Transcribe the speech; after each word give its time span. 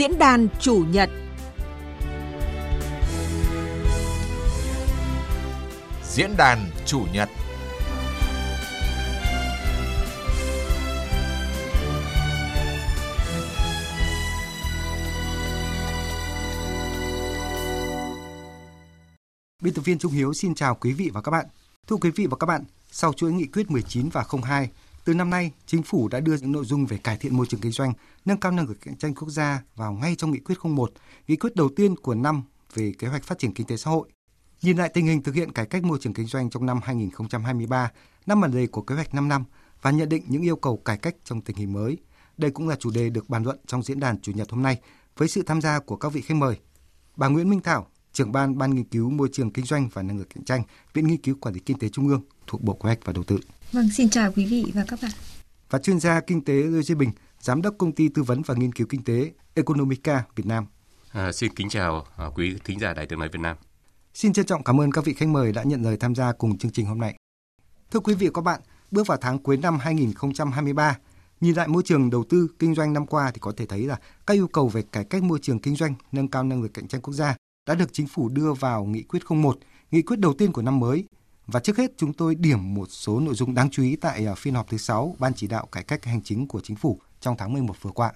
Diễn 0.00 0.18
đàn 0.18 0.48
chủ 0.60 0.84
nhật 0.90 1.10
Diễn 6.04 6.30
đàn 6.36 6.58
chủ 6.86 7.06
nhật 7.12 7.28
Biên 19.62 19.74
tập 19.74 19.82
viên 19.84 19.98
Trung 19.98 20.12
Hiếu 20.12 20.32
xin 20.34 20.54
chào 20.54 20.74
quý 20.74 20.92
vị 20.92 21.10
và 21.14 21.20
các 21.20 21.30
bạn. 21.30 21.46
Thưa 21.86 21.96
quý 21.96 22.10
vị 22.10 22.26
và 22.26 22.36
các 22.36 22.46
bạn, 22.46 22.64
sau 22.90 23.12
chuỗi 23.12 23.32
nghị 23.32 23.46
quyết 23.46 23.70
19 23.70 24.08
và 24.08 24.24
02, 24.42 24.68
từ 25.10 25.14
năm 25.14 25.30
nay, 25.30 25.52
chính 25.66 25.82
phủ 25.82 26.08
đã 26.08 26.20
đưa 26.20 26.36
những 26.36 26.52
nội 26.52 26.64
dung 26.64 26.86
về 26.86 26.96
cải 26.96 27.16
thiện 27.16 27.36
môi 27.36 27.46
trường 27.46 27.60
kinh 27.60 27.72
doanh, 27.72 27.92
nâng 28.24 28.40
cao 28.40 28.52
năng 28.52 28.68
lực 28.68 28.78
cạnh 28.80 28.96
tranh 28.96 29.14
quốc 29.14 29.28
gia 29.28 29.62
vào 29.76 29.92
ngay 29.92 30.16
trong 30.16 30.30
nghị 30.30 30.38
quyết 30.38 30.54
01, 30.64 30.92
nghị 31.28 31.36
quyết 31.36 31.54
đầu 31.54 31.68
tiên 31.76 31.96
của 31.96 32.14
năm 32.14 32.42
về 32.74 32.92
kế 32.98 33.08
hoạch 33.08 33.24
phát 33.24 33.38
triển 33.38 33.54
kinh 33.54 33.66
tế 33.66 33.76
xã 33.76 33.90
hội. 33.90 34.08
Nhìn 34.62 34.76
lại 34.76 34.90
tình 34.94 35.06
hình 35.06 35.22
thực 35.22 35.34
hiện 35.34 35.52
cải 35.52 35.66
cách 35.66 35.84
môi 35.84 35.98
trường 36.00 36.14
kinh 36.14 36.26
doanh 36.26 36.50
trong 36.50 36.66
năm 36.66 36.80
2023, 36.82 37.90
năm 38.26 38.40
bản 38.40 38.50
đề 38.50 38.66
của 38.66 38.82
kế 38.82 38.94
hoạch 38.94 39.14
5 39.14 39.28
năm 39.28 39.44
và 39.82 39.90
nhận 39.90 40.08
định 40.08 40.22
những 40.28 40.42
yêu 40.42 40.56
cầu 40.56 40.76
cải 40.76 40.96
cách 40.96 41.16
trong 41.24 41.40
tình 41.40 41.56
hình 41.56 41.72
mới. 41.72 41.98
Đây 42.36 42.50
cũng 42.50 42.68
là 42.68 42.76
chủ 42.76 42.90
đề 42.90 43.10
được 43.10 43.28
bàn 43.28 43.42
luận 43.42 43.58
trong 43.66 43.82
diễn 43.82 44.00
đàn 44.00 44.20
chủ 44.20 44.32
nhật 44.32 44.50
hôm 44.50 44.62
nay 44.62 44.80
với 45.16 45.28
sự 45.28 45.42
tham 45.42 45.60
gia 45.60 45.78
của 45.78 45.96
các 45.96 46.12
vị 46.12 46.20
khách 46.20 46.36
mời. 46.36 46.56
Bà 47.16 47.28
Nguyễn 47.28 47.50
Minh 47.50 47.60
Thảo, 47.60 47.86
trưởng 48.12 48.32
ban 48.32 48.58
Ban 48.58 48.74
nghiên 48.74 48.84
cứu 48.84 49.10
môi 49.10 49.28
trường 49.32 49.52
kinh 49.52 49.64
doanh 49.64 49.88
và 49.92 50.02
năng 50.02 50.18
lực 50.18 50.28
cạnh 50.34 50.44
tranh, 50.44 50.62
Viện 50.94 51.06
Nghiên 51.06 51.22
cứu 51.22 51.36
Quản 51.40 51.54
lý 51.54 51.60
Kinh 51.60 51.78
tế 51.78 51.88
Trung 51.88 52.08
ương 52.08 52.22
thuộc 52.46 52.62
Bộ 52.62 52.72
Kế 52.72 52.80
hoạch 52.82 52.98
và 53.04 53.12
Đầu 53.12 53.24
tư. 53.24 53.38
Vâng, 53.72 53.88
xin 53.90 54.10
chào 54.10 54.32
quý 54.32 54.46
vị 54.46 54.72
và 54.74 54.84
các 54.88 54.98
bạn. 55.02 55.10
Và 55.70 55.78
chuyên 55.78 56.00
gia 56.00 56.20
kinh 56.20 56.44
tế 56.44 56.54
Lê 56.54 56.82
Duy 56.82 56.94
Bình, 56.94 57.10
giám 57.40 57.62
đốc 57.62 57.74
công 57.78 57.92
ty 57.92 58.08
tư 58.08 58.22
vấn 58.22 58.42
và 58.42 58.54
nghiên 58.54 58.72
cứu 58.72 58.86
kinh 58.90 59.04
tế 59.04 59.32
Economica 59.54 60.24
Việt 60.36 60.46
Nam. 60.46 60.66
À, 61.12 61.32
xin 61.32 61.54
kính 61.54 61.68
chào 61.68 62.06
à, 62.16 62.26
quý 62.34 62.56
thính 62.64 62.80
giả 62.80 62.94
Đài 62.94 63.06
Tiếng 63.06 63.18
nói 63.18 63.28
Việt 63.32 63.40
Nam. 63.40 63.56
Xin 64.14 64.32
trân 64.32 64.46
trọng 64.46 64.64
cảm 64.64 64.80
ơn 64.80 64.92
các 64.92 65.04
vị 65.04 65.14
khách 65.14 65.28
mời 65.28 65.52
đã 65.52 65.62
nhận 65.62 65.82
lời 65.82 65.96
tham 65.96 66.14
gia 66.14 66.32
cùng 66.32 66.58
chương 66.58 66.72
trình 66.72 66.86
hôm 66.86 66.98
nay. 66.98 67.14
Thưa 67.90 68.00
quý 68.00 68.14
vị 68.14 68.26
và 68.26 68.32
các 68.34 68.42
bạn, 68.42 68.60
bước 68.90 69.06
vào 69.06 69.18
tháng 69.20 69.38
cuối 69.38 69.56
năm 69.56 69.78
2023, 69.78 70.98
nhìn 71.40 71.54
lại 71.54 71.68
môi 71.68 71.82
trường 71.82 72.10
đầu 72.10 72.24
tư 72.28 72.48
kinh 72.58 72.74
doanh 72.74 72.92
năm 72.92 73.06
qua 73.06 73.30
thì 73.34 73.38
có 73.40 73.52
thể 73.56 73.66
thấy 73.66 73.86
là 73.86 73.98
các 74.26 74.34
yêu 74.34 74.48
cầu 74.48 74.68
về 74.68 74.82
cải 74.92 75.04
cách 75.04 75.22
môi 75.22 75.38
trường 75.42 75.58
kinh 75.58 75.76
doanh, 75.76 75.94
nâng 76.12 76.28
cao 76.28 76.44
năng 76.44 76.62
lực 76.62 76.74
cạnh 76.74 76.88
tranh 76.88 77.00
quốc 77.00 77.14
gia 77.14 77.36
đã 77.68 77.74
được 77.74 77.92
chính 77.92 78.06
phủ 78.06 78.28
đưa 78.28 78.52
vào 78.52 78.84
nghị 78.84 79.02
quyết 79.02 79.20
01, 79.28 79.58
nghị 79.90 80.02
quyết 80.02 80.18
đầu 80.18 80.34
tiên 80.34 80.52
của 80.52 80.62
năm 80.62 80.80
mới. 80.80 81.04
Và 81.52 81.60
trước 81.60 81.76
hết 81.76 81.90
chúng 81.96 82.12
tôi 82.12 82.34
điểm 82.34 82.74
một 82.74 82.86
số 82.90 83.20
nội 83.20 83.34
dung 83.34 83.54
đáng 83.54 83.70
chú 83.70 83.82
ý 83.82 83.96
tại 83.96 84.26
à, 84.26 84.34
phiên 84.34 84.54
họp 84.54 84.68
thứ 84.70 84.76
6 84.76 85.16
Ban 85.18 85.34
chỉ 85.34 85.46
đạo 85.46 85.66
cải 85.72 85.82
cách 85.82 86.04
hành 86.04 86.22
chính 86.22 86.48
của 86.48 86.60
chính 86.60 86.76
phủ 86.76 87.00
trong 87.20 87.36
tháng 87.38 87.52
11 87.52 87.82
vừa 87.82 87.90
qua. 87.90 88.12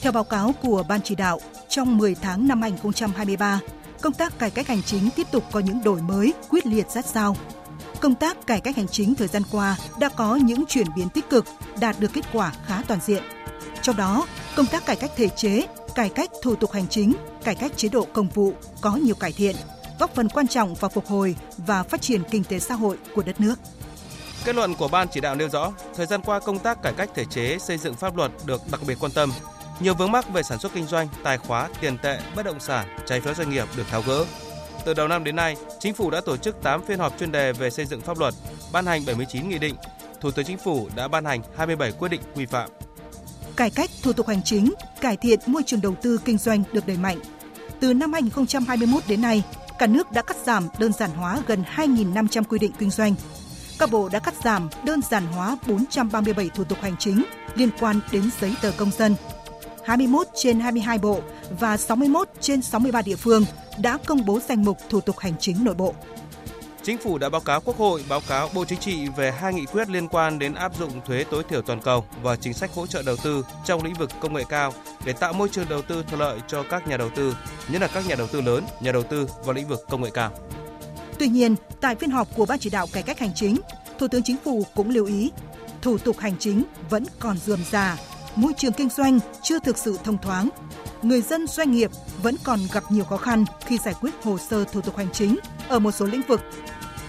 Theo 0.00 0.12
báo 0.12 0.24
cáo 0.24 0.52
của 0.62 0.84
Ban 0.88 1.00
chỉ 1.02 1.14
đạo, 1.14 1.40
trong 1.68 1.98
10 1.98 2.14
tháng 2.14 2.48
năm 2.48 2.62
2023, 2.62 3.60
công 4.00 4.12
tác 4.12 4.38
cải 4.38 4.50
cách 4.50 4.66
hành 4.66 4.82
chính 4.82 5.08
tiếp 5.16 5.26
tục 5.32 5.44
có 5.52 5.60
những 5.60 5.82
đổi 5.84 6.02
mới, 6.02 6.34
quyết 6.50 6.66
liệt 6.66 6.86
sát 6.90 7.06
sao. 7.06 7.36
Công 8.00 8.14
tác 8.14 8.46
cải 8.46 8.60
cách 8.60 8.76
hành 8.76 8.88
chính 8.88 9.14
thời 9.14 9.28
gian 9.28 9.42
qua 9.52 9.76
đã 10.00 10.08
có 10.08 10.36
những 10.36 10.64
chuyển 10.68 10.86
biến 10.96 11.08
tích 11.08 11.30
cực, 11.30 11.44
đạt 11.80 11.96
được 12.00 12.12
kết 12.12 12.24
quả 12.32 12.52
khá 12.66 12.82
toàn 12.88 13.00
diện. 13.00 13.22
Trong 13.82 13.96
đó, 13.96 14.26
công 14.56 14.66
tác 14.66 14.86
cải 14.86 14.96
cách 14.96 15.10
thể 15.16 15.28
chế, 15.28 15.66
cải 15.94 16.08
cách 16.08 16.30
thủ 16.42 16.54
tục 16.54 16.72
hành 16.72 16.88
chính, 16.88 17.12
cải 17.44 17.54
cách 17.54 17.72
chế 17.76 17.88
độ 17.88 18.06
công 18.12 18.28
vụ 18.28 18.52
có 18.80 18.96
nhiều 18.96 19.14
cải 19.14 19.32
thiện, 19.32 19.56
góp 19.98 20.14
phần 20.14 20.28
quan 20.28 20.48
trọng 20.48 20.74
vào 20.74 20.88
phục 20.88 21.06
hồi 21.06 21.36
và 21.56 21.82
phát 21.82 22.00
triển 22.00 22.22
kinh 22.30 22.44
tế 22.44 22.58
xã 22.58 22.74
hội 22.74 22.98
của 23.14 23.22
đất 23.22 23.40
nước. 23.40 23.54
Kết 24.44 24.54
luận 24.56 24.74
của 24.74 24.88
ban 24.88 25.08
chỉ 25.08 25.20
đạo 25.20 25.34
nêu 25.34 25.48
rõ, 25.48 25.72
thời 25.96 26.06
gian 26.06 26.20
qua 26.22 26.40
công 26.40 26.58
tác 26.58 26.82
cải 26.82 26.92
cách 26.92 27.10
thể 27.14 27.24
chế, 27.24 27.58
xây 27.58 27.78
dựng 27.78 27.94
pháp 27.94 28.16
luật 28.16 28.30
được 28.46 28.60
đặc 28.70 28.80
biệt 28.86 28.96
quan 29.00 29.12
tâm. 29.12 29.32
Nhiều 29.80 29.94
vướng 29.94 30.12
mắc 30.12 30.28
về 30.32 30.42
sản 30.42 30.58
xuất 30.58 30.72
kinh 30.74 30.86
doanh, 30.86 31.08
tài 31.22 31.38
khóa, 31.38 31.68
tiền 31.80 31.98
tệ, 31.98 32.18
bất 32.36 32.42
động 32.42 32.60
sản, 32.60 32.96
trái 33.06 33.20
phiếu 33.20 33.34
doanh 33.34 33.50
nghiệp 33.50 33.68
được 33.76 33.86
tháo 33.90 34.02
gỡ. 34.02 34.24
Từ 34.84 34.94
đầu 34.94 35.08
năm 35.08 35.24
đến 35.24 35.36
nay, 35.36 35.56
chính 35.80 35.94
phủ 35.94 36.10
đã 36.10 36.20
tổ 36.20 36.36
chức 36.36 36.62
8 36.62 36.84
phiên 36.86 36.98
họp 36.98 37.18
chuyên 37.18 37.32
đề 37.32 37.52
về 37.52 37.70
xây 37.70 37.86
dựng 37.86 38.00
pháp 38.00 38.18
luật, 38.18 38.34
ban 38.72 38.86
hành 38.86 39.04
79 39.06 39.48
nghị 39.48 39.58
định. 39.58 39.74
Thủ 40.20 40.30
tướng 40.30 40.44
Chính 40.44 40.58
phủ 40.58 40.88
đã 40.96 41.08
ban 41.08 41.24
hành 41.24 41.42
27 41.56 41.92
quyết 41.92 42.08
định 42.08 42.20
quy 42.34 42.46
phạm. 42.46 42.70
Cải 43.56 43.70
cách 43.70 43.90
thủ 44.02 44.12
tục 44.12 44.28
hành 44.28 44.42
chính, 44.44 44.74
cải 45.00 45.16
thiện 45.16 45.40
môi 45.46 45.62
trường 45.62 45.80
đầu 45.80 45.94
tư 46.02 46.20
kinh 46.24 46.38
doanh 46.38 46.62
được 46.72 46.86
đẩy 46.86 46.96
mạnh. 46.96 47.18
Từ 47.80 47.94
năm 47.94 48.12
2021 48.12 49.02
đến 49.08 49.22
nay, 49.22 49.42
cả 49.78 49.86
nước 49.86 50.12
đã 50.12 50.22
cắt 50.22 50.36
giảm 50.44 50.68
đơn 50.78 50.92
giản 50.92 51.10
hóa 51.10 51.42
gần 51.46 51.64
2.500 51.76 52.44
quy 52.44 52.58
định 52.58 52.72
kinh 52.78 52.90
doanh. 52.90 53.14
Các 53.78 53.90
bộ 53.90 54.08
đã 54.08 54.18
cắt 54.18 54.34
giảm 54.44 54.68
đơn 54.84 55.00
giản 55.10 55.26
hóa 55.26 55.56
437 55.66 56.50
thủ 56.54 56.64
tục 56.64 56.78
hành 56.82 56.96
chính 56.98 57.24
liên 57.54 57.70
quan 57.80 58.00
đến 58.12 58.30
giấy 58.40 58.54
tờ 58.62 58.72
công 58.76 58.90
dân. 58.90 59.14
21 59.84 60.26
trên 60.34 60.60
22 60.60 60.98
bộ 60.98 61.20
và 61.60 61.76
61 61.76 62.28
trên 62.40 62.62
63 62.62 63.02
địa 63.02 63.16
phương 63.16 63.44
đã 63.78 63.98
công 64.06 64.24
bố 64.24 64.40
danh 64.48 64.64
mục 64.64 64.78
thủ 64.90 65.00
tục 65.00 65.18
hành 65.18 65.34
chính 65.40 65.64
nội 65.64 65.74
bộ. 65.74 65.94
Chính 66.84 66.98
phủ 66.98 67.18
đã 67.18 67.28
báo 67.28 67.40
cáo 67.40 67.60
Quốc 67.60 67.78
hội, 67.78 68.04
báo 68.08 68.20
cáo 68.28 68.48
Bộ 68.54 68.64
Chính 68.64 68.78
trị 68.78 69.08
về 69.16 69.32
hai 69.32 69.54
nghị 69.54 69.66
quyết 69.66 69.88
liên 69.88 70.08
quan 70.08 70.38
đến 70.38 70.54
áp 70.54 70.76
dụng 70.78 71.00
thuế 71.06 71.24
tối 71.30 71.42
thiểu 71.48 71.62
toàn 71.62 71.80
cầu 71.80 72.04
và 72.22 72.36
chính 72.36 72.52
sách 72.52 72.74
hỗ 72.74 72.86
trợ 72.86 73.02
đầu 73.02 73.16
tư 73.16 73.44
trong 73.64 73.84
lĩnh 73.84 73.94
vực 73.94 74.10
công 74.20 74.34
nghệ 74.34 74.44
cao 74.48 74.72
để 75.04 75.12
tạo 75.12 75.32
môi 75.32 75.48
trường 75.48 75.68
đầu 75.68 75.82
tư 75.82 76.04
thuận 76.08 76.20
lợi 76.20 76.40
cho 76.46 76.62
các 76.62 76.88
nhà 76.88 76.96
đầu 76.96 77.10
tư, 77.16 77.36
nhất 77.68 77.82
là 77.82 77.88
các 77.88 78.06
nhà 78.06 78.14
đầu 78.14 78.26
tư 78.26 78.40
lớn, 78.40 78.64
nhà 78.80 78.92
đầu 78.92 79.02
tư 79.02 79.28
vào 79.44 79.54
lĩnh 79.54 79.68
vực 79.68 79.80
công 79.90 80.02
nghệ 80.02 80.10
cao. 80.14 80.30
Tuy 81.18 81.28
nhiên, 81.28 81.56
tại 81.80 81.94
phiên 81.94 82.10
họp 82.10 82.28
của 82.36 82.46
Ban 82.46 82.58
chỉ 82.58 82.70
đạo 82.70 82.86
cải 82.92 83.02
cách 83.02 83.18
hành 83.18 83.34
chính, 83.34 83.56
Thủ 83.98 84.08
tướng 84.08 84.22
Chính 84.22 84.36
phủ 84.44 84.66
cũng 84.74 84.90
lưu 84.90 85.06
ý, 85.06 85.30
thủ 85.82 85.98
tục 85.98 86.18
hành 86.18 86.34
chính 86.38 86.64
vẫn 86.90 87.04
còn 87.18 87.38
dườm 87.38 87.60
già, 87.70 87.96
môi 88.34 88.52
trường 88.56 88.72
kinh 88.72 88.88
doanh 88.88 89.18
chưa 89.42 89.58
thực 89.58 89.78
sự 89.78 89.98
thông 90.04 90.18
thoáng. 90.18 90.48
Người 91.02 91.20
dân 91.20 91.46
doanh 91.46 91.72
nghiệp 91.72 91.90
vẫn 92.22 92.36
còn 92.44 92.60
gặp 92.72 92.84
nhiều 92.90 93.04
khó 93.04 93.16
khăn 93.16 93.44
khi 93.66 93.78
giải 93.78 93.94
quyết 94.00 94.10
hồ 94.22 94.38
sơ 94.38 94.64
thủ 94.64 94.80
tục 94.80 94.96
hành 94.96 95.12
chính 95.12 95.36
ở 95.68 95.78
một 95.78 95.90
số 95.90 96.06
lĩnh 96.06 96.22
vực. 96.22 96.40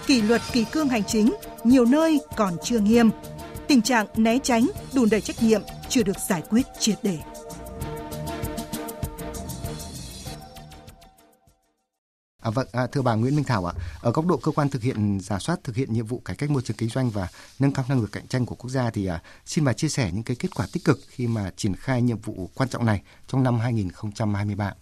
Kỷ 0.07 0.21
luật 0.21 0.41
kỷ 0.51 0.63
cương 0.63 0.89
hành 0.89 1.03
chính 1.03 1.35
nhiều 1.63 1.85
nơi 1.85 2.19
còn 2.35 2.53
chưa 2.63 2.79
nghiêm. 2.79 3.09
Tình 3.67 3.81
trạng 3.81 4.07
né 4.15 4.39
tránh, 4.43 4.67
đùn 4.93 5.09
đẩy 5.09 5.21
trách 5.21 5.43
nhiệm 5.43 5.61
chưa 5.89 6.03
được 6.03 6.17
giải 6.29 6.43
quyết 6.49 6.65
triệt 6.79 6.97
để. 7.03 7.19
À, 12.45 12.51
vâng, 12.51 12.67
à, 12.71 12.87
thưa 12.87 13.01
bà 13.01 13.15
Nguyễn 13.15 13.35
Minh 13.35 13.45
Thảo 13.45 13.65
ạ, 13.65 13.73
ở 14.01 14.11
góc 14.11 14.25
độ 14.25 14.37
cơ 14.37 14.51
quan 14.51 14.69
thực 14.69 14.81
hiện 14.81 15.19
giả 15.19 15.39
soát 15.39 15.59
thực 15.63 15.75
hiện 15.75 15.93
nhiệm 15.93 16.05
vụ 16.05 16.21
cải 16.25 16.35
cách 16.35 16.49
môi 16.49 16.61
trường 16.61 16.77
kinh 16.77 16.89
doanh 16.89 17.09
và 17.09 17.27
nâng 17.59 17.71
cao 17.71 17.85
năng 17.89 18.01
lực 18.01 18.11
cạnh 18.11 18.27
tranh 18.27 18.45
của 18.45 18.55
quốc 18.55 18.69
gia 18.69 18.89
thì 18.89 19.05
à, 19.05 19.21
xin 19.45 19.65
bà 19.65 19.73
chia 19.73 19.89
sẻ 19.89 20.11
những 20.13 20.23
cái 20.23 20.35
kết 20.39 20.55
quả 20.55 20.67
tích 20.73 20.83
cực 20.83 20.99
khi 21.07 21.27
mà 21.27 21.51
triển 21.55 21.75
khai 21.75 22.01
nhiệm 22.01 22.17
vụ 22.17 22.49
quan 22.55 22.69
trọng 22.69 22.85
này 22.85 23.01
trong 23.27 23.43
năm 23.43 23.59
2023. 23.59 24.73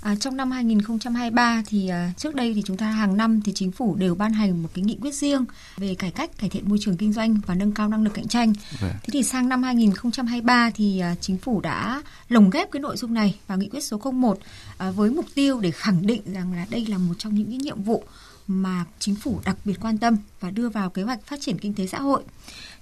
À, 0.00 0.14
trong 0.20 0.36
năm 0.36 0.50
2023 0.50 1.62
thì 1.66 1.88
à, 1.88 2.12
trước 2.16 2.34
đây 2.34 2.54
thì 2.54 2.62
chúng 2.66 2.76
ta 2.76 2.90
hàng 2.90 3.16
năm 3.16 3.40
thì 3.44 3.52
chính 3.54 3.72
phủ 3.72 3.96
đều 3.96 4.14
ban 4.14 4.32
hành 4.32 4.62
một 4.62 4.68
cái 4.74 4.84
nghị 4.84 4.96
quyết 5.00 5.14
riêng 5.14 5.44
về 5.76 5.94
cải 5.94 6.10
cách 6.10 6.30
cải 6.38 6.50
thiện 6.50 6.68
môi 6.68 6.78
trường 6.80 6.96
kinh 6.96 7.12
doanh 7.12 7.40
và 7.46 7.54
nâng 7.54 7.72
cao 7.72 7.88
năng 7.88 8.04
lực 8.04 8.14
cạnh 8.14 8.28
tranh. 8.28 8.52
Vâng. 8.80 8.90
Thế 8.90 9.08
thì 9.12 9.22
sang 9.22 9.48
năm 9.48 9.62
2023 9.62 10.70
thì 10.74 10.98
à, 10.98 11.14
chính 11.20 11.38
phủ 11.38 11.60
đã 11.60 12.02
lồng 12.28 12.50
ghép 12.50 12.70
cái 12.70 12.80
nội 12.80 12.96
dung 12.96 13.14
này 13.14 13.38
vào 13.46 13.58
nghị 13.58 13.68
quyết 13.68 13.84
số 13.84 13.98
01 14.12 14.38
à, 14.78 14.90
với 14.90 15.10
mục 15.10 15.26
tiêu 15.34 15.60
để 15.60 15.70
khẳng 15.70 16.06
định 16.06 16.22
rằng 16.32 16.52
là 16.52 16.66
đây 16.70 16.86
là 16.86 16.98
một 16.98 17.14
trong 17.18 17.34
những 17.34 17.48
cái 17.50 17.58
nhiệm 17.58 17.82
vụ 17.82 18.04
mà 18.46 18.84
chính 18.98 19.14
phủ 19.14 19.40
đặc 19.44 19.56
biệt 19.64 19.74
quan 19.80 19.98
tâm 19.98 20.16
và 20.40 20.50
đưa 20.50 20.68
vào 20.68 20.90
kế 20.90 21.02
hoạch 21.02 21.26
phát 21.26 21.40
triển 21.40 21.58
kinh 21.58 21.74
tế 21.74 21.86
xã 21.86 22.00
hội. 22.00 22.22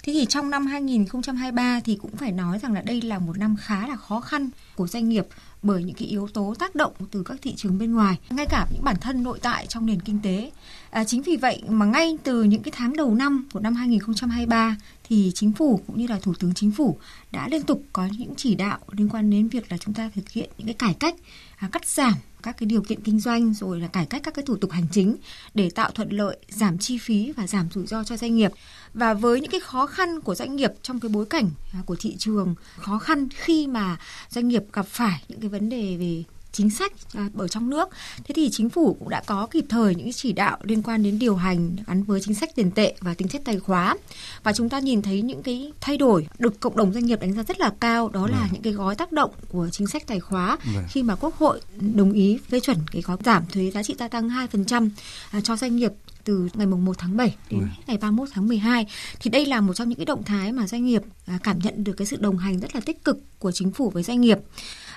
Thế 0.06 0.12
thì 0.12 0.26
trong 0.26 0.50
năm 0.50 0.66
2023 0.66 1.80
thì 1.84 1.96
cũng 2.02 2.16
phải 2.16 2.32
nói 2.32 2.58
rằng 2.58 2.72
là 2.72 2.82
đây 2.82 3.02
là 3.02 3.18
một 3.18 3.38
năm 3.38 3.56
khá 3.60 3.86
là 3.86 3.96
khó 3.96 4.20
khăn 4.20 4.50
của 4.76 4.86
doanh 4.86 5.08
nghiệp 5.08 5.26
bởi 5.62 5.82
những 5.82 5.96
cái 5.96 6.08
yếu 6.08 6.28
tố 6.28 6.54
tác 6.58 6.74
động 6.74 6.92
từ 7.10 7.22
các 7.22 7.36
thị 7.42 7.54
trường 7.56 7.78
bên 7.78 7.92
ngoài, 7.92 8.18
ngay 8.30 8.46
cả 8.46 8.66
những 8.72 8.84
bản 8.84 8.96
thân 9.00 9.22
nội 9.22 9.38
tại 9.42 9.66
trong 9.66 9.86
nền 9.86 10.00
kinh 10.00 10.18
tế. 10.22 10.50
À, 10.90 11.04
chính 11.04 11.22
vì 11.22 11.36
vậy 11.36 11.62
mà 11.68 11.86
ngay 11.86 12.18
từ 12.22 12.42
những 12.42 12.62
cái 12.62 12.72
tháng 12.76 12.96
đầu 12.96 13.14
năm 13.14 13.48
của 13.52 13.60
năm 13.60 13.74
2023 13.74 14.76
thì 15.08 15.32
chính 15.34 15.52
phủ 15.52 15.80
cũng 15.86 15.98
như 15.98 16.06
là 16.06 16.18
thủ 16.22 16.34
tướng 16.38 16.54
chính 16.54 16.70
phủ 16.70 16.98
đã 17.32 17.48
liên 17.48 17.62
tục 17.62 17.82
có 17.92 18.08
những 18.18 18.34
chỉ 18.36 18.54
đạo 18.54 18.78
liên 18.90 19.08
quan 19.08 19.30
đến 19.30 19.48
việc 19.48 19.72
là 19.72 19.78
chúng 19.78 19.94
ta 19.94 20.10
thực 20.14 20.30
hiện 20.30 20.50
những 20.58 20.66
cái 20.66 20.74
cải 20.74 20.94
cách, 20.94 21.14
à, 21.56 21.68
cắt 21.72 21.86
giảm 21.86 22.14
các 22.46 22.56
cái 22.58 22.66
điều 22.66 22.82
kiện 22.82 23.00
kinh 23.00 23.20
doanh 23.20 23.54
rồi 23.54 23.80
là 23.80 23.88
cải 23.88 24.06
cách 24.06 24.22
các 24.24 24.34
cái 24.34 24.44
thủ 24.44 24.56
tục 24.56 24.70
hành 24.70 24.86
chính 24.92 25.16
để 25.54 25.70
tạo 25.70 25.90
thuận 25.90 26.10
lợi, 26.10 26.36
giảm 26.48 26.78
chi 26.78 26.98
phí 26.98 27.32
và 27.36 27.46
giảm 27.46 27.68
rủi 27.74 27.86
ro 27.86 28.04
cho 28.04 28.16
doanh 28.16 28.36
nghiệp. 28.36 28.52
Và 28.94 29.14
với 29.14 29.40
những 29.40 29.50
cái 29.50 29.60
khó 29.60 29.86
khăn 29.86 29.95
của 30.24 30.34
doanh 30.34 30.56
nghiệp 30.56 30.72
trong 30.82 31.00
cái 31.00 31.08
bối 31.08 31.26
cảnh 31.26 31.50
à, 31.72 31.80
của 31.86 31.96
thị 31.98 32.16
trường 32.18 32.54
khó 32.76 32.98
khăn 32.98 33.28
khi 33.34 33.66
mà 33.66 33.96
doanh 34.30 34.48
nghiệp 34.48 34.62
gặp 34.72 34.86
phải 34.86 35.22
những 35.28 35.40
cái 35.40 35.48
vấn 35.48 35.68
đề 35.68 35.96
về 35.96 36.22
chính 36.52 36.70
sách 36.70 36.92
à, 37.14 37.28
ở 37.36 37.48
trong 37.48 37.70
nước. 37.70 37.88
Thế 38.24 38.32
thì 38.34 38.48
chính 38.52 38.70
phủ 38.70 38.96
cũng 38.98 39.08
đã 39.08 39.22
có 39.26 39.46
kịp 39.50 39.64
thời 39.68 39.94
những 39.94 40.12
chỉ 40.12 40.32
đạo 40.32 40.58
liên 40.62 40.82
quan 40.82 41.02
đến 41.02 41.18
điều 41.18 41.36
hành 41.36 41.76
gắn 41.86 42.02
với 42.02 42.20
chính 42.20 42.34
sách 42.34 42.54
tiền 42.54 42.70
tệ 42.70 42.94
và 43.00 43.14
tính 43.14 43.28
chất 43.28 43.42
tài 43.44 43.58
khóa. 43.58 43.96
Và 44.42 44.52
chúng 44.52 44.68
ta 44.68 44.78
nhìn 44.78 45.02
thấy 45.02 45.22
những 45.22 45.42
cái 45.42 45.72
thay 45.80 45.96
đổi 45.96 46.26
được 46.38 46.60
cộng 46.60 46.76
đồng 46.76 46.92
doanh 46.92 47.06
nghiệp 47.06 47.20
đánh 47.20 47.32
giá 47.32 47.42
rất 47.42 47.60
là 47.60 47.70
cao 47.80 48.08
đó 48.08 48.26
là 48.26 48.38
Vâng. 48.40 48.48
những 48.52 48.62
cái 48.62 48.72
gói 48.72 48.94
tác 48.94 49.12
động 49.12 49.30
của 49.48 49.68
chính 49.72 49.86
sách 49.86 50.06
tài 50.06 50.20
khóa 50.20 50.58
Vâng. 50.74 50.84
khi 50.88 51.02
mà 51.02 51.14
Quốc 51.14 51.36
hội 51.38 51.60
đồng 51.94 52.12
ý 52.12 52.38
phê 52.50 52.60
chuẩn 52.60 52.78
cái 52.92 53.02
gói 53.02 53.16
giảm 53.24 53.42
thuế 53.52 53.70
giá 53.70 53.82
trị 53.82 53.94
gia 53.98 54.08
tăng 54.08 54.28
2% 54.28 54.88
à, 55.30 55.40
cho 55.40 55.56
doanh 55.56 55.76
nghiệp 55.76 55.92
từ 56.26 56.48
ngày 56.54 56.66
mùng 56.66 56.84
1 56.84 56.98
tháng 56.98 57.16
7 57.16 57.36
đến 57.50 57.60
ừ. 57.60 57.66
ngày 57.86 57.98
31 57.98 58.28
tháng 58.32 58.48
12 58.48 58.86
thì 59.20 59.30
đây 59.30 59.46
là 59.46 59.60
một 59.60 59.74
trong 59.74 59.88
những 59.88 59.98
cái 59.98 60.06
động 60.06 60.22
thái 60.22 60.52
mà 60.52 60.66
doanh 60.66 60.84
nghiệp 60.84 61.02
à, 61.26 61.38
cảm 61.42 61.58
nhận 61.58 61.84
được 61.84 61.92
cái 61.92 62.06
sự 62.06 62.16
đồng 62.20 62.38
hành 62.38 62.60
rất 62.60 62.74
là 62.74 62.80
tích 62.80 63.04
cực 63.04 63.18
của 63.38 63.52
chính 63.52 63.72
phủ 63.72 63.90
với 63.90 64.02
doanh 64.02 64.20
nghiệp. 64.20 64.38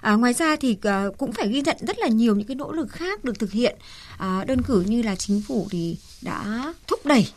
À, 0.01 0.15
ngoài 0.15 0.33
ra 0.33 0.55
thì 0.55 0.77
à, 0.81 1.05
cũng 1.17 1.31
phải 1.31 1.47
ghi 1.47 1.61
nhận 1.61 1.77
rất 1.87 1.99
là 1.99 2.07
nhiều 2.07 2.35
những 2.35 2.47
cái 2.47 2.55
nỗ 2.55 2.71
lực 2.71 2.91
khác 2.91 3.23
được 3.23 3.39
thực 3.39 3.51
hiện. 3.51 3.77
À, 4.17 4.43
đơn 4.47 4.61
cử 4.61 4.81
như 4.87 5.01
là 5.01 5.15
chính 5.15 5.41
phủ 5.41 5.67
thì 5.71 5.97
đã 6.21 6.73
thúc 6.87 7.05
đẩy 7.05 7.27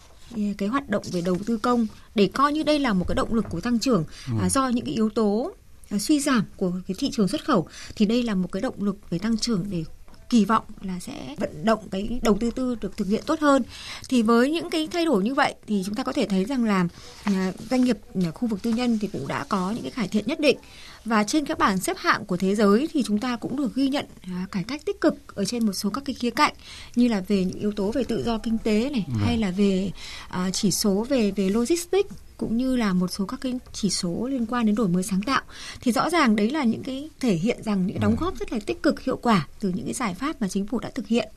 cái 0.58 0.68
hoạt 0.68 0.88
động 0.88 1.04
về 1.12 1.20
đầu 1.20 1.36
tư 1.46 1.56
công 1.56 1.86
để 2.14 2.30
coi 2.34 2.52
như 2.52 2.62
đây 2.62 2.78
là 2.78 2.92
một 2.92 3.04
cái 3.08 3.14
động 3.14 3.34
lực 3.34 3.44
của 3.48 3.60
tăng 3.60 3.78
trưởng 3.78 4.04
ừ. 4.28 4.32
à, 4.40 4.48
do 4.48 4.68
những 4.68 4.84
cái 4.84 4.94
yếu 4.94 5.08
tố 5.08 5.52
à, 5.90 5.98
suy 5.98 6.20
giảm 6.20 6.44
của 6.56 6.72
cái 6.88 6.94
thị 6.98 7.10
trường 7.12 7.28
xuất 7.28 7.44
khẩu 7.44 7.68
thì 7.96 8.06
đây 8.06 8.22
là 8.22 8.34
một 8.34 8.52
cái 8.52 8.62
động 8.62 8.82
lực 8.82 8.96
về 9.10 9.18
tăng 9.18 9.36
trưởng 9.36 9.64
để 9.70 9.84
kỳ 10.32 10.44
vọng 10.44 10.64
là 10.82 11.00
sẽ 11.00 11.34
vận 11.38 11.64
động 11.64 11.88
cái 11.90 12.20
đầu 12.22 12.36
tư 12.40 12.50
tư 12.50 12.76
được 12.80 12.96
thực 12.96 13.08
hiện 13.08 13.22
tốt 13.26 13.40
hơn. 13.40 13.62
Thì 14.08 14.22
với 14.22 14.50
những 14.50 14.70
cái 14.70 14.88
thay 14.92 15.04
đổi 15.04 15.22
như 15.24 15.34
vậy 15.34 15.54
thì 15.66 15.82
chúng 15.86 15.94
ta 15.94 16.02
có 16.02 16.12
thể 16.12 16.26
thấy 16.26 16.44
rằng 16.44 16.64
là 16.64 16.88
à, 17.24 17.52
doanh 17.70 17.84
nghiệp 17.84 17.98
à, 18.14 18.30
khu 18.34 18.48
vực 18.48 18.62
tư 18.62 18.70
nhân 18.70 18.98
thì 19.00 19.08
cũng 19.12 19.28
đã 19.28 19.44
có 19.48 19.70
những 19.70 19.82
cái 19.82 19.90
cải 19.90 20.08
thiện 20.08 20.26
nhất 20.26 20.40
định. 20.40 20.58
Và 21.04 21.24
trên 21.24 21.46
các 21.46 21.58
bảng 21.58 21.78
xếp 21.78 21.96
hạng 21.98 22.24
của 22.24 22.36
thế 22.36 22.54
giới 22.54 22.88
thì 22.92 23.02
chúng 23.02 23.18
ta 23.18 23.36
cũng 23.36 23.56
được 23.56 23.74
ghi 23.74 23.88
nhận 23.88 24.06
à, 24.22 24.46
cải 24.52 24.64
cách 24.64 24.84
tích 24.84 25.00
cực 25.00 25.34
ở 25.34 25.44
trên 25.44 25.66
một 25.66 25.72
số 25.72 25.90
các 25.90 26.04
cái 26.04 26.14
khía 26.14 26.30
cạnh 26.30 26.54
như 26.96 27.08
là 27.08 27.22
về 27.28 27.44
những 27.44 27.58
yếu 27.58 27.72
tố 27.72 27.90
về 27.90 28.04
tự 28.04 28.22
do 28.24 28.38
kinh 28.38 28.58
tế 28.58 28.90
này 28.90 29.04
ừ. 29.08 29.14
hay 29.24 29.38
là 29.38 29.50
về 29.50 29.90
chỉ 30.52 30.70
số 30.70 31.06
về 31.08 31.30
về 31.30 31.48
logistics 31.48 32.14
cũng 32.42 32.56
như 32.56 32.76
là 32.76 32.92
một 32.92 33.08
số 33.08 33.26
các 33.26 33.40
cái 33.40 33.54
chỉ 33.72 33.90
số 33.90 34.26
liên 34.30 34.46
quan 34.46 34.66
đến 34.66 34.74
đổi 34.74 34.88
mới 34.88 35.02
sáng 35.02 35.22
tạo. 35.22 35.42
Thì 35.80 35.92
rõ 35.92 36.10
ràng 36.10 36.36
đấy 36.36 36.50
là 36.50 36.64
những 36.64 36.82
cái 36.82 37.10
thể 37.20 37.34
hiện 37.34 37.62
rằng 37.62 37.86
những 37.86 38.00
đóng 38.00 38.16
góp 38.20 38.38
rất 38.38 38.52
là 38.52 38.58
tích 38.66 38.82
cực 38.82 39.00
hiệu 39.00 39.16
quả 39.16 39.46
từ 39.60 39.68
những 39.68 39.84
cái 39.84 39.94
giải 39.94 40.14
pháp 40.14 40.40
mà 40.40 40.48
chính 40.48 40.66
phủ 40.66 40.78
đã 40.80 40.90
thực 40.94 41.06
hiện. 41.06 41.28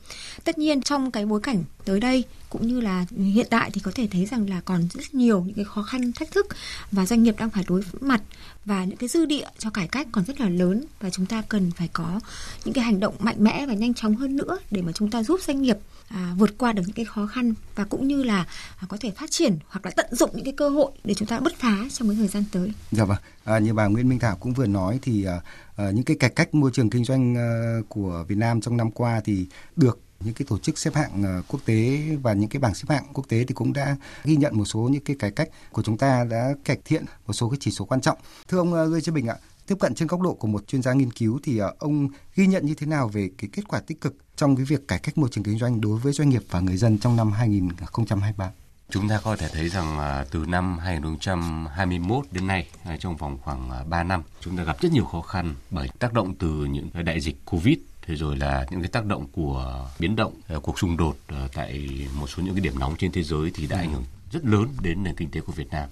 Tất 0.44 0.58
nhiên 0.58 0.82
trong 0.82 1.10
cái 1.10 1.26
bối 1.26 1.40
cảnh 1.40 1.64
tới 1.84 2.00
đây 2.00 2.24
cũng 2.58 2.66
như 2.66 2.80
là 2.80 3.04
hiện 3.16 3.46
tại 3.50 3.70
thì 3.70 3.80
có 3.80 3.90
thể 3.94 4.08
thấy 4.10 4.26
rằng 4.26 4.50
là 4.50 4.60
còn 4.60 4.88
rất 4.94 5.14
nhiều 5.14 5.42
những 5.46 5.54
cái 5.54 5.64
khó 5.64 5.82
khăn 5.82 6.12
thách 6.12 6.30
thức 6.30 6.46
và 6.92 7.06
doanh 7.06 7.22
nghiệp 7.22 7.34
đang 7.38 7.50
phải 7.50 7.64
đối 7.68 7.82
mặt 8.00 8.22
và 8.64 8.84
những 8.84 8.96
cái 8.96 9.08
dư 9.08 9.24
địa 9.24 9.46
cho 9.58 9.70
cải 9.70 9.88
cách 9.88 10.06
còn 10.12 10.24
rất 10.24 10.40
là 10.40 10.48
lớn 10.48 10.84
và 11.00 11.10
chúng 11.10 11.26
ta 11.26 11.42
cần 11.48 11.70
phải 11.76 11.88
có 11.92 12.20
những 12.64 12.74
cái 12.74 12.84
hành 12.84 13.00
động 13.00 13.14
mạnh 13.18 13.36
mẽ 13.38 13.66
và 13.66 13.74
nhanh 13.74 13.94
chóng 13.94 14.16
hơn 14.16 14.36
nữa 14.36 14.58
để 14.70 14.82
mà 14.82 14.92
chúng 14.92 15.10
ta 15.10 15.22
giúp 15.22 15.40
doanh 15.42 15.62
nghiệp 15.62 15.78
à, 16.08 16.34
vượt 16.38 16.58
qua 16.58 16.72
được 16.72 16.82
những 16.86 16.96
cái 16.96 17.04
khó 17.04 17.26
khăn 17.26 17.54
và 17.74 17.84
cũng 17.84 18.08
như 18.08 18.22
là 18.22 18.46
à, 18.76 18.86
có 18.88 18.96
thể 19.00 19.10
phát 19.10 19.30
triển 19.30 19.58
hoặc 19.68 19.84
là 19.84 19.90
tận 19.96 20.06
dụng 20.10 20.30
những 20.34 20.44
cái 20.44 20.54
cơ 20.56 20.68
hội 20.68 20.90
để 21.04 21.14
chúng 21.14 21.28
ta 21.28 21.40
bứt 21.40 21.56
phá 21.58 21.76
trong 21.92 22.08
cái 22.08 22.16
thời 22.16 22.28
gian 22.28 22.44
tới. 22.52 22.72
Dạ 22.90 23.04
vâng, 23.04 23.18
à, 23.44 23.58
như 23.58 23.74
bà 23.74 23.86
Nguyễn 23.86 24.08
Minh 24.08 24.18
Thảo 24.18 24.36
cũng 24.36 24.52
vừa 24.52 24.66
nói 24.66 24.98
thì 25.02 25.24
à, 25.24 25.40
à, 25.76 25.90
những 25.90 26.04
cái 26.04 26.16
cải 26.16 26.30
cách 26.30 26.54
môi 26.54 26.70
trường 26.74 26.90
kinh 26.90 27.04
doanh 27.04 27.36
à, 27.36 27.78
của 27.88 28.24
Việt 28.28 28.38
Nam 28.38 28.60
trong 28.60 28.76
năm 28.76 28.90
qua 28.90 29.20
thì 29.24 29.46
được 29.76 30.05
những 30.20 30.34
cái 30.34 30.46
tổ 30.48 30.58
chức 30.58 30.78
xếp 30.78 30.94
hạng 30.94 31.22
ờ, 31.22 31.42
quốc 31.48 31.60
tế 31.64 31.98
và 32.22 32.32
những 32.32 32.48
cái 32.48 32.60
bảng 32.60 32.74
xếp 32.74 32.84
hạng 32.88 33.04
quốc 33.12 33.24
tế 33.28 33.44
thì 33.44 33.54
cũng 33.54 33.72
đã 33.72 33.96
ghi 34.24 34.36
nhận 34.36 34.58
một 34.58 34.64
số 34.64 34.78
những 34.78 35.04
cái 35.04 35.16
cải 35.18 35.30
cách 35.30 35.48
của 35.72 35.82
chúng 35.82 35.98
ta 35.98 36.24
đã 36.24 36.54
cải 36.64 36.78
thiện 36.84 37.04
một 37.26 37.32
số 37.32 37.48
cái 37.48 37.56
chỉ 37.60 37.70
số 37.70 37.84
quan 37.84 38.00
trọng. 38.00 38.18
Thưa 38.48 38.58
ông 38.58 38.74
ờ, 38.74 38.84
Lê 38.84 39.00
Chí 39.00 39.12
Bình 39.12 39.26
ạ, 39.26 39.36
tiếp 39.66 39.74
cận 39.80 39.94
trên 39.94 40.08
góc 40.08 40.20
độ 40.20 40.34
của 40.34 40.48
một 40.48 40.68
chuyên 40.68 40.82
gia 40.82 40.92
nghiên 40.92 41.10
cứu 41.10 41.40
thì 41.42 41.58
ờ, 41.58 41.74
ông 41.78 42.08
ghi 42.34 42.46
nhận 42.46 42.66
như 42.66 42.74
thế 42.74 42.86
nào 42.86 43.08
về 43.08 43.30
cái 43.38 43.50
kết 43.52 43.62
quả 43.68 43.80
tích 43.80 44.00
cực 44.00 44.14
trong 44.36 44.56
cái 44.56 44.64
việc 44.64 44.88
cải 44.88 44.98
cách 44.98 45.18
môi 45.18 45.28
trường 45.32 45.44
kinh 45.44 45.58
doanh 45.58 45.80
đối 45.80 45.98
với 45.98 46.12
doanh 46.12 46.28
nghiệp 46.28 46.42
và 46.50 46.60
người 46.60 46.76
dân 46.76 46.98
trong 46.98 47.16
năm 47.16 47.32
2023? 47.32 48.50
Chúng 48.90 49.08
ta 49.08 49.20
có 49.24 49.36
thể 49.36 49.48
thấy 49.52 49.68
rằng 49.68 49.98
từ 50.30 50.44
năm 50.48 50.78
2021 50.78 52.24
đến 52.30 52.46
nay, 52.46 52.68
trong 53.00 53.16
vòng 53.16 53.38
khoảng 53.42 53.90
3 53.90 54.02
năm, 54.02 54.22
chúng 54.40 54.56
ta 54.56 54.64
gặp 54.64 54.76
rất 54.80 54.92
nhiều 54.92 55.04
khó 55.04 55.20
khăn 55.20 55.54
bởi 55.70 55.88
tác 55.98 56.12
động 56.12 56.34
từ 56.34 56.48
những 56.48 56.90
cái 56.90 57.02
đại 57.02 57.20
dịch 57.20 57.36
Covid 57.44 57.78
thế 58.06 58.14
rồi 58.14 58.36
là 58.36 58.66
những 58.70 58.80
cái 58.80 58.88
tác 58.88 59.06
động 59.06 59.26
của 59.32 59.88
biến 59.98 60.16
động 60.16 60.32
ờ, 60.48 60.60
cuộc 60.60 60.78
xung 60.78 60.96
đột 60.96 61.16
ờ, 61.26 61.48
tại 61.54 61.90
một 62.18 62.26
số 62.26 62.42
những 62.42 62.54
cái 62.54 62.60
điểm 62.60 62.78
nóng 62.78 62.96
trên 62.98 63.12
thế 63.12 63.22
giới 63.22 63.50
thì 63.54 63.66
đã 63.66 63.78
ảnh 63.78 63.92
hưởng 63.92 64.04
rất 64.32 64.44
lớn 64.44 64.68
đến 64.80 65.02
nền 65.02 65.14
kinh 65.14 65.30
tế 65.30 65.40
của 65.40 65.52
Việt 65.52 65.70
Nam. 65.70 65.88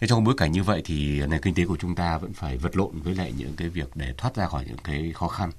Thế 0.00 0.06
trong 0.06 0.24
bối 0.24 0.34
cảnh 0.36 0.52
như 0.52 0.62
vậy 0.62 0.82
thì 0.84 1.26
nền 1.26 1.40
kinh 1.40 1.54
tế 1.54 1.66
của 1.66 1.76
chúng 1.80 1.94
ta 1.94 2.18
vẫn 2.18 2.32
phải 2.32 2.56
vật 2.56 2.76
lộn 2.76 3.00
với 3.00 3.14
lại 3.14 3.32
những 3.36 3.56
cái 3.56 3.68
việc 3.68 3.90
để 3.94 4.14
thoát 4.16 4.36
ra 4.36 4.46
khỏi 4.46 4.64
những 4.68 4.78
cái 4.84 5.12
khó 5.14 5.28
khăn. 5.28 5.50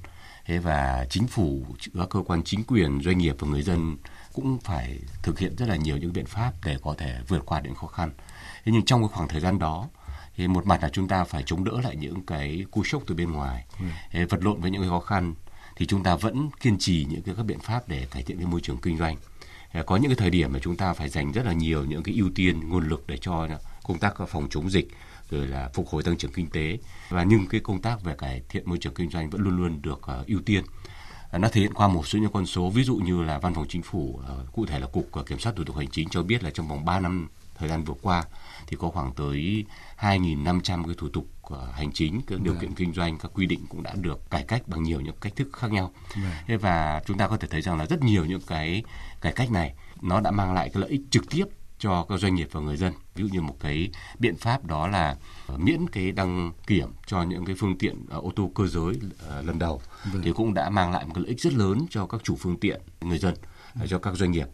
Thế 0.46 0.58
và 0.58 1.06
chính 1.10 1.28
phủ, 1.28 1.66
các 1.94 2.10
cơ 2.10 2.20
quan 2.28 2.44
chính 2.44 2.64
quyền, 2.64 3.02
doanh 3.02 3.18
nghiệp 3.18 3.36
và 3.40 3.48
người 3.48 3.62
dân 3.62 3.98
cũng 4.34 4.60
phải 4.60 5.00
thực 5.24 5.40
hiện 5.40 5.56
rất 5.56 5.70
là 5.70 5.76
nhiều 5.76 5.98
những 5.98 6.14
biện 6.14 6.26
pháp 6.26 6.54
để 6.66 6.78
có 6.82 6.96
thể 6.98 7.20
vượt 7.28 7.46
qua 7.46 7.62
những 7.62 7.76
khó 7.76 7.88
khăn. 7.88 8.12
Thế 8.66 8.72
nhưng 8.72 8.86
trong 8.86 9.02
cái 9.02 9.10
khoảng 9.14 9.28
thời 9.28 9.42
gian 9.42 9.60
đó 9.60 9.88
thì 10.36 10.48
một 10.48 10.66
mặt 10.66 10.84
là 10.84 10.90
chúng 10.90 11.08
ta 11.08 11.24
phải 11.24 11.44
chống 11.46 11.64
đỡ 11.64 11.82
lại 11.84 11.96
những 11.96 12.26
cái 12.26 12.66
cú 12.72 12.84
sốc 12.84 13.04
từ 13.08 13.16
bên 13.16 13.32
ngoài, 13.32 13.66
ừ. 14.14 14.26
vật 14.30 14.44
lộn 14.44 14.62
với 14.62 14.72
những 14.72 14.82
cái 14.82 14.90
khó 14.90 15.00
khăn 15.00 15.34
thì 15.80 15.86
chúng 15.86 16.04
ta 16.04 16.16
vẫn 16.16 16.50
kiên 16.60 16.78
trì 16.78 17.06
những 17.10 17.22
cái 17.22 17.36
các 17.36 17.44
biện 17.44 17.60
pháp 17.60 17.88
để 17.88 18.08
cải 18.12 18.24
thiện 18.24 18.38
cái 18.38 18.48
môi 18.48 18.62
trường 18.62 18.78
kinh 18.78 18.98
doanh. 18.98 19.16
Ờ, 19.74 19.84
có 19.84 19.96
những 19.96 20.12
cái 20.12 20.16
thời 20.16 20.30
điểm 20.30 20.54
mà 20.54 20.60
chúng 20.60 20.76
ta 20.76 20.94
phải 20.94 21.10
dành 21.10 21.32
rất 21.32 21.46
là 21.46 21.54
nhiều 21.54 21.86
những 21.86 22.04
cái 22.04 22.16
ưu 22.16 22.30
tiên 22.36 22.70
nguồn 22.70 22.90
lực 22.90 23.04
để 23.08 23.18
cho 23.18 23.48
công 23.84 24.00
tác 24.00 24.14
phòng 24.28 24.48
chống 24.50 24.70
dịch 24.70 24.88
rồi 25.30 25.48
là 25.48 25.70
phục 25.74 25.88
hồi 25.88 26.04
tăng 26.04 26.18
trưởng 26.18 26.32
kinh 26.32 26.50
tế 26.50 26.78
và 27.10 27.24
nhưng 27.24 27.48
cái 27.48 27.62
công 27.62 27.82
tác 27.82 28.04
về 28.04 28.16
cải 28.18 28.42
thiện 28.50 28.64
môi 28.66 28.78
trường 28.78 28.94
kinh 28.94 29.10
doanh 29.10 29.30
vẫn 29.30 29.42
luôn 29.42 29.58
luôn 29.58 29.82
được 29.82 30.02
uh, 30.20 30.28
ưu 30.28 30.40
tiên 30.42 30.64
ờ, 31.32 31.38
nó 31.40 31.48
thể 31.48 31.62
hiện 31.62 31.74
qua 31.74 31.88
một 31.88 32.08
số 32.08 32.20
những 32.20 32.32
con 32.32 32.46
số 32.46 32.70
ví 32.70 32.84
dụ 32.84 32.96
như 32.96 33.24
là 33.24 33.40
văn 33.40 33.54
phòng 33.54 33.66
chính 33.70 33.82
phủ 33.82 34.20
uh, 34.20 34.54
cụ 34.54 34.66
thể 34.66 34.80
là 34.80 34.88
cục 34.88 35.10
kiểm 35.28 35.40
soát 35.40 35.56
thủ 35.56 35.64
tục 35.64 35.78
hành 35.78 35.90
chính 35.92 36.10
cho 36.10 36.24
biết 36.24 36.44
là 36.44 36.50
trong 36.50 36.68
vòng 36.68 36.86
3 36.86 37.00
năm 37.00 37.28
thời 37.56 37.70
gian 37.70 37.84
vừa 37.84 37.96
qua 38.02 38.24
thì 38.70 38.78
có 38.80 38.90
khoảng 38.90 39.14
tới 39.14 39.66
2.500 40.00 40.84
cái 40.84 40.96
thủ 40.98 41.10
tục 41.10 41.28
uh, 41.54 41.60
hành 41.74 41.92
chính, 41.94 42.22
các 42.28 42.42
điều 42.42 42.56
kiện 42.62 42.76
kinh 42.76 42.94
doanh, 42.94 43.18
các 43.18 43.32
quy 43.34 43.46
định 43.46 43.66
cũng 43.70 43.84
đã 43.84 43.94
được 43.96 44.30
cải 44.30 44.44
cách 44.44 44.68
bằng 44.68 44.84
nhiều 44.84 45.02
những 45.02 45.16
cách 45.22 45.36
thức 45.36 45.50
khác 45.54 45.72
nhau. 45.72 45.92
Thế 46.48 46.58
và 46.58 47.02
chúng 47.06 47.18
ta 47.18 47.28
có 47.28 47.38
thể 47.38 47.48
thấy 47.48 47.62
rằng 47.62 47.78
là 47.78 47.86
rất 47.86 48.04
nhiều 48.04 48.26
những 48.26 48.42
cái 48.48 48.84
cải 49.22 49.32
cách 49.32 49.52
này 49.52 49.74
nó 50.02 50.20
đã 50.20 50.32
mang 50.32 50.54
lại 50.54 50.70
cái 50.74 50.82
lợi 50.82 50.90
ích 50.90 51.02
trực 51.12 51.30
tiếp 51.30 51.46
cho 51.80 52.06
các 52.10 52.18
doanh 52.20 52.36
nghiệp 52.36 52.48
và 52.52 52.60
người 52.60 52.78
dân. 52.78 52.94
Ví 53.16 53.24
dụ 53.24 53.30
như 53.34 53.42
một 53.42 53.56
cái 53.60 53.90
biện 54.20 54.36
pháp 54.36 54.66
đó 54.66 54.88
là 54.88 55.16
miễn 55.58 55.88
cái 55.88 56.12
đăng 56.12 56.52
kiểm 56.68 56.90
cho 57.06 57.24
những 57.24 57.46
cái 57.46 57.56
phương 57.60 57.78
tiện 57.78 58.06
uh, 58.18 58.24
ô 58.24 58.32
tô 58.36 58.52
cơ 58.56 58.68
giới 58.68 58.94
lần 59.42 59.60
đầu 59.60 59.82
vâng. 60.14 60.22
thì 60.26 60.32
cũng 60.32 60.54
đã 60.54 60.70
mang 60.70 60.92
lại 60.92 61.06
một 61.06 61.12
cái 61.16 61.22
lợi 61.22 61.30
ích 61.30 61.42
rất 61.42 61.54
lớn 61.54 61.86
cho 61.90 62.06
các 62.06 62.22
chủ 62.24 62.36
phương 62.36 62.60
tiện, 62.60 62.82
người 63.02 63.18
dân, 63.18 63.34
cho 63.88 64.00
các 64.00 64.16
doanh 64.16 64.32
nghiệp 64.32 64.48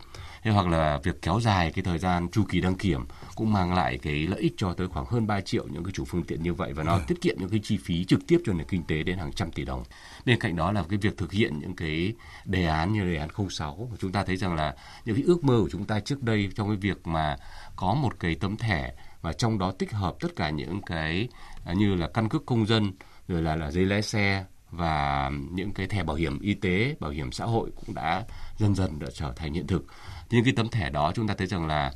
hay 0.46 0.54
hoặc 0.54 0.68
là 0.68 1.00
việc 1.04 1.22
kéo 1.22 1.40
dài 1.40 1.72
cái 1.72 1.84
thời 1.84 2.00
gian 2.00 2.30
chu 2.30 2.44
kỳ 2.50 2.62
đăng 2.62 2.76
kiểm 2.76 3.06
cũng 3.36 3.54
mang 3.54 3.74
lại 3.74 3.98
cái 3.98 4.28
lợi 4.28 4.40
ích 4.40 4.54
cho 4.58 4.74
tới 4.74 4.88
khoảng 4.88 5.06
hơn 5.06 5.28
3 5.28 5.42
triệu 5.42 5.68
những 5.68 5.84
cái 5.84 5.92
chủ 5.94 6.06
phương 6.06 6.24
tiện 6.24 6.44
như 6.44 6.54
vậy 6.54 6.74
và 6.74 6.84
nó 6.84 6.94
ừ. 6.94 7.02
tiết 7.08 7.22
kiệm 7.22 7.36
những 7.40 7.50
cái 7.50 7.60
chi 7.64 7.78
phí 7.78 8.06
trực 8.06 8.20
tiếp 8.28 8.42
cho 8.46 8.54
nền 8.54 8.68
kinh 8.68 8.84
tế 8.84 9.04
đến 9.04 9.18
hàng 9.18 9.34
trăm 9.34 9.52
tỷ 9.52 9.66
đồng. 9.66 9.84
Bên 10.26 10.40
cạnh 10.40 10.56
đó 10.56 10.72
là 10.72 10.84
cái 10.90 11.00
việc 11.02 11.18
thực 11.18 11.32
hiện 11.32 11.60
những 11.60 11.76
cái 11.76 12.14
đề 12.46 12.66
án 12.66 12.94
như 12.94 13.04
đề 13.04 13.18
án 13.18 13.30
06 13.50 13.92
chúng 14.00 14.12
ta 14.12 14.24
thấy 14.24 14.38
rằng 14.38 14.56
là 14.56 14.76
những 15.06 15.16
cái 15.16 15.24
ước 15.28 15.44
mơ 15.44 15.58
của 15.62 15.70
chúng 15.72 15.86
ta 15.86 16.00
trước 16.00 16.24
đây 16.24 16.50
trong 16.56 16.68
cái 16.68 16.78
việc 16.78 17.08
mà 17.08 17.38
có 17.76 17.94
một 17.94 18.20
cái 18.20 18.36
tấm 18.36 18.58
thẻ 18.58 18.94
và 19.22 19.34
trong 19.34 19.58
đó 19.58 19.72
tích 19.72 19.92
hợp 19.92 20.16
tất 20.20 20.36
cả 20.36 20.50
những 20.50 20.82
cái 20.82 21.28
à, 21.66 21.74
như 21.74 21.96
là 21.96 22.08
căn 22.14 22.30
cước 22.30 22.46
công 22.46 22.66
dân 22.66 22.92
rồi 23.28 23.42
là 23.42 23.56
là 23.56 23.72
giấy 23.72 23.86
lái 23.86 24.02
xe 24.02 24.46
và 24.72 25.32
những 25.52 25.74
cái 25.74 25.88
thẻ 25.88 26.04
bảo 26.04 26.16
hiểm 26.16 26.40
y 26.40 26.54
tế, 26.54 26.96
bảo 27.00 27.12
hiểm 27.12 27.32
xã 27.32 27.46
hội 27.46 27.72
cũng 27.76 27.96
đã 27.96 28.24
dần 28.58 28.76
dần 28.76 29.00
đã 29.00 29.08
trở 29.14 29.34
thành 29.36 29.54
hiện 29.54 29.68
thực 29.68 29.86
những 30.30 30.44
cái 30.44 30.54
tấm 30.56 30.70
thẻ 30.70 30.90
đó 30.90 31.12
chúng 31.16 31.28
ta 31.28 31.34
thấy 31.34 31.48
rằng 31.48 31.68
là 31.68 31.92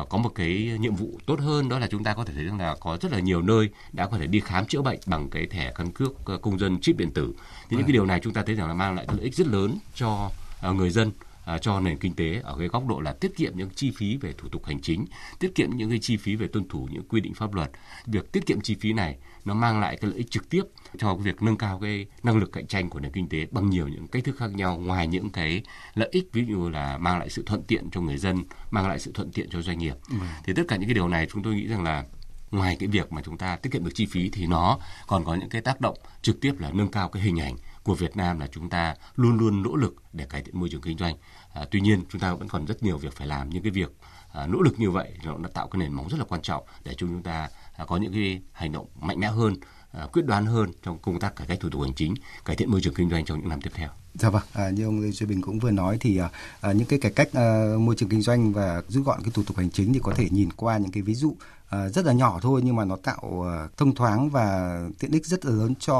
uh, 0.00 0.08
có 0.08 0.18
một 0.18 0.28
cái 0.34 0.76
nhiệm 0.80 0.94
vụ 0.94 1.18
tốt 1.26 1.40
hơn 1.40 1.68
đó 1.68 1.78
là 1.78 1.86
chúng 1.86 2.04
ta 2.04 2.14
có 2.14 2.24
thể 2.24 2.34
thấy 2.34 2.44
rằng 2.44 2.58
là 2.58 2.76
có 2.80 2.98
rất 3.00 3.12
là 3.12 3.18
nhiều 3.18 3.42
nơi 3.42 3.68
đã 3.92 4.06
có 4.06 4.18
thể 4.18 4.26
đi 4.26 4.40
khám 4.40 4.66
chữa 4.66 4.82
bệnh 4.82 4.98
bằng 5.06 5.30
cái 5.30 5.46
thẻ 5.46 5.72
căn 5.74 5.92
cước 5.92 6.12
uh, 6.34 6.42
công 6.42 6.58
dân 6.58 6.80
chip 6.80 6.96
điện 6.96 7.10
tử 7.14 7.34
thì 7.68 7.76
những 7.76 7.86
cái 7.86 7.92
điều 7.92 8.06
này 8.06 8.20
chúng 8.22 8.32
ta 8.32 8.42
thấy 8.46 8.54
rằng 8.54 8.68
là 8.68 8.74
mang 8.74 8.94
lại 8.94 9.06
lợi 9.08 9.20
ích 9.20 9.34
rất 9.34 9.46
lớn 9.46 9.78
cho 9.94 10.30
uh, 10.68 10.74
người 10.74 10.90
dân 10.90 11.10
À, 11.44 11.58
cho 11.58 11.80
nền 11.80 11.98
kinh 11.98 12.14
tế 12.14 12.40
ở 12.42 12.56
cái 12.58 12.68
góc 12.68 12.86
độ 12.86 13.00
là 13.00 13.12
tiết 13.12 13.36
kiệm 13.36 13.52
những 13.56 13.70
chi 13.70 13.92
phí 13.96 14.16
về 14.16 14.32
thủ 14.38 14.48
tục 14.48 14.64
hành 14.64 14.80
chính, 14.80 15.06
tiết 15.38 15.54
kiệm 15.54 15.76
những 15.76 15.90
cái 15.90 15.98
chi 15.98 16.16
phí 16.16 16.36
về 16.36 16.46
tuân 16.46 16.68
thủ 16.68 16.88
những 16.92 17.02
quy 17.08 17.20
định 17.20 17.34
pháp 17.34 17.54
luật. 17.54 17.70
Việc 18.06 18.32
tiết 18.32 18.46
kiệm 18.46 18.60
chi 18.60 18.76
phí 18.80 18.92
này 18.92 19.16
nó 19.44 19.54
mang 19.54 19.80
lại 19.80 19.96
cái 19.96 20.10
lợi 20.10 20.18
ích 20.18 20.30
trực 20.30 20.50
tiếp 20.50 20.62
cho 20.98 21.14
việc 21.14 21.42
nâng 21.42 21.56
cao 21.56 21.78
cái 21.82 22.06
năng 22.22 22.36
lực 22.36 22.52
cạnh 22.52 22.66
tranh 22.66 22.90
của 22.90 23.00
nền 23.00 23.12
kinh 23.12 23.28
tế 23.28 23.46
bằng 23.50 23.70
nhiều 23.70 23.88
những 23.88 24.08
cách 24.08 24.24
thức 24.24 24.36
khác 24.38 24.54
nhau 24.54 24.76
ngoài 24.76 25.06
những 25.06 25.30
cái 25.30 25.62
lợi 25.94 26.08
ích 26.12 26.28
ví 26.32 26.44
dụ 26.48 26.68
là 26.68 26.98
mang 26.98 27.18
lại 27.18 27.30
sự 27.30 27.42
thuận 27.46 27.62
tiện 27.62 27.90
cho 27.90 28.00
người 28.00 28.16
dân, 28.16 28.44
mang 28.70 28.88
lại 28.88 28.98
sự 28.98 29.12
thuận 29.14 29.32
tiện 29.32 29.48
cho 29.50 29.62
doanh 29.62 29.78
nghiệp. 29.78 29.94
Ừ. 30.10 30.16
Thì 30.44 30.52
tất 30.56 30.62
cả 30.68 30.76
những 30.76 30.88
cái 30.88 30.94
điều 30.94 31.08
này 31.08 31.26
chúng 31.32 31.42
tôi 31.42 31.54
nghĩ 31.54 31.66
rằng 31.66 31.82
là 31.82 32.04
ngoài 32.50 32.76
cái 32.80 32.88
việc 32.88 33.12
mà 33.12 33.22
chúng 33.22 33.38
ta 33.38 33.56
tiết 33.56 33.72
kiệm 33.72 33.84
được 33.84 33.90
chi 33.94 34.06
phí 34.06 34.30
thì 34.30 34.46
nó 34.46 34.78
còn 35.06 35.24
có 35.24 35.34
những 35.34 35.48
cái 35.48 35.62
tác 35.62 35.80
động 35.80 35.98
trực 36.22 36.40
tiếp 36.40 36.54
là 36.58 36.70
nâng 36.70 36.90
cao 36.90 37.08
cái 37.08 37.22
hình 37.22 37.40
ảnh 37.40 37.56
của 37.82 37.94
Việt 37.94 38.16
Nam 38.16 38.40
là 38.40 38.46
chúng 38.46 38.68
ta 38.68 38.94
luôn 39.16 39.38
luôn 39.38 39.62
nỗ 39.62 39.76
lực 39.76 39.94
để 40.12 40.26
cải 40.28 40.42
thiện 40.42 40.60
môi 40.60 40.68
trường 40.68 40.80
kinh 40.80 40.98
doanh. 40.98 41.16
À, 41.54 41.64
tuy 41.70 41.80
nhiên 41.80 42.04
chúng 42.08 42.20
ta 42.20 42.34
vẫn 42.34 42.48
còn 42.48 42.64
rất 42.64 42.82
nhiều 42.82 42.98
việc 42.98 43.12
phải 43.12 43.26
làm 43.26 43.50
những 43.50 43.62
cái 43.62 43.72
việc 43.72 43.90
à, 44.32 44.46
nỗ 44.46 44.60
lực 44.60 44.80
như 44.80 44.90
vậy 44.90 45.12
nó 45.24 45.38
đã 45.38 45.48
tạo 45.54 45.68
cái 45.68 45.80
nền 45.80 45.92
móng 45.92 46.08
rất 46.08 46.18
là 46.18 46.24
quan 46.24 46.42
trọng 46.42 46.64
để 46.84 46.94
chúng 46.94 47.22
ta 47.22 47.48
À, 47.76 47.84
có 47.84 47.96
những 47.96 48.12
cái 48.12 48.40
hành 48.52 48.72
động 48.72 48.86
mạnh 49.00 49.20
mẽ 49.20 49.26
hơn 49.26 49.54
à, 49.92 50.06
quyết 50.12 50.24
đoán 50.26 50.46
hơn 50.46 50.70
trong 50.82 50.98
công 50.98 51.20
tác 51.20 51.36
cải 51.36 51.46
cách 51.46 51.60
thủ 51.60 51.70
tục 51.70 51.82
hành 51.82 51.94
chính, 51.94 52.14
cải 52.44 52.56
thiện 52.56 52.70
môi 52.70 52.80
trường 52.80 52.94
kinh 52.94 53.10
doanh 53.10 53.24
trong 53.24 53.38
những 53.38 53.48
năm 53.48 53.60
tiếp 53.60 53.70
theo. 53.74 53.88
Dạ 54.14 54.30
vâng, 54.30 54.42
à, 54.52 54.70
như 54.70 54.84
ông 54.84 55.00
Lê 55.00 55.10
Duy 55.10 55.26
Bình 55.26 55.42
cũng 55.42 55.58
vừa 55.58 55.70
nói 55.70 55.96
thì 56.00 56.18
à, 56.18 56.30
à, 56.60 56.72
những 56.72 56.86
cái 56.86 56.98
cải 56.98 57.12
cách 57.12 57.28
à, 57.32 57.64
môi 57.78 57.94
trường 57.96 58.08
kinh 58.08 58.22
doanh 58.22 58.52
và 58.52 58.82
rút 58.88 59.06
gọn 59.06 59.22
cái 59.22 59.30
thủ 59.34 59.42
tục 59.46 59.56
hành 59.56 59.70
chính 59.70 59.92
thì 59.92 60.00
có 60.02 60.12
thể 60.16 60.28
nhìn 60.30 60.52
qua 60.52 60.78
những 60.78 60.90
cái 60.90 61.02
ví 61.02 61.14
dụ 61.14 61.36
à, 61.68 61.88
rất 61.88 62.04
là 62.04 62.12
nhỏ 62.12 62.38
thôi 62.42 62.60
nhưng 62.64 62.76
mà 62.76 62.84
nó 62.84 62.96
tạo 62.96 63.46
à, 63.48 63.68
thông 63.76 63.94
thoáng 63.94 64.30
và 64.30 64.80
tiện 64.98 65.12
ích 65.12 65.26
rất 65.26 65.44
là 65.44 65.52
lớn 65.52 65.74
cho 65.80 65.96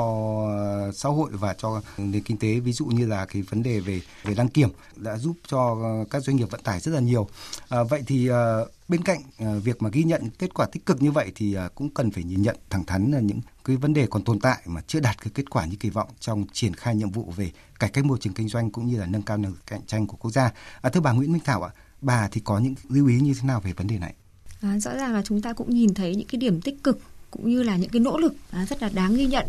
à, 0.49 0.93
xã 0.93 1.09
hội 1.09 1.31
và 1.33 1.55
cho 1.59 1.83
nền 1.99 2.23
kinh 2.23 2.37
tế. 2.37 2.61
Ví 2.61 2.73
dụ 2.73 2.87
như 2.87 3.07
là 3.07 3.27
cái 3.27 3.43
vấn 3.43 3.63
đề 3.63 3.81
về 3.81 4.01
về 4.25 4.35
đăng 4.35 4.49
kiểm 4.49 4.69
đã 4.97 5.17
giúp 5.19 5.37
cho 5.47 5.77
các 6.11 6.23
doanh 6.23 6.37
nghiệp 6.37 6.51
vận 6.51 6.63
tải 6.63 6.81
rất 6.81 6.93
là 6.93 7.01
nhiều. 7.01 7.29
À, 7.69 7.83
vậy 7.83 8.03
thì 8.07 8.29
à, 8.29 8.59
bên 8.89 9.03
cạnh 9.03 9.21
à, 9.39 9.55
việc 9.65 9.83
mà 9.83 9.91
ghi 9.93 10.05
nhận 10.05 10.31
kết 10.39 10.55
quả 10.55 10.67
tích 10.67 10.87
cực 10.87 11.03
như 11.03 11.11
vậy 11.11 11.33
thì 11.35 11.55
à, 11.55 11.69
cũng 11.75 11.91
cần 11.91 12.11
phải 12.11 12.25
nhìn 12.25 12.43
nhận 12.43 12.57
thẳng 12.71 12.85
thắn 12.85 13.11
là 13.11 13.21
những 13.21 13.41
cái 13.65 13.77
vấn 13.77 13.95
đề 13.95 14.07
còn 14.07 14.25
tồn 14.25 14.41
tại 14.41 14.59
mà 14.67 14.81
chưa 14.87 15.01
đạt 15.01 15.23
cái 15.23 15.31
kết 15.35 15.51
quả 15.51 15.67
như 15.67 15.77
kỳ 15.81 15.91
vọng 15.91 16.09
trong 16.21 16.45
triển 16.53 16.75
khai 16.75 16.95
nhiệm 16.95 17.11
vụ 17.11 17.33
về 17.37 17.51
cải 17.85 17.91
cách 17.91 18.05
môi 18.05 18.19
trường 18.21 18.33
kinh 18.33 18.49
doanh 18.49 18.71
cũng 18.71 18.87
như 18.87 18.97
là 18.99 19.07
nâng 19.07 19.23
cao 19.23 19.37
năng 19.37 19.51
lực 19.51 19.67
cạnh 19.67 19.87
tranh 19.87 20.07
của 20.07 20.17
quốc 20.17 20.31
gia. 20.31 20.53
À, 20.81 20.91
thưa 20.91 21.01
bà 21.01 21.13
Nguyễn 21.13 21.33
Minh 21.33 21.43
Thảo 21.45 21.63
ạ, 21.63 21.71
bà 22.01 22.29
thì 22.29 22.41
có 22.45 22.59
những 22.59 22.75
lưu 22.89 23.07
ý 23.09 23.21
như 23.21 23.35
thế 23.35 23.47
nào 23.49 23.61
về 23.61 23.73
vấn 23.73 23.87
đề 23.87 23.99
này? 23.99 24.15
À, 24.61 24.79
rõ 24.79 24.95
ràng 24.95 25.13
là 25.13 25.23
chúng 25.23 25.43
ta 25.43 25.53
cũng 25.53 25.71
nhìn 25.71 25.95
thấy 25.95 26.15
những 26.15 26.27
cái 26.29 26.39
điểm 26.39 26.61
tích 26.61 26.83
cực 26.85 26.99
cũng 27.31 27.51
như 27.51 27.63
là 27.63 27.77
những 27.77 27.91
cái 27.91 28.01
nỗ 28.01 28.19
lực 28.19 28.35
à, 28.51 28.67
rất 28.67 28.83
là 28.83 28.89
đáng 28.95 29.15
ghi 29.17 29.27
nhận 29.27 29.47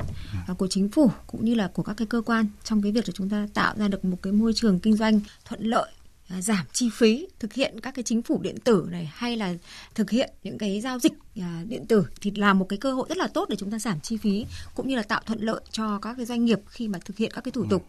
à, 0.47 0.53
của 0.57 0.67
chính 0.67 0.89
phủ 0.89 1.11
cũng 1.27 1.45
như 1.45 1.53
là 1.53 1.67
của 1.73 1.83
các 1.83 1.93
cái 1.97 2.07
cơ 2.07 2.21
quan 2.25 2.47
trong 2.63 2.81
cái 2.81 2.91
việc 2.91 3.07
là 3.07 3.11
chúng 3.13 3.29
ta 3.29 3.47
tạo 3.53 3.73
ra 3.77 3.87
được 3.87 4.05
một 4.05 4.17
cái 4.21 4.33
môi 4.33 4.53
trường 4.53 4.79
kinh 4.79 4.95
doanh 4.95 5.19
thuận 5.45 5.61
lợi 5.61 5.91
giảm 6.29 6.65
chi 6.73 6.89
phí 6.93 7.27
thực 7.39 7.53
hiện 7.53 7.79
các 7.81 7.95
cái 7.95 8.03
chính 8.03 8.21
phủ 8.21 8.39
điện 8.41 8.57
tử 8.63 8.87
này 8.91 9.11
hay 9.13 9.37
là 9.37 9.53
thực 9.95 10.09
hiện 10.09 10.29
những 10.43 10.57
cái 10.57 10.81
giao 10.81 10.99
dịch 10.99 11.13
à, 11.41 11.63
điện 11.67 11.85
tử 11.87 12.05
thì 12.21 12.31
là 12.35 12.53
một 12.53 12.65
cái 12.69 12.79
cơ 12.79 12.93
hội 12.93 13.05
rất 13.09 13.17
là 13.17 13.27
tốt 13.27 13.49
để 13.49 13.55
chúng 13.55 13.71
ta 13.71 13.79
giảm 13.79 13.99
chi 13.99 14.17
phí 14.17 14.45
cũng 14.75 14.87
như 14.87 14.95
là 14.95 15.03
tạo 15.03 15.21
thuận 15.25 15.39
lợi 15.39 15.61
cho 15.71 15.99
các 16.01 16.13
cái 16.17 16.25
doanh 16.25 16.45
nghiệp 16.45 16.59
khi 16.67 16.87
mà 16.87 16.99
thực 17.05 17.17
hiện 17.17 17.31
các 17.33 17.43
cái 17.43 17.51
thủ 17.51 17.65
tục. 17.69 17.85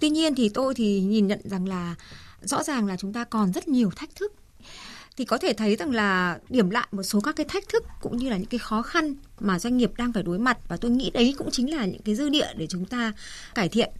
Tuy 0.00 0.10
nhiên 0.10 0.34
thì 0.34 0.48
tôi 0.48 0.74
thì 0.74 1.00
nhìn 1.00 1.26
nhận 1.26 1.40
rằng 1.44 1.68
là 1.68 1.94
rõ 2.42 2.62
ràng 2.62 2.86
là 2.86 2.96
chúng 2.96 3.12
ta 3.12 3.24
còn 3.24 3.52
rất 3.52 3.68
nhiều 3.68 3.90
thách 3.96 4.16
thức 4.16 4.32
thì 5.16 5.24
có 5.24 5.38
thể 5.38 5.52
thấy 5.52 5.76
rằng 5.76 5.90
là 5.90 6.38
điểm 6.48 6.70
lại 6.70 6.88
một 6.92 7.02
số 7.02 7.20
các 7.20 7.36
cái 7.36 7.46
thách 7.48 7.68
thức 7.68 7.84
cũng 8.02 8.16
như 8.16 8.30
là 8.30 8.36
những 8.36 8.46
cái 8.46 8.58
khó 8.58 8.82
khăn 8.82 9.14
mà 9.40 9.58
doanh 9.58 9.76
nghiệp 9.76 9.92
đang 9.96 10.12
phải 10.12 10.22
đối 10.22 10.38
mặt 10.38 10.58
và 10.68 10.76
tôi 10.76 10.90
nghĩ 10.90 11.10
đấy 11.10 11.34
cũng 11.38 11.50
chính 11.50 11.76
là 11.76 11.84
những 11.84 12.02
cái 12.02 12.14
dư 12.14 12.28
địa 12.28 12.46
để 12.56 12.66
chúng 12.66 12.84
ta 12.84 13.12
cải 13.54 13.68
thiện. 13.68 13.90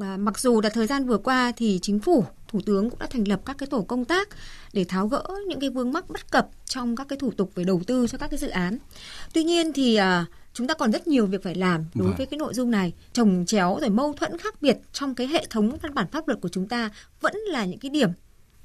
À, 0.00 0.16
mặc 0.16 0.38
dù 0.38 0.60
là 0.60 0.68
thời 0.68 0.86
gian 0.86 1.06
vừa 1.06 1.18
qua 1.18 1.52
thì 1.56 1.78
chính 1.82 2.00
phủ 2.00 2.24
thủ 2.52 2.60
tướng 2.66 2.90
cũng 2.90 2.98
đã 2.98 3.06
thành 3.06 3.28
lập 3.28 3.40
các 3.44 3.58
cái 3.58 3.66
tổ 3.66 3.82
công 3.82 4.04
tác 4.04 4.28
để 4.72 4.84
tháo 4.84 5.08
gỡ 5.08 5.24
những 5.48 5.60
cái 5.60 5.70
vướng 5.70 5.92
mắc 5.92 6.10
bất 6.10 6.30
cập 6.30 6.48
trong 6.64 6.96
các 6.96 7.08
cái 7.08 7.18
thủ 7.18 7.30
tục 7.30 7.50
về 7.54 7.64
đầu 7.64 7.82
tư 7.86 8.06
cho 8.06 8.18
các 8.18 8.30
cái 8.30 8.38
dự 8.38 8.48
án. 8.48 8.78
Tuy 9.32 9.44
nhiên 9.44 9.72
thì 9.72 9.96
à, 9.96 10.26
chúng 10.54 10.66
ta 10.66 10.74
còn 10.74 10.92
rất 10.92 11.06
nhiều 11.06 11.26
việc 11.26 11.42
phải 11.42 11.54
làm 11.54 11.84
đối 11.94 12.08
vâng. 12.08 12.16
với 12.16 12.26
cái 12.26 12.38
nội 12.38 12.54
dung 12.54 12.70
này 12.70 12.92
trồng 13.12 13.44
chéo 13.46 13.78
rồi 13.80 13.90
mâu 13.90 14.12
thuẫn 14.12 14.38
khác 14.38 14.62
biệt 14.62 14.78
trong 14.92 15.14
cái 15.14 15.26
hệ 15.26 15.46
thống 15.50 15.76
văn 15.82 15.94
bản 15.94 16.06
pháp 16.12 16.28
luật 16.28 16.40
của 16.40 16.48
chúng 16.48 16.68
ta 16.68 16.90
vẫn 17.20 17.36
là 17.36 17.64
những 17.64 17.78
cái 17.78 17.90
điểm 17.90 18.10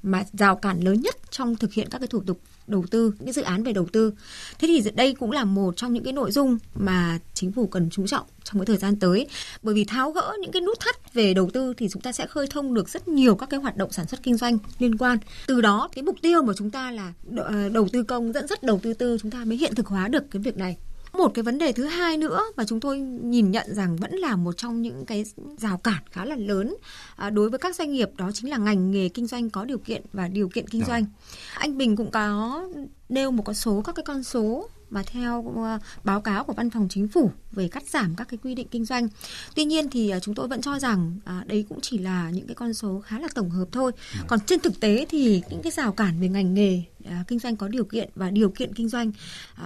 mà 0.02 0.24
rào 0.32 0.56
cản 0.56 0.80
lớn 0.80 1.00
nhất 1.00 1.16
trong 1.30 1.56
thực 1.56 1.72
hiện 1.72 1.88
các 1.90 1.98
cái 1.98 2.08
thủ 2.08 2.22
tục 2.26 2.40
đầu 2.68 2.84
tư, 2.90 3.14
những 3.18 3.32
dự 3.32 3.42
án 3.42 3.62
về 3.62 3.72
đầu 3.72 3.86
tư. 3.92 4.12
Thế 4.58 4.68
thì 4.68 4.90
đây 4.94 5.14
cũng 5.14 5.30
là 5.30 5.44
một 5.44 5.76
trong 5.76 5.92
những 5.92 6.04
cái 6.04 6.12
nội 6.12 6.32
dung 6.32 6.58
mà 6.74 7.18
chính 7.34 7.52
phủ 7.52 7.66
cần 7.66 7.90
chú 7.90 8.06
trọng 8.06 8.26
trong 8.44 8.60
cái 8.60 8.66
thời 8.66 8.76
gian 8.76 8.96
tới. 8.96 9.26
Bởi 9.62 9.74
vì 9.74 9.84
tháo 9.84 10.10
gỡ 10.10 10.32
những 10.40 10.52
cái 10.52 10.62
nút 10.62 10.80
thắt 10.80 11.14
về 11.14 11.34
đầu 11.34 11.50
tư 11.52 11.74
thì 11.76 11.88
chúng 11.92 12.02
ta 12.02 12.12
sẽ 12.12 12.26
khơi 12.26 12.46
thông 12.46 12.74
được 12.74 12.88
rất 12.88 13.08
nhiều 13.08 13.34
các 13.36 13.50
cái 13.50 13.60
hoạt 13.60 13.76
động 13.76 13.92
sản 13.92 14.06
xuất 14.06 14.22
kinh 14.22 14.36
doanh 14.36 14.58
liên 14.78 14.98
quan. 14.98 15.18
Từ 15.46 15.60
đó, 15.60 15.88
cái 15.94 16.02
mục 16.02 16.16
tiêu 16.22 16.42
mà 16.42 16.52
chúng 16.56 16.70
ta 16.70 16.90
là 16.90 17.12
ờ, 17.36 17.68
đầu 17.68 17.88
tư 17.92 18.02
công 18.02 18.32
dẫn 18.32 18.46
dắt 18.46 18.62
đầu 18.62 18.80
tư 18.82 18.94
tư, 18.94 19.18
chúng 19.22 19.30
ta 19.30 19.44
mới 19.44 19.56
hiện 19.56 19.74
thực 19.74 19.86
hóa 19.86 20.08
được 20.08 20.30
cái 20.30 20.42
việc 20.42 20.56
này 20.56 20.76
một 21.18 21.34
cái 21.34 21.42
vấn 21.42 21.58
đề 21.58 21.72
thứ 21.72 21.84
hai 21.84 22.16
nữa 22.16 22.42
mà 22.56 22.64
chúng 22.64 22.80
tôi 22.80 22.98
nhìn 23.00 23.50
nhận 23.50 23.74
rằng 23.74 23.96
vẫn 23.96 24.12
là 24.12 24.36
một 24.36 24.56
trong 24.56 24.82
những 24.82 25.04
cái 25.06 25.24
rào 25.58 25.78
cản 25.78 26.02
khá 26.10 26.24
là 26.24 26.36
lớn 26.36 26.76
à, 27.16 27.30
đối 27.30 27.50
với 27.50 27.58
các 27.58 27.76
doanh 27.76 27.92
nghiệp 27.92 28.10
đó 28.16 28.30
chính 28.34 28.50
là 28.50 28.56
ngành 28.56 28.90
nghề 28.90 29.08
kinh 29.08 29.26
doanh 29.26 29.50
có 29.50 29.64
điều 29.64 29.78
kiện 29.78 30.02
và 30.12 30.28
điều 30.28 30.48
kiện 30.48 30.68
kinh 30.68 30.82
doanh. 30.84 31.06
Anh 31.54 31.78
Bình 31.78 31.96
cũng 31.96 32.10
có 32.10 32.62
nêu 33.08 33.30
một 33.30 33.42
con 33.42 33.54
số 33.54 33.82
các 33.84 33.94
cái 33.94 34.04
con 34.04 34.22
số 34.22 34.68
mà 34.90 35.02
theo 35.06 35.38
uh, 35.38 35.82
báo 36.04 36.20
cáo 36.20 36.44
của 36.44 36.52
văn 36.52 36.70
phòng 36.70 36.86
chính 36.90 37.08
phủ 37.08 37.30
về 37.52 37.68
cắt 37.68 37.82
giảm 37.86 38.14
các 38.16 38.28
cái 38.28 38.38
quy 38.42 38.54
định 38.54 38.68
kinh 38.70 38.84
doanh. 38.84 39.08
Tuy 39.54 39.64
nhiên 39.64 39.90
thì 39.90 40.12
uh, 40.16 40.22
chúng 40.22 40.34
tôi 40.34 40.48
vẫn 40.48 40.60
cho 40.60 40.78
rằng 40.78 41.16
uh, 41.40 41.46
đấy 41.46 41.66
cũng 41.68 41.78
chỉ 41.80 41.98
là 41.98 42.30
những 42.30 42.46
cái 42.46 42.54
con 42.54 42.74
số 42.74 43.00
khá 43.00 43.18
là 43.18 43.28
tổng 43.34 43.50
hợp 43.50 43.68
thôi. 43.72 43.92
Ừ. 44.14 44.24
Còn 44.26 44.40
trên 44.40 44.60
thực 44.60 44.80
tế 44.80 45.06
thì 45.08 45.42
những 45.50 45.62
cái 45.62 45.72
rào 45.72 45.92
cản 45.92 46.20
về 46.20 46.28
ngành 46.28 46.54
nghề 46.54 46.82
kinh 47.28 47.38
doanh 47.38 47.56
có 47.56 47.68
điều 47.68 47.84
kiện 47.84 48.10
và 48.14 48.30
điều 48.30 48.50
kiện 48.50 48.74
kinh 48.74 48.88
doanh 48.88 49.12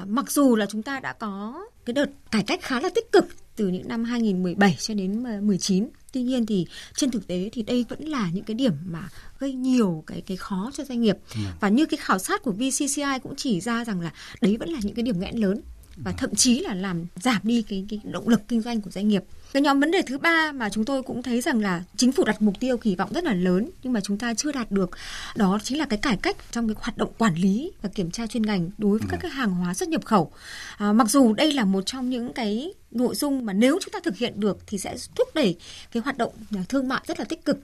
mặc 0.06 0.30
dù 0.30 0.56
là 0.56 0.66
chúng 0.66 0.82
ta 0.82 1.00
đã 1.00 1.12
có 1.12 1.64
cái 1.84 1.94
đợt 1.94 2.06
cải 2.30 2.42
cách 2.42 2.60
khá 2.62 2.80
là 2.80 2.88
tích 2.94 3.12
cực 3.12 3.26
từ 3.56 3.68
những 3.68 3.88
năm 3.88 4.04
2017 4.04 4.76
cho 4.78 4.94
đến 4.94 5.24
19 5.46 5.88
tuy 6.12 6.22
nhiên 6.22 6.46
thì 6.46 6.66
trên 6.94 7.10
thực 7.10 7.26
tế 7.26 7.50
thì 7.52 7.62
đây 7.62 7.84
vẫn 7.88 8.08
là 8.08 8.30
những 8.32 8.44
cái 8.44 8.54
điểm 8.54 8.72
mà 8.84 9.08
gây 9.38 9.52
nhiều 9.52 10.04
cái 10.06 10.20
cái 10.20 10.36
khó 10.36 10.70
cho 10.74 10.84
doanh 10.84 11.00
nghiệp. 11.00 11.16
Ừ. 11.34 11.40
và 11.60 11.68
như 11.68 11.86
cái 11.86 11.96
khảo 11.96 12.18
sát 12.18 12.42
của 12.42 12.52
VCCI 12.52 13.18
cũng 13.22 13.36
chỉ 13.36 13.60
ra 13.60 13.84
rằng 13.84 14.00
là 14.00 14.12
đấy 14.40 14.56
vẫn 14.56 14.68
là 14.68 14.78
những 14.82 14.94
cái 14.94 15.02
điểm 15.02 15.20
nghẽn 15.20 15.36
lớn 15.36 15.60
và 15.96 16.12
thậm 16.12 16.34
chí 16.34 16.60
là 16.60 16.74
làm 16.74 17.06
giảm 17.16 17.40
đi 17.42 17.62
cái 17.62 17.84
cái 17.88 18.00
động 18.04 18.28
lực 18.28 18.48
kinh 18.48 18.60
doanh 18.60 18.80
của 18.80 18.90
doanh 18.90 19.08
nghiệp. 19.08 19.24
Cái 19.52 19.62
nhóm 19.62 19.80
vấn 19.80 19.90
đề 19.90 20.02
thứ 20.02 20.18
ba 20.18 20.52
mà 20.52 20.68
chúng 20.68 20.84
tôi 20.84 21.02
cũng 21.02 21.22
thấy 21.22 21.40
rằng 21.40 21.60
là 21.60 21.82
chính 21.96 22.12
phủ 22.12 22.24
đặt 22.24 22.42
mục 22.42 22.60
tiêu 22.60 22.76
kỳ 22.76 22.96
vọng 22.96 23.12
rất 23.12 23.24
là 23.24 23.34
lớn 23.34 23.70
nhưng 23.82 23.92
mà 23.92 24.00
chúng 24.00 24.18
ta 24.18 24.34
chưa 24.34 24.52
đạt 24.52 24.70
được 24.70 24.90
đó 25.36 25.58
chính 25.62 25.78
là 25.78 25.86
cái 25.86 25.98
cải 25.98 26.16
cách 26.16 26.36
trong 26.50 26.68
cái 26.68 26.74
hoạt 26.78 26.96
động 26.96 27.12
quản 27.18 27.34
lý 27.34 27.72
và 27.82 27.88
kiểm 27.88 28.10
tra 28.10 28.26
chuyên 28.26 28.42
ngành 28.42 28.70
đối 28.78 28.98
với 28.98 29.08
các 29.10 29.20
ừ. 29.20 29.22
cái 29.22 29.30
hàng 29.30 29.50
hóa 29.50 29.74
xuất 29.74 29.88
nhập 29.88 30.04
khẩu. 30.04 30.32
À, 30.76 30.92
mặc 30.92 31.10
dù 31.10 31.32
đây 31.32 31.52
là 31.52 31.64
một 31.64 31.82
trong 31.86 32.10
những 32.10 32.32
cái 32.32 32.72
nội 32.90 33.14
dung 33.14 33.46
mà 33.46 33.52
nếu 33.52 33.78
chúng 33.82 33.92
ta 33.92 33.98
thực 34.04 34.16
hiện 34.16 34.40
được 34.40 34.58
thì 34.66 34.78
sẽ 34.78 34.96
thúc 35.16 35.28
đẩy 35.34 35.56
cái 35.92 36.02
hoạt 36.02 36.18
động 36.18 36.32
thương 36.68 36.88
mại 36.88 37.00
rất 37.06 37.18
là 37.18 37.24
tích 37.24 37.44
cực 37.44 37.58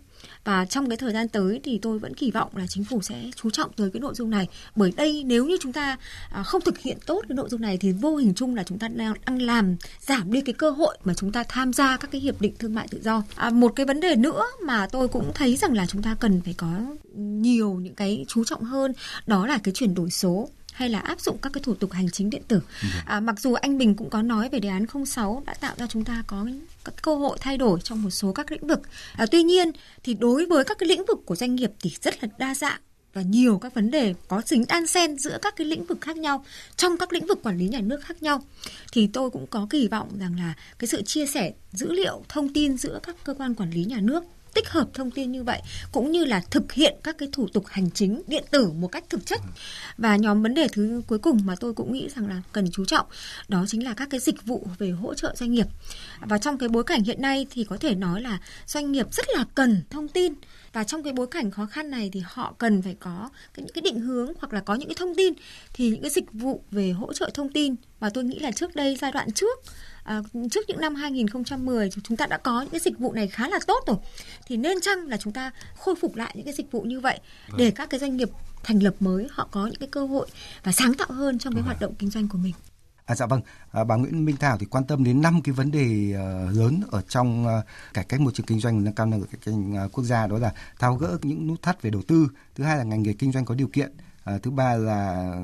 và 0.45 0.65
trong 0.65 0.89
cái 0.89 0.97
thời 0.97 1.13
gian 1.13 1.29
tới 1.29 1.61
thì 1.65 1.79
tôi 1.83 1.99
vẫn 1.99 2.15
kỳ 2.15 2.31
vọng 2.31 2.57
là 2.57 2.67
chính 2.67 2.85
phủ 2.85 3.03
sẽ 3.03 3.31
chú 3.37 3.51
trọng 3.51 3.73
tới 3.73 3.91
cái 3.93 4.01
nội 4.01 4.15
dung 4.15 4.31
này. 4.31 4.49
Bởi 4.77 4.93
đây 4.97 5.23
nếu 5.27 5.47
như 5.47 5.57
chúng 5.61 5.73
ta 5.73 5.97
à, 6.31 6.43
không 6.43 6.61
thực 6.61 6.79
hiện 6.79 6.99
tốt 7.07 7.25
cái 7.29 7.37
nội 7.37 7.49
dung 7.49 7.61
này 7.61 7.77
thì 7.77 7.93
vô 7.93 8.17
hình 8.17 8.35
chung 8.35 8.55
là 8.55 8.63
chúng 8.63 8.79
ta 8.79 8.89
đang 8.89 9.43
làm 9.43 9.77
giảm 10.01 10.33
đi 10.33 10.41
cái 10.41 10.53
cơ 10.53 10.71
hội 10.71 10.99
mà 11.05 11.15
chúng 11.15 11.33
ta 11.33 11.45
tham 11.49 11.73
gia 11.73 11.97
các 11.97 12.11
cái 12.11 12.21
hiệp 12.21 12.41
định 12.41 12.55
thương 12.59 12.75
mại 12.75 12.89
tự 12.89 13.01
do. 13.03 13.23
À, 13.35 13.51
một 13.51 13.73
cái 13.77 13.87
vấn 13.87 14.01
đề 14.01 14.17
nữa 14.17 14.45
mà 14.63 14.87
tôi 14.87 15.09
cũng 15.09 15.33
thấy 15.35 15.57
rằng 15.57 15.75
là 15.75 15.87
chúng 15.87 16.03
ta 16.03 16.17
cần 16.21 16.41
phải 16.45 16.55
có 16.57 16.81
nhiều 17.17 17.75
những 17.75 17.95
cái 17.95 18.25
chú 18.29 18.45
trọng 18.45 18.65
hơn 18.65 18.93
đó 19.27 19.47
là 19.47 19.59
cái 19.63 19.75
chuyển 19.75 19.95
đổi 19.95 20.11
số 20.11 20.49
hay 20.79 20.89
là 20.89 20.99
áp 20.99 21.21
dụng 21.21 21.39
các 21.43 21.53
cái 21.53 21.63
thủ 21.63 21.75
tục 21.75 21.93
hành 21.93 22.11
chính 22.11 22.31
điện 22.31 22.43
tử. 22.49 22.61
À, 23.07 23.21
mặc 23.21 23.41
dù 23.41 23.55
anh 23.55 23.79
Bình 23.79 23.95
cũng 23.95 24.11
có 24.11 24.23
nói 24.23 24.49
về 24.49 24.59
đề 24.59 24.69
án 24.69 24.87
06 25.07 25.43
đã 25.47 25.55
tạo 25.55 25.75
ra 25.79 25.87
chúng 25.87 26.05
ta 26.05 26.23
có 26.27 26.47
các 26.85 26.95
cơ 27.03 27.15
hội 27.15 27.39
thay 27.41 27.57
đổi 27.57 27.81
trong 27.85 28.03
một 28.03 28.11
số 28.11 28.33
các 28.33 28.53
lĩnh 28.53 28.67
vực. 28.67 28.81
À, 29.17 29.27
tuy 29.31 29.43
nhiên 29.43 29.71
thì 30.03 30.15
đối 30.15 30.47
với 30.47 30.65
các 30.65 30.79
cái 30.79 30.89
lĩnh 30.89 31.05
vực 31.09 31.19
của 31.27 31.37
doanh 31.37 31.55
nghiệp 31.55 31.71
thì 31.81 31.91
rất 32.03 32.23
là 32.23 32.29
đa 32.39 32.55
dạng 32.55 32.81
và 33.13 33.23
nhiều 33.23 33.59
các 33.59 33.75
vấn 33.75 33.91
đề 33.91 34.15
có 34.29 34.43
tính 34.49 34.65
đan 34.69 34.87
xen 34.87 35.19
giữa 35.19 35.39
các 35.43 35.57
cái 35.57 35.67
lĩnh 35.67 35.85
vực 35.85 36.01
khác 36.01 36.17
nhau 36.17 36.45
trong 36.77 36.97
các 36.97 37.13
lĩnh 37.13 37.27
vực 37.27 37.43
quản 37.43 37.59
lý 37.59 37.69
nhà 37.69 37.81
nước 37.81 38.01
khác 38.05 38.23
nhau 38.23 38.43
thì 38.93 39.07
tôi 39.07 39.31
cũng 39.31 39.47
có 39.47 39.67
kỳ 39.71 39.89
vọng 39.89 40.09
rằng 40.19 40.39
là 40.39 40.55
cái 40.79 40.89
sự 40.89 41.03
chia 41.03 41.27
sẻ 41.27 41.53
dữ 41.73 41.93
liệu 41.93 42.23
thông 42.29 42.53
tin 42.53 42.77
giữa 42.77 43.01
các 43.03 43.17
cơ 43.25 43.35
quan 43.35 43.55
quản 43.55 43.71
lý 43.71 43.85
nhà 43.85 44.01
nước 44.01 44.25
tích 44.59 44.69
hợp 44.69 44.89
thông 44.95 45.11
tin 45.11 45.33
như 45.33 45.45
vậy 45.45 45.63
cũng 45.93 46.13
như 46.13 46.25
là 46.25 46.41
thực 46.51 46.73
hiện 46.73 46.97
các 47.03 47.19
cái 47.19 47.29
thủ 47.33 47.49
tục 47.53 47.65
hành 47.67 47.91
chính 47.91 48.23
điện 48.27 48.45
tử 48.51 48.71
một 48.71 48.89
cách 48.89 49.05
thực 49.09 49.27
chất. 49.27 49.41
Và 49.99 50.17
nhóm 50.17 50.43
vấn 50.43 50.55
đề 50.55 50.69
thứ 50.73 51.03
cuối 51.07 51.19
cùng 51.19 51.41
mà 51.45 51.55
tôi 51.61 51.75
cũng 51.75 51.93
nghĩ 51.93 52.09
rằng 52.17 52.29
là 52.29 52.43
cần 52.53 52.71
chú 52.73 52.85
trọng 52.85 53.07
đó 53.49 53.65
chính 53.69 53.85
là 53.85 53.95
các 53.95 54.09
cái 54.11 54.21
dịch 54.21 54.47
vụ 54.47 54.67
về 54.79 54.91
hỗ 54.91 55.15
trợ 55.15 55.35
doanh 55.37 55.53
nghiệp. 55.53 55.67
Và 56.21 56.39
trong 56.39 56.59
cái 56.59 56.69
bối 56.69 56.85
cảnh 56.85 57.03
hiện 57.03 57.23
nay 57.23 57.47
thì 57.51 57.65
có 57.65 57.77
thể 57.77 57.95
nói 57.95 58.23
là 58.23 58.39
doanh 58.67 58.93
nghiệp 58.93 59.07
rất 59.13 59.27
là 59.37 59.45
cần 59.55 59.83
thông 59.91 60.09
tin. 60.09 60.33
Và 60.73 60.85
trong 60.85 61.03
cái 61.03 61.13
bối 61.13 61.27
cảnh 61.27 61.51
khó 61.51 61.67
khăn 61.67 61.91
này 61.91 62.11
thì 62.13 62.23
họ 62.27 62.55
cần 62.59 62.83
phải 62.83 62.97
có 63.01 63.29
cái, 63.55 63.63
những 63.65 63.73
cái 63.75 63.83
định 63.83 64.01
hướng 64.01 64.33
hoặc 64.39 64.53
là 64.53 64.61
có 64.61 64.75
những 64.75 64.89
cái 64.89 64.97
thông 64.99 65.15
tin. 65.15 65.33
Thì 65.73 65.91
những 65.91 66.03
cái 66.03 66.11
dịch 66.11 66.33
vụ 66.33 66.63
về 66.71 66.91
hỗ 66.91 67.13
trợ 67.13 67.31
thông 67.35 67.53
tin 67.53 67.75
mà 68.01 68.11
tôi 68.11 68.25
nghĩ 68.25 68.39
là 68.39 68.53
trước 68.53 68.77
đây 68.77 68.97
giai 68.97 69.13
đoạn 69.13 69.33
trước 69.33 69.59
à, 70.09 70.23
trước 70.51 70.61
những 70.69 70.81
năm 70.81 70.95
2010 70.95 71.91
chúng 72.05 72.17
ta 72.17 72.27
đã 72.27 72.39
có 72.39 72.61
những 72.61 72.71
cái 72.71 72.81
dịch 72.81 72.99
vụ 72.99 73.13
này 73.13 73.29
khá 73.29 73.49
là 73.49 73.59
tốt 73.67 73.85
rồi 73.87 73.97
thì 74.47 74.57
nên 74.57 74.81
chăng 74.81 75.07
là 75.07 75.17
chúng 75.17 75.33
ta 75.33 75.51
khôi 75.79 75.95
phục 76.01 76.17
lại 76.17 76.33
những 76.35 76.45
cái 76.45 76.55
dịch 76.55 76.73
vụ 76.73 76.81
như 76.81 77.01
vậy 77.01 77.21
để 77.57 77.65
vâng. 77.65 77.75
các 77.75 77.91
cái 77.91 78.01
doanh 78.01 78.17
nghiệp 78.17 78.29
thành 78.65 78.83
lập 78.83 78.95
mới 79.01 79.27
họ 79.31 79.49
có 79.51 79.67
những 79.67 79.81
cái 79.81 79.89
cơ 79.93 80.07
hội 80.07 80.27
và 80.65 80.73
sáng 80.73 80.95
tạo 80.95 81.09
hơn 81.11 81.39
trong 81.39 81.53
cái 81.53 81.63
vâng. 81.63 81.67
hoạt 81.67 81.81
động 81.81 81.95
kinh 81.99 82.11
doanh 82.11 82.29
của 82.29 82.39
mình. 82.39 82.55
À, 83.05 83.15
dạ 83.15 83.27
vâng, 83.27 83.41
à, 83.73 83.85
bà 83.85 83.97
Nguyễn 83.97 84.25
Minh 84.25 84.37
Thảo 84.37 84.59
thì 84.59 84.67
quan 84.67 84.85
tâm 84.85 85.05
đến 85.05 85.23
năm 85.23 85.43
cái 85.43 85.53
vấn 85.53 85.71
đề 85.71 86.15
uh, 86.15 86.57
lớn 86.57 86.81
ở 86.91 87.03
trong 87.09 87.47
uh, 87.47 87.65
cải 87.95 88.05
cách 88.05 88.21
môi 88.21 88.33
trường 88.33 88.47
kinh 88.47 88.61
doanh 88.61 88.85
nâng 88.85 88.95
cao 88.95 89.07
năng 89.07 89.21
lực 89.21 89.31
cạnh 89.31 89.41
tranh 89.45 89.85
uh, 89.87 89.93
quốc 89.93 90.05
gia 90.05 90.27
đó 90.27 90.39
là 90.39 90.53
tháo 90.79 90.95
gỡ 90.95 91.19
những 91.23 91.47
nút 91.47 91.63
thắt 91.63 91.83
về 91.83 91.91
đầu 91.91 92.03
tư, 92.09 92.29
thứ 92.55 92.65
hai 92.65 92.77
là 92.77 92.85
ngành 92.85 93.03
nghề 93.03 93.13
kinh 93.13 93.33
doanh 93.33 93.45
có 93.45 93.55
điều 93.55 93.69
kiện, 93.69 93.93
uh, 94.35 94.43
thứ 94.43 94.51
ba 94.51 94.75
là 94.75 95.35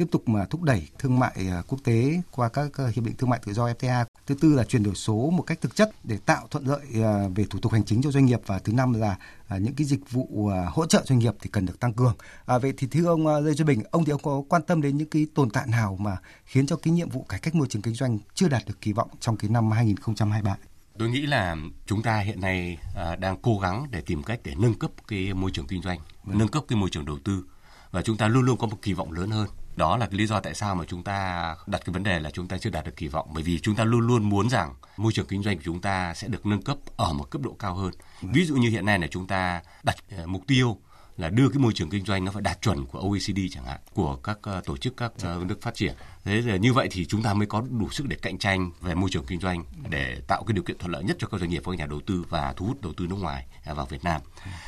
tiếp 0.00 0.06
tục 0.10 0.28
mà 0.28 0.44
thúc 0.44 0.62
đẩy 0.62 0.88
thương 0.98 1.18
mại 1.18 1.32
à, 1.36 1.62
quốc 1.68 1.78
tế 1.84 2.22
qua 2.30 2.48
các 2.48 2.70
hiệp 2.94 3.04
định 3.04 3.16
thương 3.18 3.30
mại 3.30 3.40
tự 3.46 3.52
do 3.52 3.66
FTA. 3.66 4.04
Thứ 4.26 4.34
tư 4.40 4.54
là 4.54 4.64
chuyển 4.64 4.82
đổi 4.82 4.94
số 4.94 5.30
một 5.30 5.42
cách 5.42 5.60
thực 5.60 5.76
chất 5.76 5.90
để 6.04 6.18
tạo 6.26 6.46
thuận 6.50 6.66
lợi 6.66 6.80
à, 6.94 7.28
về 7.34 7.44
thủ 7.50 7.58
tục 7.62 7.72
hành 7.72 7.84
chính 7.84 8.02
cho 8.02 8.10
doanh 8.10 8.24
nghiệp 8.24 8.40
và 8.46 8.58
thứ 8.58 8.72
năm 8.72 8.92
là 8.92 9.16
à, 9.48 9.58
những 9.58 9.74
cái 9.74 9.86
dịch 9.86 10.10
vụ 10.10 10.50
hỗ 10.68 10.86
trợ 10.86 11.02
doanh 11.06 11.18
nghiệp 11.18 11.34
thì 11.40 11.50
cần 11.52 11.66
được 11.66 11.80
tăng 11.80 11.92
cường. 11.92 12.14
À, 12.46 12.58
vậy 12.58 12.72
thì 12.76 12.86
thưa 12.86 13.06
ông 13.06 13.44
Lê 13.44 13.52
Duy 13.52 13.64
Bình, 13.64 13.82
ông 13.90 14.04
thì 14.04 14.12
ông 14.12 14.22
có 14.22 14.42
quan 14.48 14.62
tâm 14.62 14.82
đến 14.82 14.96
những 14.96 15.08
cái 15.08 15.26
tồn 15.34 15.50
tại 15.50 15.66
nào 15.66 15.96
mà 16.00 16.16
khiến 16.44 16.66
cho 16.66 16.76
cái 16.76 16.92
nhiệm 16.92 17.08
vụ 17.08 17.22
cải 17.28 17.40
cách 17.40 17.54
môi 17.54 17.66
trường 17.68 17.82
kinh 17.82 17.94
doanh 17.94 18.18
chưa 18.34 18.48
đạt 18.48 18.62
được 18.66 18.80
kỳ 18.80 18.92
vọng 18.92 19.08
trong 19.20 19.36
cái 19.36 19.50
năm 19.50 19.70
2023? 19.70 20.56
Tôi 20.98 21.10
nghĩ 21.10 21.26
là 21.26 21.56
chúng 21.86 22.02
ta 22.02 22.18
hiện 22.18 22.40
nay 22.40 22.78
đang 23.18 23.36
cố 23.42 23.58
gắng 23.58 23.86
để 23.90 24.00
tìm 24.00 24.22
cách 24.22 24.40
để 24.44 24.54
nâng 24.58 24.74
cấp 24.74 24.90
cái 25.08 25.34
môi 25.34 25.50
trường 25.50 25.66
kinh 25.66 25.82
doanh, 25.82 25.98
vâng. 26.24 26.38
nâng 26.38 26.48
cấp 26.48 26.64
cái 26.68 26.76
môi 26.76 26.90
trường 26.90 27.04
đầu 27.04 27.18
tư 27.24 27.44
và 27.90 28.02
chúng 28.02 28.16
ta 28.16 28.28
luôn 28.28 28.44
luôn 28.44 28.56
có 28.58 28.66
một 28.66 28.76
kỳ 28.82 28.92
vọng 28.92 29.12
lớn 29.12 29.30
hơn 29.30 29.48
Đó 29.76 29.96
là 29.96 30.06
cái 30.06 30.18
lý 30.18 30.26
do 30.26 30.40
tại 30.40 30.54
sao 30.54 30.74
mà 30.74 30.84
chúng 30.88 31.02
ta 31.02 31.56
đặt 31.66 31.82
cái 31.84 31.92
vấn 31.92 32.02
đề 32.02 32.20
là 32.20 32.30
chúng 32.30 32.48
ta 32.48 32.58
chưa 32.58 32.70
đạt 32.70 32.84
được 32.84 32.96
kỳ 32.96 33.08
vọng 33.08 33.30
bởi 33.34 33.42
vì 33.42 33.58
chúng 33.58 33.74
ta 33.74 33.84
luôn 33.84 34.06
luôn 34.06 34.28
muốn 34.28 34.50
rằng 34.50 34.74
môi 34.96 35.12
trường 35.12 35.26
kinh 35.26 35.42
doanh 35.42 35.56
của 35.56 35.62
chúng 35.64 35.80
ta 35.80 36.14
sẽ 36.14 36.28
được 36.28 36.46
nâng 36.46 36.62
cấp 36.62 36.76
ở 36.96 37.12
một 37.12 37.30
cấp 37.30 37.42
độ 37.42 37.56
cao 37.58 37.74
hơn. 37.74 37.92
Ví 38.22 38.44
dụ 38.44 38.54
như 38.56 38.68
hiện 38.68 38.86
nay 38.86 38.98
là 38.98 39.06
chúng 39.06 39.26
ta 39.26 39.62
đặt 39.82 39.96
ờ, 40.16 40.26
mục 40.26 40.42
tiêu 40.46 40.78
là 41.20 41.28
đưa 41.28 41.48
cái 41.48 41.58
môi 41.58 41.72
trường 41.72 41.90
kinh 41.90 42.04
doanh 42.04 42.24
nó 42.24 42.32
phải 42.32 42.42
đạt 42.42 42.62
chuẩn 42.62 42.86
của 42.86 42.98
OECD 42.98 43.38
chẳng 43.50 43.64
hạn, 43.64 43.80
của 43.94 44.16
các 44.16 44.38
uh, 44.58 44.64
tổ 44.64 44.76
chức 44.76 44.96
các 44.96 45.12
uh, 45.36 45.46
nước 45.46 45.62
phát 45.62 45.74
triển. 45.74 45.94
Thế 46.24 46.40
là 46.40 46.56
như 46.56 46.72
vậy 46.72 46.88
thì 46.90 47.04
chúng 47.04 47.22
ta 47.22 47.34
mới 47.34 47.46
có 47.46 47.62
đủ 47.78 47.90
sức 47.90 48.06
để 48.08 48.16
cạnh 48.22 48.38
tranh 48.38 48.70
về 48.80 48.94
môi 48.94 49.10
trường 49.10 49.24
kinh 49.26 49.40
doanh 49.40 49.64
để 49.88 50.20
tạo 50.28 50.44
cái 50.44 50.54
điều 50.54 50.62
kiện 50.62 50.78
thuận 50.78 50.92
lợi 50.92 51.04
nhất 51.04 51.16
cho 51.20 51.26
các 51.26 51.40
doanh 51.40 51.50
nghiệp 51.50 51.62
và 51.64 51.72
các 51.72 51.78
nhà 51.78 51.86
đầu 51.86 52.00
tư 52.06 52.24
và 52.28 52.52
thu 52.52 52.66
hút 52.66 52.82
đầu 52.82 52.92
tư 52.96 53.06
nước 53.06 53.16
ngoài 53.20 53.46
à, 53.64 53.74
vào 53.74 53.86
Việt 53.86 54.04
Nam. 54.04 54.20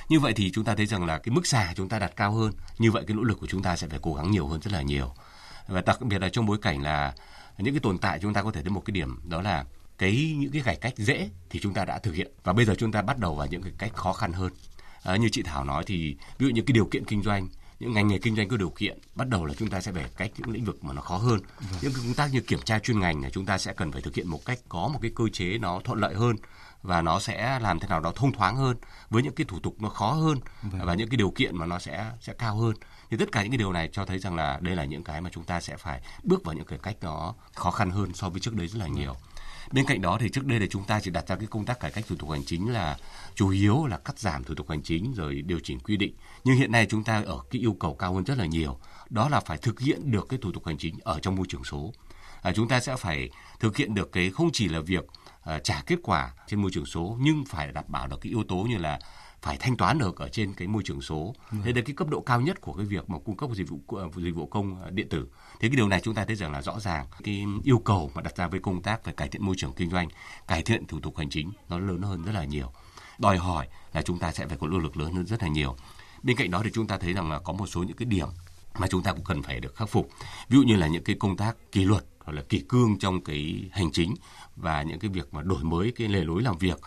Như 0.08 0.20
vậy 0.20 0.32
thì 0.36 0.50
chúng 0.52 0.64
ta 0.64 0.74
thấy 0.74 0.86
rằng 0.86 1.04
là 1.04 1.18
cái 1.18 1.34
mức 1.34 1.46
xả 1.46 1.72
chúng 1.76 1.88
ta 1.88 1.98
đặt 1.98 2.12
cao 2.16 2.32
hơn, 2.32 2.52
như 2.78 2.90
vậy 2.90 3.04
cái 3.06 3.16
nỗ 3.16 3.22
lực 3.22 3.40
của 3.40 3.46
chúng 3.46 3.62
ta 3.62 3.76
sẽ 3.76 3.88
phải 3.88 3.98
cố 4.02 4.14
gắng 4.14 4.30
nhiều 4.30 4.46
hơn 4.46 4.60
rất 4.60 4.72
là 4.72 4.82
nhiều. 4.82 5.14
Và 5.68 5.80
đặc 5.80 6.00
biệt 6.00 6.18
là 6.18 6.28
trong 6.28 6.46
bối 6.46 6.58
cảnh 6.62 6.82
là 6.82 7.14
những 7.58 7.74
cái 7.74 7.80
tồn 7.80 7.98
tại 7.98 8.18
chúng 8.22 8.34
ta 8.34 8.42
có 8.42 8.50
thể 8.50 8.62
đến 8.62 8.72
một 8.72 8.82
cái 8.84 8.92
điểm 8.92 9.20
đó 9.28 9.42
là 9.42 9.64
cái 9.98 10.34
những 10.38 10.52
cái 10.52 10.62
cải 10.62 10.76
cách 10.76 10.94
dễ 10.96 11.28
thì 11.50 11.60
chúng 11.62 11.74
ta 11.74 11.84
đã 11.84 11.98
thực 11.98 12.14
hiện 12.14 12.32
và 12.44 12.52
bây 12.52 12.64
giờ 12.64 12.74
chúng 12.78 12.92
ta 12.92 13.02
bắt 13.02 13.18
đầu 13.18 13.34
vào 13.34 13.46
những 13.46 13.62
cái 13.62 13.72
cách 13.78 13.94
khó 13.94 14.12
khăn 14.12 14.32
hơn 14.32 14.52
à, 15.02 15.16
như 15.16 15.28
chị 15.32 15.42
Thảo 15.42 15.64
nói 15.64 15.84
thì 15.86 16.16
ví 16.38 16.46
dụ 16.46 16.52
những 16.54 16.64
cái 16.66 16.72
điều 16.72 16.86
kiện 16.86 17.04
kinh 17.04 17.22
doanh 17.22 17.48
những 17.82 17.92
ngành 17.92 18.08
nghề 18.08 18.18
kinh 18.18 18.36
doanh 18.36 18.48
có 18.48 18.56
điều 18.56 18.70
kiện 18.70 18.98
bắt 19.14 19.28
đầu 19.28 19.44
là 19.44 19.54
chúng 19.54 19.70
ta 19.70 19.80
sẽ 19.80 19.92
phải 19.92 20.04
cách 20.16 20.30
những 20.38 20.50
lĩnh 20.50 20.64
vực 20.64 20.84
mà 20.84 20.92
nó 20.92 21.02
khó 21.02 21.16
hơn 21.16 21.40
vâng. 21.60 21.78
những 21.82 21.92
công 21.92 22.14
tác 22.14 22.32
như 22.32 22.40
kiểm 22.40 22.60
tra 22.64 22.78
chuyên 22.78 23.00
ngành 23.00 23.22
là 23.22 23.30
chúng 23.30 23.46
ta 23.46 23.58
sẽ 23.58 23.72
cần 23.72 23.92
phải 23.92 24.02
thực 24.02 24.14
hiện 24.14 24.28
một 24.28 24.44
cách 24.44 24.58
có 24.68 24.88
một 24.88 24.98
cái 25.02 25.10
cơ 25.14 25.24
chế 25.32 25.58
nó 25.58 25.80
thuận 25.84 25.98
lợi 25.98 26.14
hơn 26.14 26.36
và 26.82 27.02
nó 27.02 27.20
sẽ 27.20 27.58
làm 27.60 27.80
thế 27.80 27.88
nào 27.88 28.00
đó 28.00 28.12
thông 28.16 28.32
thoáng 28.32 28.56
hơn 28.56 28.76
với 29.10 29.22
những 29.22 29.34
cái 29.34 29.44
thủ 29.44 29.60
tục 29.60 29.76
nó 29.82 29.88
khó 29.88 30.12
hơn 30.12 30.38
vâng. 30.62 30.86
và 30.86 30.94
những 30.94 31.08
cái 31.08 31.16
điều 31.16 31.30
kiện 31.30 31.56
mà 31.56 31.66
nó 31.66 31.78
sẽ 31.78 32.10
sẽ 32.20 32.32
cao 32.32 32.56
hơn 32.56 32.74
thì 33.10 33.16
tất 33.16 33.32
cả 33.32 33.42
những 33.42 33.50
cái 33.50 33.58
điều 33.58 33.72
này 33.72 33.88
cho 33.92 34.04
thấy 34.04 34.18
rằng 34.18 34.36
là 34.36 34.58
đây 34.62 34.76
là 34.76 34.84
những 34.84 35.04
cái 35.04 35.20
mà 35.20 35.30
chúng 35.32 35.44
ta 35.44 35.60
sẽ 35.60 35.76
phải 35.76 36.00
bước 36.22 36.44
vào 36.44 36.54
những 36.54 36.64
cái 36.64 36.78
cách 36.82 36.96
nó 37.00 37.34
khó 37.54 37.70
khăn 37.70 37.90
hơn 37.90 38.14
so 38.14 38.28
với 38.28 38.40
trước 38.40 38.54
đấy 38.54 38.66
rất 38.66 38.78
là 38.78 38.86
nhiều 38.86 39.16
bên 39.72 39.86
cạnh 39.86 40.00
đó 40.00 40.18
thì 40.20 40.28
trước 40.28 40.46
đây 40.46 40.60
là 40.60 40.66
chúng 40.70 40.84
ta 40.84 41.00
chỉ 41.00 41.10
đặt 41.10 41.28
ra 41.28 41.36
cái 41.36 41.46
công 41.46 41.64
tác 41.64 41.80
cải 41.80 41.90
cách 41.90 42.04
thủ 42.08 42.16
tục 42.16 42.30
hành 42.30 42.44
chính 42.44 42.72
là 42.72 42.96
chủ 43.34 43.48
yếu 43.48 43.86
là 43.86 43.98
cắt 43.98 44.18
giảm 44.18 44.44
thủ 44.44 44.54
tục 44.54 44.70
hành 44.70 44.82
chính 44.82 45.12
rồi 45.12 45.42
điều 45.42 45.60
chỉnh 45.64 45.80
quy 45.80 45.96
định 45.96 46.14
nhưng 46.44 46.56
hiện 46.56 46.72
nay 46.72 46.86
chúng 46.90 47.04
ta 47.04 47.22
ở 47.26 47.38
cái 47.50 47.60
yêu 47.60 47.76
cầu 47.80 47.94
cao 47.94 48.14
hơn 48.14 48.24
rất 48.24 48.38
là 48.38 48.46
nhiều 48.46 48.78
đó 49.10 49.28
là 49.28 49.40
phải 49.40 49.58
thực 49.58 49.80
hiện 49.80 50.10
được 50.10 50.26
cái 50.28 50.38
thủ 50.42 50.52
tục 50.52 50.66
hành 50.66 50.78
chính 50.78 50.94
ở 51.02 51.18
trong 51.22 51.36
môi 51.36 51.46
trường 51.48 51.64
số 51.64 51.92
à, 52.42 52.52
chúng 52.52 52.68
ta 52.68 52.80
sẽ 52.80 52.96
phải 52.96 53.30
thực 53.60 53.76
hiện 53.76 53.94
được 53.94 54.12
cái 54.12 54.30
không 54.30 54.50
chỉ 54.52 54.68
là 54.68 54.80
việc 54.80 55.04
à, 55.42 55.58
trả 55.58 55.82
kết 55.86 55.98
quả 56.02 56.32
trên 56.46 56.62
môi 56.62 56.70
trường 56.74 56.86
số 56.86 57.16
nhưng 57.20 57.44
phải 57.44 57.72
đảm 57.72 57.84
bảo 57.88 58.06
được 58.06 58.20
cái 58.20 58.30
yếu 58.30 58.44
tố 58.48 58.56
như 58.56 58.78
là 58.78 58.98
phải 59.42 59.56
thanh 59.60 59.76
toán 59.76 59.98
được 59.98 60.18
ở 60.18 60.28
trên 60.28 60.54
cái 60.54 60.68
môi 60.68 60.82
trường 60.82 61.00
số. 61.00 61.34
Ừ. 61.50 61.58
Thế 61.64 61.72
là 61.72 61.82
cái 61.86 61.94
cấp 61.96 62.08
độ 62.08 62.20
cao 62.20 62.40
nhất 62.40 62.60
của 62.60 62.72
cái 62.72 62.86
việc 62.86 63.10
mà 63.10 63.18
cung 63.18 63.36
cấp 63.36 63.50
dịch 63.52 63.68
vụ 63.68 63.80
dịch 64.16 64.34
vụ 64.34 64.46
công 64.46 64.82
à, 64.82 64.90
điện 64.90 65.08
tử. 65.08 65.26
Thế 65.62 65.68
cái 65.68 65.76
điều 65.76 65.88
này 65.88 66.00
chúng 66.00 66.14
ta 66.14 66.24
thấy 66.24 66.36
rằng 66.36 66.52
là 66.52 66.62
rõ 66.62 66.80
ràng 66.80 67.06
cái 67.22 67.44
yêu 67.64 67.78
cầu 67.78 68.10
mà 68.14 68.22
đặt 68.22 68.36
ra 68.36 68.48
với 68.48 68.60
công 68.60 68.82
tác 68.82 69.04
về 69.04 69.12
cải 69.12 69.28
thiện 69.28 69.44
môi 69.44 69.54
trường 69.58 69.72
kinh 69.72 69.90
doanh, 69.90 70.08
cải 70.48 70.62
thiện 70.62 70.86
thủ 70.86 71.00
tục 71.00 71.16
hành 71.16 71.30
chính 71.30 71.52
nó 71.68 71.78
lớn 71.78 72.02
hơn 72.02 72.22
rất 72.22 72.32
là 72.32 72.44
nhiều. 72.44 72.72
Đòi 73.18 73.38
hỏi 73.38 73.68
là 73.92 74.02
chúng 74.02 74.18
ta 74.18 74.32
sẽ 74.32 74.46
phải 74.46 74.58
có 74.60 74.66
nỗ 74.66 74.78
lực 74.78 74.96
lớn 74.96 75.14
hơn 75.14 75.26
rất 75.26 75.42
là 75.42 75.48
nhiều. 75.48 75.76
Bên 76.22 76.36
cạnh 76.36 76.50
đó 76.50 76.60
thì 76.64 76.70
chúng 76.74 76.86
ta 76.86 76.98
thấy 76.98 77.12
rằng 77.12 77.30
là 77.30 77.38
có 77.38 77.52
một 77.52 77.66
số 77.66 77.82
những 77.82 77.96
cái 77.96 78.06
điểm 78.06 78.28
mà 78.78 78.86
chúng 78.86 79.02
ta 79.02 79.12
cũng 79.12 79.24
cần 79.24 79.42
phải 79.42 79.60
được 79.60 79.76
khắc 79.76 79.88
phục. 79.88 80.08
Ví 80.48 80.56
dụ 80.56 80.62
như 80.62 80.76
là 80.76 80.86
những 80.86 81.04
cái 81.04 81.16
công 81.20 81.36
tác 81.36 81.56
kỷ 81.72 81.84
luật 81.84 82.04
hoặc 82.24 82.32
là 82.32 82.42
kỷ 82.42 82.60
cương 82.68 82.98
trong 82.98 83.24
cái 83.24 83.68
hành 83.72 83.92
chính 83.92 84.14
và 84.56 84.82
những 84.82 84.98
cái 84.98 85.10
việc 85.10 85.34
mà 85.34 85.42
đổi 85.42 85.64
mới 85.64 85.92
cái 85.96 86.08
lề 86.08 86.24
lối 86.24 86.42
làm 86.42 86.58
việc 86.58 86.80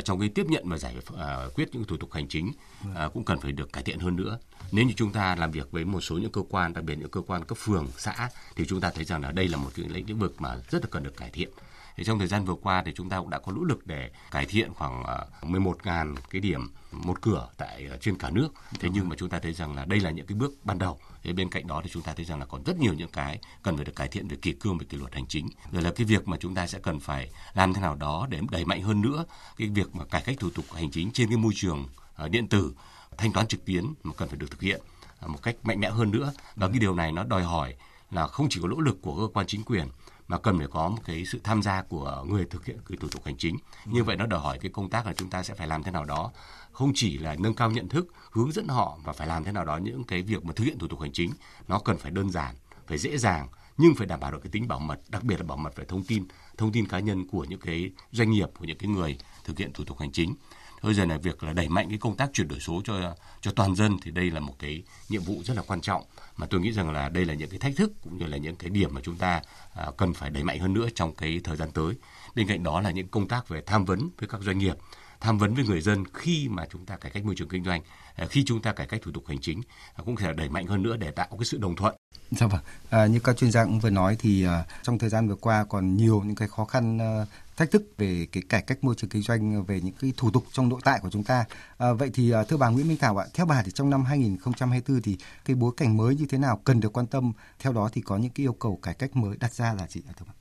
trong 0.00 0.20
cái 0.20 0.28
tiếp 0.28 0.46
nhận 0.48 0.68
và 0.68 0.78
giải 0.78 0.96
ờ, 1.16 1.50
quyết 1.54 1.68
những 1.72 1.84
thủ 1.84 1.96
tục 1.96 2.12
hành 2.12 2.28
chính 2.28 2.52
ờ, 2.94 3.08
cũng 3.08 3.24
cần 3.24 3.40
phải 3.40 3.52
được 3.52 3.72
cải 3.72 3.82
thiện 3.82 3.98
hơn 3.98 4.16
nữa. 4.16 4.38
Nếu 4.72 4.84
như 4.84 4.92
chúng 4.96 5.12
ta 5.12 5.36
làm 5.36 5.50
việc 5.50 5.70
với 5.70 5.84
một 5.84 6.00
số 6.00 6.18
những 6.18 6.32
cơ 6.32 6.42
quan, 6.50 6.72
đặc 6.72 6.84
biệt 6.84 6.94
những 6.98 7.10
cơ 7.10 7.20
quan 7.20 7.44
cấp 7.44 7.58
phường, 7.58 7.86
xã 7.96 8.28
thì 8.56 8.64
chúng 8.68 8.80
ta 8.80 8.90
thấy 8.90 9.04
rằng 9.04 9.22
là 9.22 9.32
đây 9.32 9.48
là 9.48 9.56
một 9.56 9.70
cái 9.74 9.88
lĩnh 9.88 10.18
vực 10.18 10.34
mà 10.38 10.56
rất 10.70 10.82
là 10.82 10.88
cần 10.90 11.02
được 11.02 11.16
cải 11.16 11.30
thiện. 11.30 11.48
Thì 11.96 12.04
trong 12.04 12.18
thời 12.18 12.28
gian 12.28 12.44
vừa 12.44 12.54
qua 12.54 12.82
thì 12.86 12.92
chúng 12.94 13.08
ta 13.08 13.18
cũng 13.18 13.30
đã 13.30 13.38
có 13.38 13.52
nỗ 13.52 13.64
lực 13.64 13.86
để 13.86 14.10
cải 14.30 14.46
thiện 14.46 14.74
khoảng 14.74 15.02
ờ, 15.04 15.26
11.000 15.42 16.14
cái 16.30 16.40
điểm 16.40 16.70
một 16.92 17.20
cửa 17.22 17.48
tại 17.56 17.86
ờ, 17.90 17.96
trên 18.00 18.18
cả 18.18 18.30
nước. 18.30 18.48
Thế 18.80 18.88
nhưng 18.92 19.08
mà 19.08 19.16
chúng 19.16 19.28
ta 19.28 19.38
thấy 19.38 19.52
rằng 19.52 19.74
là 19.74 19.84
đây 19.84 20.00
là 20.00 20.10
những 20.10 20.26
cái 20.26 20.36
bước 20.36 20.52
ban 20.64 20.78
đầu. 20.78 20.98
Thế 21.22 21.32
bên 21.32 21.50
cạnh 21.50 21.66
đó 21.66 21.80
thì 21.84 21.90
chúng 21.92 22.02
ta 22.02 22.12
thấy 22.14 22.24
rằng 22.24 22.38
là 22.38 22.46
còn 22.46 22.62
rất 22.64 22.78
nhiều 22.78 22.94
những 22.94 23.10
cái 23.12 23.40
cần 23.62 23.76
phải 23.76 23.84
được 23.84 23.96
cải 23.96 24.08
thiện 24.08 24.28
về 24.28 24.36
kỷ 24.42 24.52
cương, 24.52 24.78
về 24.78 24.86
kỷ 24.88 24.96
luật 24.96 25.14
hành 25.14 25.26
chính. 25.26 25.48
Rồi 25.72 25.82
là 25.82 25.92
cái 25.96 26.04
việc 26.04 26.28
mà 26.28 26.36
chúng 26.40 26.54
ta 26.54 26.66
sẽ 26.66 26.78
cần 26.78 27.00
phải 27.00 27.30
làm 27.54 27.74
thế 27.74 27.80
nào 27.80 27.94
đó 27.94 28.26
để 28.30 28.40
đẩy 28.50 28.64
mạnh 28.64 28.82
hơn 28.82 29.00
nữa 29.00 29.24
cái 29.56 29.68
việc 29.68 29.94
mà 29.94 30.04
cải 30.04 30.22
cách 30.22 30.36
thủ 30.40 30.50
tục 30.50 30.64
hành 30.74 30.90
chính 30.90 31.10
trên 31.12 31.28
cái 31.28 31.36
môi 31.36 31.52
trường 31.56 31.86
ờ, 32.14 32.28
điện 32.28 32.48
tử 32.48 32.74
thanh 33.16 33.32
toán 33.32 33.46
trực 33.46 33.64
tuyến 33.64 33.84
mà 34.02 34.12
cần 34.16 34.28
phải 34.28 34.38
được 34.38 34.50
thực 34.50 34.60
hiện 34.60 34.80
một 35.26 35.42
cách 35.42 35.56
mạnh 35.62 35.80
mẽ 35.80 35.90
hơn 35.90 36.10
nữa 36.10 36.32
và 36.56 36.68
cái 36.68 36.78
điều 36.78 36.94
này 36.94 37.12
nó 37.12 37.24
đòi 37.24 37.42
hỏi 37.42 37.74
là 38.10 38.26
không 38.26 38.46
chỉ 38.50 38.60
có 38.62 38.68
nỗ 38.68 38.80
lực 38.80 38.98
của 39.02 39.16
cơ 39.16 39.32
quan 39.34 39.46
chính 39.46 39.62
quyền 39.62 39.88
mà 40.28 40.38
cần 40.38 40.58
phải 40.58 40.66
có 40.66 40.88
một 40.88 40.98
cái 41.04 41.24
sự 41.24 41.40
tham 41.44 41.62
gia 41.62 41.82
của 41.82 42.24
người 42.28 42.44
thực 42.44 42.66
hiện 42.66 42.78
cái 42.88 42.98
thủ 43.00 43.08
tục 43.08 43.24
hành 43.24 43.36
chính. 43.36 43.56
Như 43.86 44.04
vậy 44.04 44.16
nó 44.16 44.26
đòi 44.26 44.40
hỏi 44.40 44.58
cái 44.58 44.70
công 44.70 44.90
tác 44.90 45.06
là 45.06 45.12
chúng 45.12 45.30
ta 45.30 45.42
sẽ 45.42 45.54
phải 45.54 45.66
làm 45.66 45.82
thế 45.82 45.90
nào 45.90 46.04
đó 46.04 46.32
không 46.72 46.92
chỉ 46.94 47.18
là 47.18 47.36
nâng 47.38 47.54
cao 47.54 47.70
nhận 47.70 47.88
thức, 47.88 48.06
hướng 48.30 48.52
dẫn 48.52 48.68
họ 48.68 48.98
và 49.04 49.12
phải 49.12 49.26
làm 49.26 49.44
thế 49.44 49.52
nào 49.52 49.64
đó 49.64 49.76
những 49.76 50.04
cái 50.04 50.22
việc 50.22 50.44
mà 50.44 50.52
thực 50.52 50.64
hiện 50.64 50.78
thủ 50.78 50.88
tục 50.88 51.00
hành 51.00 51.12
chính 51.12 51.30
nó 51.68 51.78
cần 51.78 51.98
phải 51.98 52.10
đơn 52.10 52.30
giản, 52.30 52.54
phải 52.86 52.98
dễ 52.98 53.18
dàng 53.18 53.48
nhưng 53.76 53.94
phải 53.94 54.06
đảm 54.06 54.20
bảo 54.20 54.32
được 54.32 54.38
cái 54.42 54.50
tính 54.50 54.68
bảo 54.68 54.78
mật, 54.78 55.00
đặc 55.08 55.24
biệt 55.24 55.36
là 55.36 55.46
bảo 55.46 55.56
mật 55.56 55.76
về 55.76 55.84
thông 55.84 56.04
tin, 56.04 56.24
thông 56.56 56.72
tin 56.72 56.88
cá 56.88 56.98
nhân 56.98 57.26
của 57.28 57.44
những 57.44 57.60
cái 57.60 57.90
doanh 58.12 58.30
nghiệp 58.30 58.48
của 58.58 58.64
những 58.64 58.78
cái 58.78 58.88
người 58.88 59.18
thực 59.44 59.58
hiện 59.58 59.72
thủ 59.72 59.84
tục 59.84 59.98
hành 59.98 60.12
chính. 60.12 60.34
Thôi 60.82 60.94
giờ 60.94 61.04
là 61.04 61.16
việc 61.18 61.42
là 61.42 61.52
đẩy 61.52 61.68
mạnh 61.68 61.88
cái 61.88 61.98
công 61.98 62.16
tác 62.16 62.30
chuyển 62.32 62.48
đổi 62.48 62.60
số 62.60 62.80
cho 62.84 63.14
cho 63.40 63.50
toàn 63.56 63.74
dân 63.76 63.96
thì 64.02 64.10
đây 64.10 64.30
là 64.30 64.40
một 64.40 64.54
cái 64.58 64.82
nhiệm 65.08 65.22
vụ 65.22 65.42
rất 65.44 65.56
là 65.56 65.62
quan 65.66 65.80
trọng 65.80 66.04
mà 66.36 66.46
tôi 66.46 66.60
nghĩ 66.60 66.72
rằng 66.72 66.90
là 66.90 67.08
đây 67.08 67.24
là 67.24 67.34
những 67.34 67.50
cái 67.50 67.58
thách 67.58 67.76
thức 67.76 67.92
cũng 68.04 68.18
như 68.18 68.26
là 68.26 68.36
những 68.36 68.56
cái 68.56 68.70
điểm 68.70 68.94
mà 68.94 69.00
chúng 69.04 69.16
ta 69.16 69.42
à, 69.74 69.86
cần 69.96 70.14
phải 70.14 70.30
đẩy 70.30 70.44
mạnh 70.44 70.58
hơn 70.58 70.72
nữa 70.72 70.88
trong 70.94 71.14
cái 71.14 71.40
thời 71.44 71.56
gian 71.56 71.70
tới. 71.70 71.94
Bên 72.34 72.46
cạnh 72.46 72.62
đó 72.62 72.80
là 72.80 72.90
những 72.90 73.08
công 73.08 73.28
tác 73.28 73.48
về 73.48 73.62
tham 73.66 73.84
vấn 73.84 74.10
với 74.18 74.28
các 74.28 74.40
doanh 74.40 74.58
nghiệp 74.58 74.76
tham 75.20 75.38
vấn 75.38 75.54
với 75.54 75.64
người 75.64 75.80
dân 75.80 76.04
khi 76.14 76.48
mà 76.48 76.66
chúng 76.70 76.86
ta 76.86 76.96
cải 76.96 77.10
cách 77.10 77.24
môi 77.24 77.34
trường 77.34 77.48
kinh 77.48 77.64
doanh, 77.64 77.82
à, 78.14 78.26
khi 78.30 78.44
chúng 78.44 78.62
ta 78.62 78.72
cải 78.72 78.86
cách 78.86 79.00
thủ 79.02 79.10
tục 79.14 79.24
hành 79.26 79.38
chính 79.40 79.60
à, 79.94 80.02
cũng 80.04 80.16
sẽ 80.16 80.32
đẩy 80.32 80.48
mạnh 80.48 80.66
hơn 80.66 80.82
nữa 80.82 80.96
để 80.96 81.10
tạo 81.10 81.28
cái 81.30 81.44
sự 81.44 81.58
đồng 81.58 81.76
thuận. 81.76 81.94
Dạ 82.30 82.46
vâng. 82.46 82.60
À, 82.90 83.06
như 83.06 83.20
các 83.20 83.36
chuyên 83.36 83.50
gia 83.50 83.64
cũng 83.64 83.80
vừa 83.80 83.90
nói 83.90 84.16
thì 84.18 84.44
à, 84.44 84.64
trong 84.82 84.98
thời 84.98 85.10
gian 85.10 85.28
vừa 85.28 85.34
qua 85.34 85.64
còn 85.64 85.96
nhiều 85.96 86.22
những 86.26 86.36
cái 86.36 86.48
khó 86.48 86.64
khăn 86.64 86.98
à, 86.98 87.26
thách 87.56 87.70
thức 87.70 87.82
về 87.98 88.26
cái 88.32 88.42
cải 88.48 88.62
cách 88.62 88.84
môi 88.84 88.94
trường 88.94 89.10
kinh 89.10 89.22
doanh 89.22 89.54
ờ, 89.54 89.62
về 89.62 89.80
những 89.80 89.94
cái 90.00 90.12
thủ 90.16 90.30
tục 90.30 90.44
trong 90.52 90.68
nội 90.68 90.80
tại 90.84 91.00
của 91.02 91.10
chúng 91.10 91.24
ta. 91.24 91.44
À, 91.78 91.92
vậy 91.92 92.10
thì 92.14 92.30
à, 92.30 92.44
thưa 92.44 92.56
bà 92.56 92.68
Nguyễn 92.68 92.88
Minh 92.88 92.96
Thảo 92.96 93.16
ạ, 93.16 93.26
theo 93.34 93.46
bà 93.46 93.62
thì 93.62 93.70
trong 93.70 93.90
năm 93.90 94.04
2024 94.04 95.02
thì 95.02 95.16
cái 95.44 95.56
bối 95.56 95.72
cảnh 95.76 95.96
mới 95.96 96.16
như 96.16 96.26
thế 96.28 96.38
nào 96.38 96.60
cần 96.64 96.80
được 96.80 96.92
quan 96.92 97.06
tâm? 97.06 97.32
Theo 97.58 97.72
đó 97.72 97.88
thì 97.92 98.00
có 98.00 98.16
những 98.16 98.30
cái 98.30 98.44
yêu 98.44 98.52
cầu 98.52 98.78
cải 98.82 98.94
cách 98.94 99.16
mới 99.16 99.36
đặt 99.36 99.54
ra 99.54 99.74
là 99.74 99.86
gì 99.88 100.00
ạ 100.08 100.12
thưa 100.18 100.24
bà? 100.28 100.32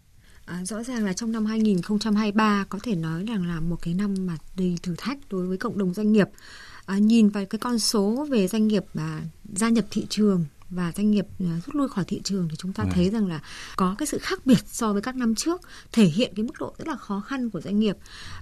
À, 0.46 0.66
rõ 0.66 0.84
ràng 0.84 1.06
là 1.06 1.14
trong 1.14 1.32
năm 1.32 1.46
2023 1.46 2.66
có 2.70 2.80
thể 2.84 2.96
nói 2.96 3.26
rằng 3.26 3.48
là 3.48 3.60
một 3.60 3.78
cái 3.82 3.94
năm 3.94 4.16
mà 4.20 4.38
đầy 4.58 4.78
thử 4.84 4.96
thách 4.98 5.18
đối 5.30 5.48
với 5.48 5.58
cộng 5.58 5.78
đồng 5.78 5.94
doanh 5.94 6.12
nghiệp. 6.12 6.28
À, 6.86 6.98
nhìn 6.98 7.30
vào 7.30 7.46
cái 7.46 7.60
con 7.60 7.80
số 7.80 8.28
về 8.30 8.48
doanh 8.48 8.68
nghiệp 8.68 8.86
mà 8.94 9.22
gia 9.54 9.70
nhập 9.70 9.86
thị 9.92 10.08
trường 10.10 10.46
và 10.72 10.92
doanh 10.96 11.12
nghiệp 11.12 11.26
à, 11.40 11.60
rút 11.66 11.76
lui 11.76 11.90
khỏi 11.90 12.06
thị 12.06 12.22
trường 12.24 12.48
thì 12.50 12.56
chúng 12.56 12.74
ta 12.74 12.84
ừ. 12.84 12.90
thấy 12.94 13.10
rằng 13.10 13.28
là 13.28 13.40
có 13.76 13.96
cái 13.98 14.08
sự 14.08 14.18
khác 14.18 14.46
biệt 14.46 14.60
so 14.68 14.94
với 14.94 15.02
các 15.02 15.16
năm 15.16 15.36
trước 15.36 15.62
thể 15.92 16.06
hiện 16.06 16.34
cái 16.36 16.44
mức 16.44 16.54
độ 16.60 16.76
rất 16.78 16.88
là 16.88 16.96
khó 16.96 17.20
khăn 17.20 17.50
của 17.50 17.62
doanh 17.62 17.80
nghiệp 17.80 17.98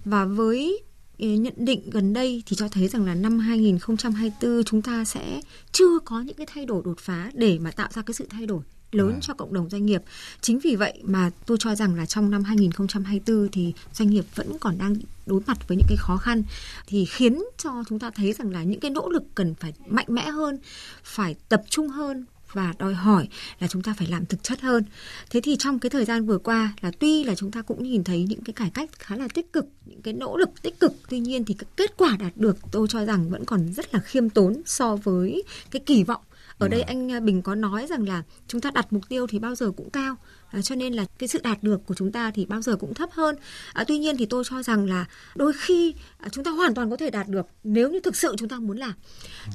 và 0.06 0.26
với 0.26 0.84
ừ, 1.18 1.28
nhận 1.28 1.54
định 1.58 1.90
gần 1.90 2.14
đây 2.14 2.44
thì 2.46 2.56
cho 2.56 2.68
thấy 2.68 2.88
rằng 2.88 3.06
là 3.06 3.16
năm 3.16 3.40
2024 3.40 4.64
chúng 4.64 4.82
ta 4.82 5.06
sẽ 5.06 5.42
chưa 5.72 6.00
có 6.06 6.22
những 6.22 6.36
cái 6.36 6.48
thay 6.54 6.66
đổi 6.66 6.82
đột 6.86 7.00
phá 7.00 7.32
để 7.34 7.60
mà 7.60 7.72
tạo 7.72 7.90
ra 7.94 8.02
cái 8.02 8.14
sự 8.14 8.28
thay 8.30 8.46
đổi 8.46 8.62
lớn 8.92 9.14
à. 9.14 9.20
cho 9.22 9.34
cộng 9.34 9.54
đồng 9.54 9.70
doanh 9.70 9.86
nghiệp. 9.86 10.02
Chính 10.42 10.60
vì 10.60 10.76
vậy 10.76 11.02
mà 11.04 11.32
tôi 11.46 11.58
cho 11.60 11.76
rằng 11.76 11.96
là 11.96 12.06
trong 12.06 12.32
năm 12.32 12.44
2024 12.44 13.50
thì 13.52 13.74
doanh 13.94 14.10
nghiệp 14.10 14.26
vẫn 14.36 14.58
còn 14.60 14.78
đang 14.78 14.96
đối 15.30 15.42
mặt 15.48 15.68
với 15.68 15.78
những 15.78 15.88
cái 15.90 15.98
khó 15.98 16.18
khăn 16.18 16.44
thì 16.88 17.06
khiến 17.06 17.44
cho 17.58 17.84
chúng 17.90 18.00
ta 18.00 18.12
thấy 18.16 18.34
rằng 18.34 18.52
là 18.52 18.64
những 18.64 18.80
cái 18.80 18.92
nỗ 18.92 19.10
lực 19.10 19.24
cần 19.36 19.56
phải 19.56 19.74
mạnh 19.88 20.06
mẽ 20.10 20.30
hơn, 20.30 20.58
phải 21.04 21.36
tập 21.50 21.62
trung 21.70 21.90
hơn 21.90 22.26
và 22.54 22.74
đòi 22.80 22.94
hỏi 22.94 23.28
là 23.60 23.68
chúng 23.68 23.82
ta 23.82 23.94
phải 23.98 24.08
làm 24.08 24.26
thực 24.26 24.44
chất 24.44 24.62
hơn. 24.62 24.84
Thế 25.30 25.42
thì 25.42 25.56
trong 25.60 25.80
cái 25.80 25.90
thời 25.90 26.06
gian 26.06 26.26
vừa 26.26 26.38
qua 26.38 26.74
là 26.82 26.92
tuy 27.00 27.24
là 27.24 27.36
chúng 27.36 27.52
ta 27.52 27.62
cũng 27.62 27.84
nhìn 27.84 28.04
thấy 28.04 28.26
những 28.30 28.42
cái 28.42 28.54
cải 28.54 28.70
cách 28.70 28.90
khá 29.00 29.16
là 29.16 29.28
tích 29.34 29.54
cực, 29.54 29.66
những 29.86 30.02
cái 30.02 30.14
nỗ 30.14 30.38
lực 30.38 30.50
tích 30.62 30.80
cực, 30.80 30.94
tuy 31.10 31.20
nhiên 31.20 31.46
thì 31.46 31.54
cái 31.54 31.68
kết 31.76 31.98
quả 31.98 32.18
đạt 32.20 32.38
được 32.38 32.58
tôi 32.72 32.88
cho 32.88 33.06
rằng 33.06 33.30
vẫn 33.30 33.46
còn 33.46 33.74
rất 33.74 33.94
là 33.94 34.00
khiêm 34.00 34.30
tốn 34.30 34.62
so 34.66 34.96
với 34.96 35.44
cái 35.72 35.82
kỳ 35.86 36.04
vọng 36.04 36.22
ở 36.60 36.68
đây 36.68 36.82
anh 36.82 37.12
à, 37.12 37.20
Bình 37.20 37.42
có 37.42 37.56
nói 37.56 37.88
rằng 37.90 38.08
là 38.08 38.24
chúng 38.48 38.62
ta 38.62 38.72
đặt 38.72 38.94
mục 38.94 39.10
tiêu 39.10 39.28
thì 39.28 39.40
bao 39.40 39.56
giờ 39.56 39.72
cũng 39.78 39.90
cao 39.90 40.16
à, 40.52 40.62
cho 40.62 40.76
nên 40.76 40.94
là 40.94 41.06
cái 41.20 41.28
sự 41.28 41.40
đạt 41.44 41.64
được 41.64 41.86
của 41.86 41.94
chúng 41.94 42.12
ta 42.12 42.32
thì 42.32 42.46
bao 42.46 42.62
giờ 42.62 42.76
cũng 42.76 42.94
thấp 42.94 43.10
hơn. 43.12 43.36
À, 43.74 43.84
tuy 43.88 43.98
nhiên 43.98 44.18
thì 44.18 44.26
tôi 44.26 44.44
cho 44.50 44.64
rằng 44.64 44.86
là 44.86 45.06
đôi 45.36 45.54
khi 45.54 45.94
à, 46.18 46.30
chúng 46.30 46.44
ta 46.44 46.52
hoàn 46.52 46.74
toàn 46.74 46.90
có 46.90 46.98
thể 46.98 47.10
đạt 47.10 47.28
được 47.28 47.46
nếu 47.64 47.90
như 47.90 48.00
thực 48.00 48.16
sự 48.16 48.36
chúng 48.38 48.50
ta 48.50 48.60
muốn 48.60 48.78
làm. 48.78 48.94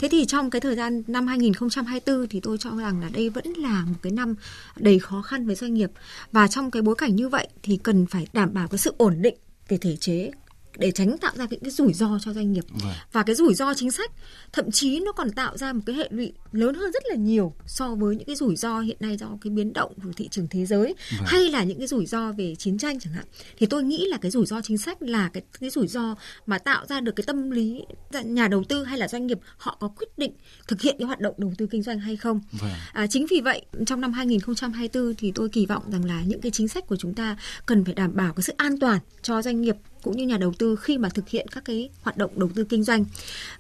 Thế 0.00 0.08
thì 0.08 0.24
trong 0.24 0.50
cái 0.50 0.60
thời 0.60 0.76
gian 0.76 1.02
năm 1.06 1.26
2024 1.26 2.28
thì 2.28 2.40
tôi 2.40 2.58
cho 2.58 2.70
rằng 2.70 3.00
là 3.00 3.08
đây 3.12 3.28
vẫn 3.28 3.44
là 3.56 3.84
một 3.84 3.98
cái 4.02 4.12
năm 4.12 4.34
đầy 4.76 4.98
khó 4.98 5.22
khăn 5.22 5.46
với 5.46 5.54
doanh 5.54 5.74
nghiệp. 5.74 5.90
Và 6.32 6.48
trong 6.48 6.70
cái 6.70 6.82
bối 6.82 6.94
cảnh 6.94 7.16
như 7.16 7.28
vậy 7.28 7.48
thì 7.62 7.76
cần 7.76 8.06
phải 8.06 8.26
đảm 8.32 8.54
bảo 8.54 8.68
cái 8.68 8.78
sự 8.78 8.94
ổn 8.98 9.22
định 9.22 9.36
về 9.68 9.78
thể 9.80 9.96
chế 9.96 10.30
để 10.78 10.90
tránh 10.90 11.18
tạo 11.18 11.32
ra 11.36 11.46
những 11.50 11.60
cái 11.60 11.70
rủi 11.70 11.92
ro 11.92 12.18
cho 12.22 12.32
doanh 12.32 12.52
nghiệp 12.52 12.64
Vâng. 12.68 12.92
và 13.12 13.22
cái 13.22 13.34
rủi 13.34 13.54
ro 13.54 13.74
chính 13.74 13.90
sách 13.90 14.10
thậm 14.52 14.70
chí 14.70 15.00
nó 15.00 15.12
còn 15.12 15.30
tạo 15.30 15.56
ra 15.56 15.72
một 15.72 15.80
cái 15.86 15.96
hệ 15.96 16.08
lụy 16.10 16.32
lớn 16.52 16.74
hơn 16.74 16.92
rất 16.92 17.02
là 17.08 17.14
nhiều 17.14 17.54
so 17.66 17.94
với 17.94 18.16
những 18.16 18.26
cái 18.26 18.36
rủi 18.36 18.56
ro 18.56 18.80
hiện 18.80 18.96
nay 19.00 19.16
do 19.16 19.26
cái 19.40 19.50
biến 19.50 19.72
động 19.72 19.92
của 20.04 20.10
thị 20.16 20.28
trường 20.28 20.46
thế 20.50 20.66
giới 20.66 20.94
Vâng. 21.18 21.26
hay 21.26 21.48
là 21.48 21.64
những 21.64 21.78
cái 21.78 21.86
rủi 21.86 22.06
ro 22.06 22.32
về 22.32 22.54
chiến 22.54 22.78
tranh 22.78 23.00
chẳng 23.00 23.12
hạn 23.12 23.24
thì 23.58 23.66
tôi 23.66 23.82
nghĩ 23.82 24.06
là 24.08 24.16
cái 24.16 24.30
rủi 24.30 24.46
ro 24.46 24.60
chính 24.60 24.78
sách 24.78 25.02
là 25.02 25.28
cái 25.28 25.42
cái 25.60 25.70
rủi 25.70 25.86
ro 25.86 26.14
mà 26.46 26.58
tạo 26.58 26.86
ra 26.86 27.00
được 27.00 27.12
cái 27.16 27.24
tâm 27.26 27.50
lý 27.50 27.82
nhà 28.24 28.48
đầu 28.48 28.64
tư 28.64 28.84
hay 28.84 28.98
là 28.98 29.08
doanh 29.08 29.26
nghiệp 29.26 29.38
họ 29.56 29.76
có 29.80 29.88
quyết 29.88 30.08
định 30.18 30.32
thực 30.68 30.80
hiện 30.80 30.96
cái 30.98 31.06
hoạt 31.06 31.20
động 31.20 31.34
đầu 31.38 31.52
tư 31.58 31.66
kinh 31.70 31.82
doanh 31.82 31.98
hay 32.00 32.16
không 32.16 32.40
Vâng. 32.52 32.70
À, 32.92 33.06
chính 33.06 33.26
vì 33.30 33.40
vậy 33.40 33.62
trong 33.86 34.00
năm 34.00 34.12
2024 34.12 35.14
thì 35.18 35.32
tôi 35.34 35.48
kỳ 35.48 35.66
vọng 35.66 35.82
rằng 35.92 36.04
là 36.04 36.22
những 36.26 36.40
cái 36.40 36.50
chính 36.50 36.68
sách 36.68 36.86
của 36.86 36.96
chúng 36.96 37.14
ta 37.14 37.36
cần 37.66 37.84
phải 37.84 37.94
đảm 37.94 38.16
bảo 38.16 38.32
cái 38.32 38.42
sự 38.42 38.52
an 38.56 38.78
toàn 38.78 38.98
cho 39.22 39.42
doanh 39.42 39.60
nghiệp 39.60 39.76
cũng 40.04 40.16
như 40.16 40.26
nhà 40.26 40.38
đầu 40.38 40.52
tư 40.58 40.76
khi 40.76 40.98
mà 40.98 41.08
thực 41.08 41.28
hiện 41.28 41.46
các 41.48 41.64
cái 41.64 41.90
hoạt 42.02 42.16
động 42.16 42.30
đầu 42.36 42.50
tư 42.54 42.64
kinh 42.64 42.82
doanh. 42.82 43.04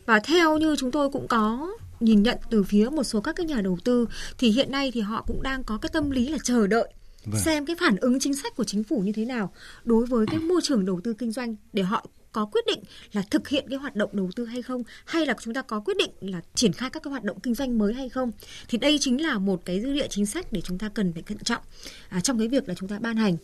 Và 0.06 0.20
theo 0.20 0.58
như 0.58 0.76
chúng 0.78 0.90
tôi 0.90 1.10
cũng 1.10 1.28
có 1.28 1.72
nhìn 2.00 2.22
nhận 2.22 2.38
từ 2.50 2.62
phía 2.62 2.88
một 2.88 3.04
số 3.04 3.20
các 3.20 3.36
cái 3.36 3.46
nhà 3.46 3.60
đầu 3.60 3.78
tư 3.84 4.06
thì 4.38 4.50
hiện 4.50 4.70
nay 4.72 4.90
thì 4.94 5.00
họ 5.00 5.24
cũng 5.26 5.42
đang 5.42 5.64
có 5.64 5.78
cái 5.78 5.90
tâm 5.92 6.10
lý 6.10 6.28
là 6.28 6.38
chờ 6.44 6.66
đợi 6.66 6.92
Vâng. 7.24 7.40
xem 7.40 7.66
cái 7.66 7.76
phản 7.80 7.96
ứng 7.96 8.20
chính 8.20 8.34
sách 8.34 8.56
của 8.56 8.64
chính 8.64 8.84
phủ 8.84 9.00
như 9.00 9.12
thế 9.12 9.24
nào 9.24 9.52
đối 9.84 10.06
với 10.06 10.26
cái 10.26 10.38
môi 10.38 10.60
trường 10.64 10.84
đầu 10.84 11.00
tư 11.04 11.12
kinh 11.12 11.32
doanh 11.32 11.56
để 11.72 11.82
họ 11.82 12.06
có 12.34 12.44
quyết 12.44 12.66
định 12.66 12.80
là 13.12 13.22
thực 13.30 13.48
hiện 13.48 13.66
cái 13.70 13.78
hoạt 13.78 13.96
động 13.96 14.10
đầu 14.12 14.30
tư 14.36 14.44
hay 14.44 14.62
không? 14.62 14.82
Hay 15.04 15.26
là 15.26 15.34
chúng 15.40 15.54
ta 15.54 15.62
có 15.62 15.80
quyết 15.80 15.96
định 15.96 16.10
là 16.20 16.40
triển 16.54 16.72
khai 16.72 16.90
các 16.90 17.02
cái 17.02 17.10
hoạt 17.10 17.24
động 17.24 17.40
kinh 17.40 17.54
doanh 17.54 17.78
mới 17.78 17.94
hay 17.94 18.08
không? 18.08 18.32
Thì 18.68 18.78
đây 18.78 18.98
chính 19.00 19.22
là 19.22 19.38
một 19.38 19.60
cái 19.64 19.80
dữ 19.80 19.92
liệu 19.92 20.06
chính 20.10 20.26
sách 20.26 20.52
để 20.52 20.60
chúng 20.60 20.78
ta 20.78 20.88
cần 20.94 21.12
phải 21.12 21.22
cẩn 21.22 21.38
trọng 21.38 21.62
à, 22.08 22.20
trong 22.20 22.38
cái 22.38 22.48
việc 22.48 22.68
là 22.68 22.74
chúng 22.74 22.88
ta 22.88 22.98
ban 22.98 23.16
hành. 23.16 23.36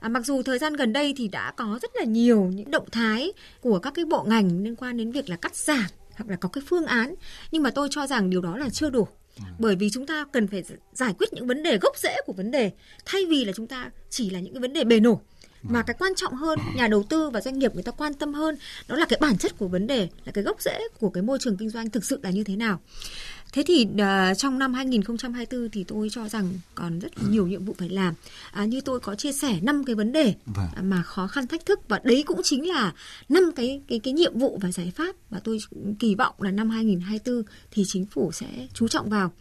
À, 0.00 0.08
mặc 0.08 0.26
dù 0.26 0.42
thời 0.42 0.58
gian 0.58 0.72
gần 0.72 0.92
đây 0.92 1.14
thì 1.16 1.28
đã 1.28 1.52
có 1.56 1.78
rất 1.82 1.90
là 1.94 2.04
nhiều 2.04 2.44
những 2.54 2.70
động 2.70 2.90
thái 2.92 3.32
của 3.60 3.78
các 3.78 3.94
cái 3.94 4.04
bộ 4.04 4.24
ngành 4.24 4.64
liên 4.64 4.76
quan 4.76 4.96
đến 4.96 5.12
việc 5.12 5.28
là 5.28 5.36
cắt 5.36 5.56
giảm 5.56 5.86
hoặc 6.14 6.30
là 6.30 6.36
có 6.36 6.48
cái 6.48 6.64
phương 6.66 6.86
án 6.86 7.14
nhưng 7.50 7.62
mà 7.62 7.70
tôi 7.70 7.88
cho 7.90 8.06
rằng 8.06 8.30
điều 8.30 8.40
đó 8.40 8.56
là 8.56 8.70
chưa 8.70 8.90
đủ. 8.90 9.08
Bởi 9.58 9.76
vì 9.76 9.90
chúng 9.90 10.06
ta 10.06 10.24
cần 10.32 10.48
phải 10.48 10.62
giải 10.92 11.14
quyết 11.18 11.32
những 11.32 11.46
vấn 11.46 11.62
đề 11.62 11.78
gốc 11.78 11.98
rễ 11.98 12.16
của 12.26 12.32
vấn 12.32 12.50
đề 12.50 12.70
thay 13.06 13.26
vì 13.26 13.44
là 13.44 13.52
chúng 13.56 13.66
ta 13.66 13.90
chỉ 14.10 14.30
là 14.30 14.40
những 14.40 14.54
cái 14.54 14.60
vấn 14.60 14.72
đề 14.72 14.84
bề 14.84 15.00
nổi 15.00 15.16
mà 15.62 15.82
cái 15.82 15.96
quan 15.98 16.12
trọng 16.16 16.34
hơn, 16.34 16.58
nhà 16.76 16.88
đầu 16.88 17.02
tư 17.02 17.30
và 17.30 17.40
doanh 17.40 17.58
nghiệp 17.58 17.74
người 17.74 17.82
ta 17.82 17.92
quan 17.92 18.14
tâm 18.14 18.34
hơn, 18.34 18.56
đó 18.88 18.96
là 18.96 19.06
cái 19.06 19.18
bản 19.20 19.38
chất 19.38 19.58
của 19.58 19.68
vấn 19.68 19.86
đề, 19.86 20.08
là 20.24 20.32
cái 20.32 20.44
gốc 20.44 20.60
rễ 20.60 20.78
của 21.00 21.10
cái 21.10 21.22
môi 21.22 21.38
trường 21.40 21.56
kinh 21.56 21.70
doanh 21.70 21.90
thực 21.90 22.04
sự 22.04 22.20
là 22.22 22.30
như 22.30 22.44
thế 22.44 22.56
nào 22.56 22.80
thế 23.52 23.62
thì 23.66 23.86
à, 23.98 24.34
trong 24.34 24.58
năm 24.58 24.74
2024 24.74 25.70
thì 25.70 25.84
tôi 25.84 26.08
cho 26.10 26.28
rằng 26.28 26.48
còn 26.74 26.98
rất 26.98 27.18
là 27.18 27.28
nhiều 27.30 27.46
nhiệm 27.46 27.64
vụ 27.64 27.74
phải 27.78 27.88
làm 27.88 28.14
à, 28.52 28.64
như 28.64 28.80
tôi 28.80 29.00
có 29.00 29.14
chia 29.14 29.32
sẻ 29.32 29.58
năm 29.62 29.84
cái 29.84 29.94
vấn 29.94 30.12
đề 30.12 30.34
Vâng. 30.46 30.66
mà 30.82 31.02
khó 31.02 31.26
khăn 31.26 31.46
thách 31.46 31.66
thức 31.66 31.80
và 31.88 32.00
đấy 32.04 32.22
cũng 32.26 32.40
chính 32.42 32.68
là 32.68 32.92
năm 33.28 33.42
cái 33.56 33.82
cái 33.88 33.98
cái 33.98 34.12
nhiệm 34.12 34.38
vụ 34.38 34.58
và 34.62 34.72
giải 34.72 34.92
pháp 34.96 35.16
mà 35.30 35.40
tôi 35.44 35.58
kỳ 35.98 36.14
vọng 36.14 36.34
là 36.38 36.50
năm 36.50 36.70
2024 36.70 37.42
thì 37.70 37.82
chính 37.86 38.06
phủ 38.06 38.32
sẽ 38.32 38.46
chú 38.74 38.88
trọng 38.88 39.10
vào. 39.10 39.32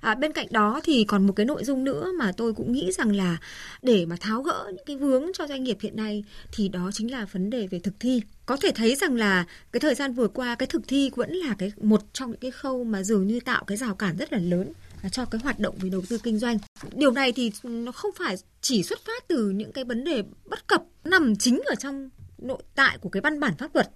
À, 0.00 0.14
bên 0.14 0.32
cạnh 0.32 0.46
đó 0.50 0.80
thì 0.84 1.04
còn 1.04 1.26
một 1.26 1.32
cái 1.32 1.46
nội 1.46 1.64
dung 1.64 1.84
nữa 1.84 2.12
mà 2.18 2.32
tôi 2.36 2.52
cũng 2.52 2.72
nghĩ 2.72 2.92
rằng 2.92 3.16
là 3.16 3.36
để 3.82 4.06
mà 4.06 4.16
tháo 4.20 4.42
gỡ 4.42 4.64
những 4.66 4.84
cái 4.86 4.96
vướng 4.96 5.24
cho 5.34 5.46
doanh 5.46 5.64
nghiệp 5.64 5.78
hiện 5.80 5.96
nay 5.96 6.24
thì 6.52 6.68
đó 6.68 6.90
chính 6.92 7.10
là 7.12 7.26
vấn 7.32 7.50
đề 7.50 7.66
về 7.66 7.78
thực 7.78 7.94
thi. 8.00 8.22
Có 8.46 8.56
thể 8.56 8.70
thấy 8.74 8.96
rằng 8.96 9.14
là 9.14 9.44
cái 9.72 9.80
thời 9.80 9.94
gian 9.94 10.12
vừa 10.12 10.28
qua 10.28 10.54
cái 10.54 10.66
thực 10.66 10.82
thi 10.88 11.10
vẫn 11.16 11.32
là 11.32 11.54
cái 11.58 11.72
một 11.80 12.02
trong 12.12 12.30
những 12.30 12.40
cái 12.40 12.50
khâu 12.50 12.84
mà 12.84 13.02
dường 13.02 13.26
như 13.26 13.40
tạo 13.40 13.64
cái 13.64 13.76
rào 13.76 13.94
cản 13.94 14.16
rất 14.16 14.32
là 14.32 14.38
lớn 14.38 14.72
à, 15.02 15.08
cho 15.08 15.24
cái 15.24 15.40
hoạt 15.44 15.58
động 15.58 15.74
về 15.78 15.88
đầu 15.88 16.02
tư 16.08 16.18
kinh 16.18 16.38
doanh. 16.38 16.58
Điều 16.92 17.10
này 17.10 17.32
thì 17.32 17.52
ừ, 17.62 17.68
nó 17.68 17.92
không 17.92 18.10
phải 18.18 18.36
chỉ 18.60 18.82
xuất 18.82 18.98
phát 19.06 19.28
từ 19.28 19.50
những 19.50 19.72
cái 19.72 19.84
vấn 19.84 20.04
đề 20.04 20.22
bất 20.44 20.66
cập 20.66 20.82
nằm 21.04 21.36
chính 21.36 21.60
ở 21.66 21.74
trong 21.74 22.10
nội 22.38 22.62
tại 22.74 22.98
của 22.98 23.08
cái 23.08 23.20
văn 23.20 23.40
bản 23.40 23.56
pháp 23.58 23.74
luật. 23.74 23.88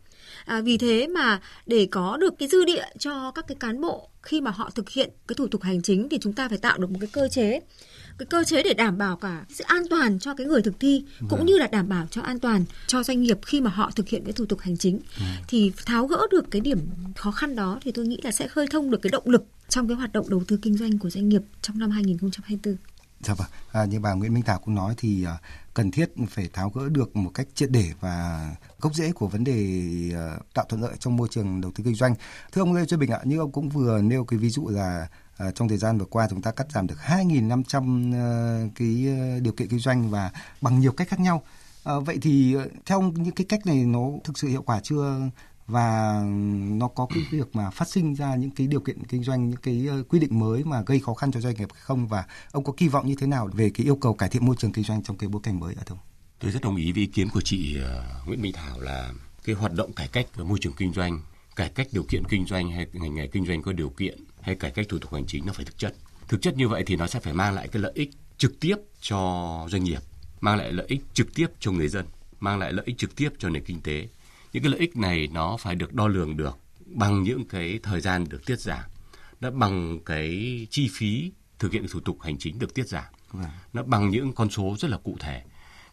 À, 0.44 0.60
vì 0.60 0.78
thế 0.78 1.06
mà 1.06 1.40
để 1.66 1.88
có 1.90 2.16
được 2.16 2.34
cái 2.38 2.48
dư 2.48 2.64
địa 2.64 2.84
cho 2.98 3.30
các 3.30 3.44
cái 3.48 3.56
cán 3.60 3.80
bộ 3.80 4.10
khi 4.22 4.40
mà 4.40 4.50
họ 4.50 4.70
thực 4.74 4.90
hiện 4.90 5.10
cái 5.28 5.34
thủ 5.34 5.46
tục 5.46 5.62
hành 5.62 5.82
chính 5.82 6.08
thì 6.08 6.18
chúng 6.20 6.32
ta 6.32 6.48
phải 6.48 6.58
tạo 6.58 6.78
được 6.78 6.90
một 6.90 6.98
cái 7.00 7.10
cơ 7.12 7.28
chế 7.28 7.60
cái 8.20 8.26
cơ 8.26 8.44
chế 8.44 8.62
để 8.62 8.74
đảm 8.74 8.98
bảo 8.98 9.16
cả 9.16 9.44
sự 9.48 9.64
an 9.66 9.82
toàn 9.90 10.18
cho 10.18 10.34
cái 10.34 10.46
người 10.46 10.62
thực 10.62 10.80
thi 10.80 11.04
cũng 11.28 11.46
như 11.46 11.58
là 11.58 11.66
đảm 11.66 11.88
bảo 11.88 12.06
cho 12.10 12.22
an 12.22 12.38
toàn 12.38 12.64
cho 12.86 13.02
doanh 13.02 13.22
nghiệp 13.22 13.38
khi 13.46 13.60
mà 13.60 13.70
họ 13.70 13.90
thực 13.96 14.08
hiện 14.08 14.24
cái 14.24 14.32
thủ 14.32 14.46
tục 14.46 14.60
hành 14.60 14.76
chính 14.76 15.00
thì 15.48 15.72
tháo 15.86 16.06
gỡ 16.06 16.26
được 16.30 16.50
cái 16.50 16.60
điểm 16.60 16.78
khó 17.16 17.30
khăn 17.30 17.56
đó 17.56 17.78
thì 17.82 17.92
tôi 17.92 18.06
nghĩ 18.06 18.20
là 18.22 18.30
sẽ 18.30 18.48
khơi 18.48 18.66
thông 18.70 18.90
được 18.90 18.98
cái 19.02 19.10
động 19.10 19.22
lực 19.26 19.44
trong 19.68 19.88
cái 19.88 19.96
hoạt 19.96 20.12
động 20.12 20.30
đầu 20.30 20.42
tư 20.48 20.58
kinh 20.62 20.76
doanh 20.76 20.98
của 20.98 21.10
doanh 21.10 21.28
nghiệp 21.28 21.42
trong 21.62 21.78
năm 21.78 21.90
2024. 21.90 22.76
Dạ 23.20 23.34
vâng, 23.34 23.48
à, 23.72 23.84
như 23.84 24.00
bà 24.00 24.12
Nguyễn 24.12 24.34
Minh 24.34 24.42
Thảo 24.42 24.58
cũng 24.58 24.74
nói 24.74 24.94
thì 24.96 25.24
à, 25.24 25.38
cần 25.74 25.90
thiết 25.90 26.10
phải 26.30 26.48
tháo 26.52 26.70
gỡ 26.70 26.88
được 26.88 27.16
một 27.16 27.30
cách 27.34 27.46
triệt 27.54 27.70
để 27.70 27.92
và 28.00 28.46
gốc 28.80 28.94
rễ 28.94 29.12
của 29.12 29.28
vấn 29.28 29.44
đề 29.44 29.82
à, 30.14 30.36
tạo 30.54 30.64
thuận 30.68 30.82
lợi 30.82 30.92
trong 30.98 31.16
môi 31.16 31.28
trường 31.30 31.60
đầu 31.60 31.72
tư 31.74 31.84
kinh 31.84 31.94
doanh. 31.94 32.14
Thưa 32.52 32.62
ông 32.62 32.74
Lê 32.74 32.84
Duy 32.84 32.96
Bình 32.96 33.10
ạ, 33.10 33.20
như 33.24 33.38
ông 33.38 33.52
cũng 33.52 33.68
vừa 33.68 34.00
nêu 34.02 34.24
cái 34.24 34.38
ví 34.38 34.50
dụ 34.50 34.68
là 34.68 35.08
à, 35.40 35.50
trong 35.50 35.68
thời 35.68 35.78
gian 35.78 35.98
vừa 35.98 36.04
qua 36.04 36.26
chúng 36.30 36.42
ta 36.42 36.50
cắt 36.50 36.66
giảm 36.72 36.86
được 36.86 36.98
2.500 36.98 38.14
à, 38.14 38.18
ờ, 38.18 38.68
cái 38.74 39.06
ờ, 39.06 39.40
điều 39.40 39.52
kiện 39.52 39.68
kinh 39.68 39.78
doanh 39.78 40.10
và 40.10 40.30
bằng 40.60 40.80
nhiều 40.80 40.92
cách 40.92 41.08
khác 41.08 41.20
nhau. 41.20 41.42
À, 41.84 41.94
vậy 41.98 42.18
thì 42.22 42.56
theo 42.86 42.98
ông 42.98 43.22
những 43.22 43.34
cái 43.34 43.44
cách 43.48 43.66
này 43.66 43.76
nó 43.76 44.00
thực 44.24 44.38
sự 44.38 44.48
hiệu 44.48 44.62
quả 44.62 44.80
chưa? 44.82 45.20
và 45.66 46.20
nó 46.70 46.88
có 46.88 47.06
cái 47.14 47.22
việc 47.30 47.56
mà 47.56 47.70
phát 47.70 47.88
sinh 47.88 48.14
ra 48.14 48.34
những 48.34 48.50
cái 48.50 48.66
điều 48.66 48.80
kiện 48.80 49.04
kinh 49.04 49.24
doanh 49.24 49.50
những 49.50 49.60
cái 49.62 49.88
quy 50.08 50.18
định 50.18 50.38
mới 50.38 50.64
mà 50.64 50.82
gây 50.86 51.00
khó 51.00 51.14
khăn 51.14 51.32
cho 51.32 51.40
doanh 51.40 51.54
nghiệp 51.54 51.68
không 51.72 52.06
và 52.06 52.24
ông 52.52 52.64
có 52.64 52.72
kỳ 52.76 52.88
vọng 52.88 53.06
như 53.06 53.14
thế 53.20 53.26
nào 53.26 53.48
về 53.52 53.70
cái 53.74 53.86
yêu 53.86 53.96
cầu 53.96 54.14
cải 54.14 54.28
thiện 54.28 54.46
môi 54.46 54.56
trường 54.58 54.72
kinh 54.72 54.84
doanh 54.84 55.02
trong 55.02 55.16
cái 55.16 55.28
bối 55.28 55.40
cảnh 55.44 55.60
mới 55.60 55.74
ạ 55.78 55.82
thưa 55.86 55.94
ông? 55.94 55.98
Tôi 56.38 56.50
rất 56.50 56.62
đồng 56.62 56.76
ý 56.76 56.92
với 56.92 57.00
ý 57.00 57.06
kiến 57.06 57.28
của 57.28 57.40
chị 57.40 57.76
Nguyễn 58.26 58.42
Minh 58.42 58.52
Thảo 58.52 58.80
là 58.80 59.12
cái 59.44 59.54
hoạt 59.54 59.72
động 59.72 59.92
cải 59.92 60.08
cách 60.08 60.26
về 60.36 60.44
môi 60.44 60.58
trường 60.60 60.72
kinh 60.72 60.92
doanh, 60.92 61.20
cải 61.56 61.68
cách 61.68 61.86
điều 61.92 62.04
kiện 62.08 62.22
kinh 62.28 62.46
doanh 62.46 62.70
hay 62.70 62.86
ngành 62.92 63.14
nghề 63.14 63.26
kinh 63.26 63.46
doanh 63.46 63.62
có 63.62 63.72
điều 63.72 63.88
kiện 63.88 64.18
hay 64.42 64.54
cải 64.54 64.70
cách 64.70 64.86
thủ 64.88 64.98
tục 64.98 65.14
hành 65.14 65.26
chính 65.26 65.46
nó 65.46 65.52
phải 65.52 65.64
thực 65.64 65.78
chất. 65.78 65.94
Thực 66.28 66.42
chất 66.42 66.56
như 66.56 66.68
vậy 66.68 66.82
thì 66.86 66.96
nó 66.96 67.06
sẽ 67.06 67.20
phải 67.20 67.32
mang 67.32 67.54
lại 67.54 67.68
cái 67.68 67.82
lợi 67.82 67.92
ích 67.94 68.10
trực 68.38 68.60
tiếp 68.60 68.76
cho 69.00 69.18
doanh 69.70 69.84
nghiệp, 69.84 70.00
mang 70.40 70.58
lại 70.58 70.72
lợi 70.72 70.86
ích 70.88 71.00
trực 71.14 71.34
tiếp 71.34 71.46
cho 71.60 71.72
người 71.72 71.88
dân, 71.88 72.06
mang 72.40 72.58
lại 72.58 72.72
lợi 72.72 72.84
ích 72.86 72.98
trực 72.98 73.16
tiếp 73.16 73.30
cho 73.38 73.48
nền 73.48 73.64
kinh 73.64 73.80
tế. 73.80 74.08
Những 74.52 74.62
cái 74.62 74.72
lợi 74.72 74.80
ích 74.80 74.96
này 74.96 75.28
nó 75.32 75.56
phải 75.56 75.74
được 75.74 75.94
đo 75.94 76.08
lường 76.08 76.36
được 76.36 76.58
bằng 76.86 77.22
những 77.22 77.48
cái 77.48 77.78
thời 77.82 78.00
gian 78.00 78.24
được 78.28 78.46
tiết 78.46 78.60
giảm, 78.60 78.84
nó 79.40 79.50
bằng 79.50 79.98
cái 80.06 80.66
chi 80.70 80.90
phí 80.92 81.32
thực 81.58 81.72
hiện 81.72 81.86
thủ 81.90 82.00
tục 82.00 82.20
hành 82.20 82.38
chính 82.38 82.58
được 82.58 82.74
tiết 82.74 82.88
giảm 82.88 83.04
nó 83.72 83.82
bằng 83.82 84.10
những 84.10 84.32
con 84.32 84.50
số 84.50 84.76
rất 84.78 84.90
là 84.90 84.98
cụ 84.98 85.16
thể. 85.20 85.42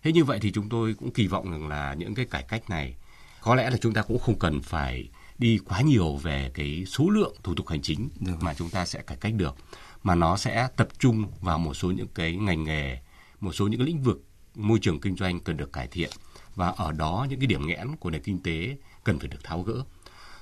Thế 0.04 0.12
như 0.12 0.24
vậy 0.24 0.40
thì 0.42 0.52
chúng 0.52 0.70
tôi 0.70 0.94
cũng 0.94 1.12
kỳ 1.12 1.28
vọng 1.28 1.52
rằng 1.52 1.68
là 1.68 1.94
những 1.94 2.16
cái 2.16 2.26
cải 2.26 2.44
cách 2.44 2.70
này 2.70 2.96
có 3.42 3.56
lẽ 3.56 3.70
là 3.70 3.78
chúng 3.78 3.94
ta 3.94 4.02
cũng 4.02 4.20
không 4.20 4.40
cần 4.40 4.62
phải 4.62 5.10
đi 5.38 5.60
quá 5.66 5.82
nhiều 5.82 6.16
về 6.16 6.52
cái 6.54 6.86
số 6.88 7.10
lượng 7.10 7.36
thủ 7.44 7.56
tục 7.56 7.68
hành 7.68 7.82
chính 7.82 8.10
Được. 8.20 8.34
mà 8.42 8.54
chúng 8.54 8.70
ta 8.70 8.86
sẽ 8.86 9.02
cải 9.02 9.18
cách 9.18 9.34
được 9.34 9.56
mà 10.04 10.16
nó 10.16 10.38
sẽ 10.38 10.68
tập 10.76 10.88
trung 11.00 11.26
vào 11.42 11.60
một 11.60 11.74
số 11.74 11.92
những 11.92 12.08
cái 12.08 12.36
ngành 12.36 12.64
nghề, 12.64 12.98
một 13.40 13.52
số 13.52 13.68
những 13.68 13.80
cái 13.80 13.88
lĩnh 13.88 14.04
vực 14.04 14.24
môi 14.56 14.80
trường 14.82 15.00
kinh 15.00 15.16
doanh 15.16 15.40
cần 15.40 15.58
được 15.58 15.74
cải 15.74 15.88
thiện 15.88 16.10
và 16.56 16.68
ở 16.68 16.92
đó 16.92 17.28
những 17.30 17.40
cái 17.40 17.48
điểm 17.48 17.68
nghẽn 17.68 17.96
của 17.96 18.10
nền 18.10 18.22
kinh 18.22 18.44
tế 18.44 18.78
cần 19.04 19.20
phải 19.20 19.28
được 19.28 19.44
tháo 19.44 19.62
gỡ. 19.62 19.84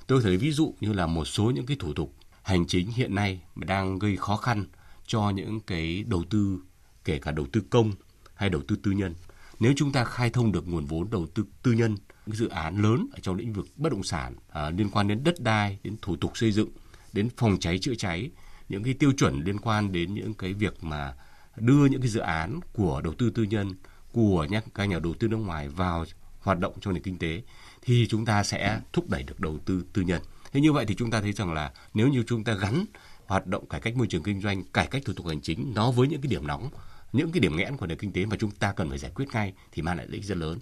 Tôi 0.06 0.22
thấy 0.22 0.36
ví 0.36 0.52
dụ 0.52 0.74
như 0.80 0.92
là 0.92 1.06
một 1.06 1.24
số 1.24 1.50
những 1.50 1.66
cái 1.66 1.76
thủ 1.80 1.94
tục 1.94 2.14
hành 2.42 2.66
chính 2.66 2.90
hiện 2.90 3.14
nay 3.14 3.40
mà 3.54 3.64
đang 3.64 3.98
gây 3.98 4.16
khó 4.16 4.36
khăn 4.36 4.64
cho 5.06 5.30
những 5.30 5.60
cái 5.60 6.04
đầu 6.06 6.24
tư 6.30 6.58
kể 7.04 7.18
cả 7.18 7.30
đầu 7.30 7.46
tư 7.52 7.62
công 7.70 7.92
hay 8.34 8.50
đầu 8.50 8.62
tư 8.68 8.76
tư 8.82 8.90
nhân. 8.90 9.14
Nếu 9.60 9.72
chúng 9.76 9.92
ta 9.92 10.04
khai 10.04 10.30
thông 10.30 10.52
được 10.52 10.68
nguồn 10.68 10.86
vốn 10.86 11.10
đầu 11.10 11.26
tư 11.34 11.44
tư 11.62 11.72
nhân, 11.72 11.96
những 12.26 12.36
dự 12.36 12.48
án 12.48 12.82
lớn 12.82 13.06
ở 13.12 13.18
trong 13.22 13.36
lĩnh 13.36 13.52
vực 13.52 13.66
bất 13.76 13.92
động 13.92 14.02
sản 14.02 14.34
à, 14.48 14.70
liên 14.70 14.90
quan 14.90 15.08
đến 15.08 15.24
đất 15.24 15.40
đai, 15.40 15.78
đến 15.82 15.96
thủ 16.02 16.16
tục 16.16 16.32
xây 16.34 16.52
dựng, 16.52 16.68
đến 17.12 17.28
phòng 17.36 17.56
cháy 17.60 17.78
chữa 17.78 17.94
cháy, 17.94 18.30
những 18.68 18.82
cái 18.82 18.94
tiêu 18.94 19.12
chuẩn 19.12 19.44
liên 19.44 19.58
quan 19.58 19.92
đến 19.92 20.14
những 20.14 20.34
cái 20.34 20.52
việc 20.52 20.84
mà 20.84 21.14
đưa 21.56 21.86
những 21.86 22.00
cái 22.00 22.10
dự 22.10 22.20
án 22.20 22.60
của 22.72 23.00
đầu 23.00 23.14
tư 23.14 23.30
tư 23.30 23.42
nhân, 23.42 23.74
của 24.12 24.46
nhà, 24.50 24.62
các 24.74 24.84
nhà 24.84 24.98
đầu 24.98 25.14
tư 25.14 25.28
nước 25.28 25.36
ngoài 25.36 25.68
vào 25.68 26.04
hoạt 26.40 26.58
động 26.58 26.74
trong 26.80 26.94
nền 26.94 27.02
kinh 27.02 27.18
tế 27.18 27.42
thì 27.82 28.06
chúng 28.08 28.24
ta 28.24 28.42
sẽ 28.44 28.80
thúc 28.92 29.10
đẩy 29.10 29.22
được 29.22 29.40
đầu 29.40 29.58
tư 29.58 29.84
tư 29.92 30.02
nhân. 30.02 30.22
Thế 30.52 30.60
như 30.60 30.72
vậy 30.72 30.84
thì 30.88 30.94
chúng 30.94 31.10
ta 31.10 31.20
thấy 31.20 31.32
rằng 31.32 31.52
là 31.52 31.72
nếu 31.94 32.08
như 32.08 32.22
chúng 32.26 32.44
ta 32.44 32.54
gắn 32.54 32.84
hoạt 33.26 33.46
động 33.46 33.68
cải 33.68 33.80
cách 33.80 33.96
môi 33.96 34.06
trường 34.06 34.22
kinh 34.22 34.40
doanh, 34.40 34.64
cải 34.64 34.86
cách 34.86 35.02
thủ 35.04 35.12
tục 35.12 35.26
hành 35.26 35.40
chính 35.40 35.72
nó 35.74 35.90
với 35.90 36.08
những 36.08 36.20
cái 36.20 36.30
điểm 36.30 36.46
nóng, 36.46 36.70
những 37.12 37.32
cái 37.32 37.40
điểm 37.40 37.56
nghẽn 37.56 37.76
của 37.76 37.86
nền 37.86 37.98
kinh 37.98 38.12
tế 38.12 38.26
mà 38.26 38.36
chúng 38.36 38.50
ta 38.50 38.72
cần 38.72 38.88
phải 38.88 38.98
giải 38.98 39.10
quyết 39.14 39.26
ngay 39.32 39.52
thì 39.72 39.82
mang 39.82 39.96
lại 39.96 40.06
lợi 40.06 40.16
ích 40.16 40.24
rất 40.24 40.36
lớn. 40.36 40.58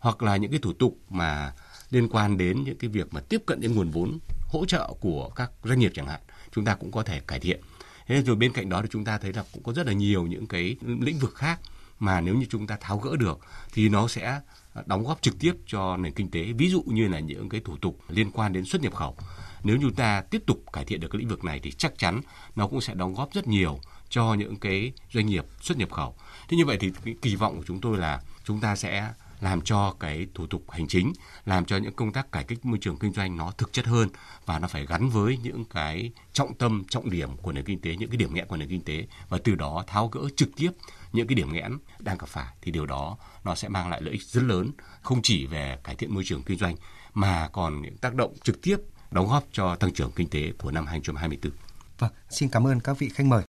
Hoặc 0.00 0.22
là 0.22 0.36
những 0.36 0.50
cái 0.50 0.60
thủ 0.60 0.72
tục 0.72 0.98
mà 1.10 1.52
liên 1.90 2.08
quan 2.08 2.38
đến 2.38 2.64
những 2.64 2.78
cái 2.78 2.90
việc 2.90 3.14
mà 3.14 3.20
tiếp 3.20 3.42
cận 3.46 3.60
đến 3.60 3.74
nguồn 3.74 3.90
vốn 3.90 4.18
hỗ 4.48 4.64
trợ 4.64 4.92
của 5.00 5.30
các 5.30 5.50
doanh 5.64 5.78
nghiệp 5.78 5.92
chẳng 5.94 6.06
hạn, 6.06 6.20
chúng 6.54 6.64
ta 6.64 6.74
cũng 6.74 6.92
có 6.92 7.02
thể 7.02 7.20
cải 7.20 7.40
thiện. 7.40 7.60
Thế 8.06 8.22
rồi 8.22 8.36
bên 8.36 8.52
cạnh 8.52 8.68
đó 8.68 8.82
thì 8.82 8.88
chúng 8.90 9.04
ta 9.04 9.18
thấy 9.18 9.32
là 9.32 9.44
cũng 9.52 9.62
có 9.62 9.72
rất 9.72 9.86
là 9.86 9.92
nhiều 9.92 10.26
những 10.26 10.46
cái 10.46 10.76
lĩnh 10.82 11.18
vực 11.18 11.34
khác 11.34 11.60
mà 11.98 12.20
nếu 12.20 12.34
như 12.34 12.46
chúng 12.50 12.66
ta 12.66 12.76
tháo 12.80 12.98
gỡ 12.98 13.16
được 13.16 13.38
thì 13.72 13.88
nó 13.88 14.08
sẽ 14.08 14.40
đóng 14.86 15.04
góp 15.04 15.22
trực 15.22 15.38
tiếp 15.38 15.52
cho 15.66 15.96
nền 15.96 16.12
kinh 16.12 16.30
tế. 16.30 16.52
Ví 16.52 16.70
dụ 16.70 16.82
như 16.86 17.08
là 17.08 17.20
những 17.20 17.48
cái 17.48 17.60
thủ 17.64 17.76
tục 17.76 17.98
liên 18.08 18.30
quan 18.30 18.52
đến 18.52 18.64
xuất 18.64 18.82
nhập 18.82 18.94
khẩu. 18.94 19.16
Nếu 19.62 19.78
chúng 19.82 19.94
ta 19.94 20.20
tiếp 20.20 20.42
tục 20.46 20.64
cải 20.72 20.84
thiện 20.84 21.00
được 21.00 21.08
cái 21.10 21.18
lĩnh 21.18 21.28
vực 21.28 21.44
này 21.44 21.60
thì 21.62 21.72
chắc 21.72 21.98
chắn 21.98 22.20
nó 22.56 22.66
cũng 22.66 22.80
sẽ 22.80 22.94
đóng 22.94 23.14
góp 23.14 23.32
rất 23.34 23.46
nhiều 23.48 23.80
cho 24.08 24.34
những 24.34 24.56
cái 24.56 24.92
doanh 25.12 25.26
nghiệp 25.26 25.44
xuất 25.60 25.78
nhập 25.78 25.90
khẩu. 25.90 26.16
Thế 26.48 26.56
như 26.56 26.64
vậy 26.66 26.76
thì 26.80 26.92
cái 27.04 27.14
kỳ 27.22 27.36
vọng 27.36 27.56
của 27.56 27.64
chúng 27.66 27.80
tôi 27.80 27.98
là 27.98 28.20
chúng 28.44 28.60
ta 28.60 28.76
sẽ 28.76 29.12
làm 29.40 29.60
cho 29.60 29.94
cái 30.00 30.26
thủ 30.34 30.46
tục 30.46 30.70
hành 30.70 30.86
chính, 30.88 31.12
làm 31.44 31.64
cho 31.64 31.76
những 31.76 31.94
công 31.94 32.12
tác 32.12 32.32
cải 32.32 32.44
cách 32.44 32.64
môi 32.64 32.78
trường 32.80 32.96
kinh 32.98 33.12
doanh 33.12 33.36
nó 33.36 33.50
thực 33.50 33.72
chất 33.72 33.86
hơn 33.86 34.08
và 34.46 34.58
nó 34.58 34.68
phải 34.68 34.86
gắn 34.86 35.08
với 35.08 35.38
những 35.42 35.64
cái 35.64 36.10
trọng 36.32 36.54
tâm, 36.54 36.84
trọng 36.88 37.10
điểm 37.10 37.36
của 37.36 37.52
nền 37.52 37.64
kinh 37.64 37.80
tế, 37.80 37.96
những 37.96 38.10
cái 38.10 38.16
điểm 38.16 38.34
nghẽn 38.34 38.46
của 38.46 38.56
nền 38.56 38.68
kinh 38.68 38.84
tế 38.84 39.06
và 39.28 39.38
từ 39.44 39.54
đó 39.54 39.84
tháo 39.86 40.08
gỡ 40.08 40.20
trực 40.36 40.48
tiếp 40.56 40.70
những 41.12 41.26
cái 41.26 41.34
điểm 41.34 41.52
nghẽn 41.52 41.78
đang 41.98 42.18
gặp 42.18 42.28
phải 42.28 42.54
thì 42.62 42.72
điều 42.72 42.86
đó 42.86 43.16
nó 43.44 43.54
sẽ 43.54 43.68
mang 43.68 43.90
lại 43.90 44.02
lợi 44.02 44.12
ích 44.12 44.22
rất 44.22 44.42
lớn 44.42 44.70
không 45.02 45.22
chỉ 45.22 45.46
về 45.46 45.78
cải 45.84 45.94
thiện 45.94 46.14
môi 46.14 46.24
trường 46.26 46.42
kinh 46.42 46.58
doanh 46.58 46.76
mà 47.14 47.48
còn 47.52 47.82
những 47.82 47.96
tác 47.96 48.14
động 48.14 48.34
trực 48.42 48.62
tiếp 48.62 48.76
đóng 49.10 49.28
góp 49.28 49.44
cho 49.52 49.76
tăng 49.76 49.92
trưởng 49.92 50.10
kinh 50.16 50.28
tế 50.28 50.52
của 50.58 50.70
năm 50.70 50.86
2024. 50.86 51.52
Vâng, 51.98 52.12
xin 52.30 52.48
cảm 52.48 52.66
ơn 52.66 52.80
các 52.80 52.98
vị 52.98 53.08
khách 53.08 53.26
mời. 53.26 53.45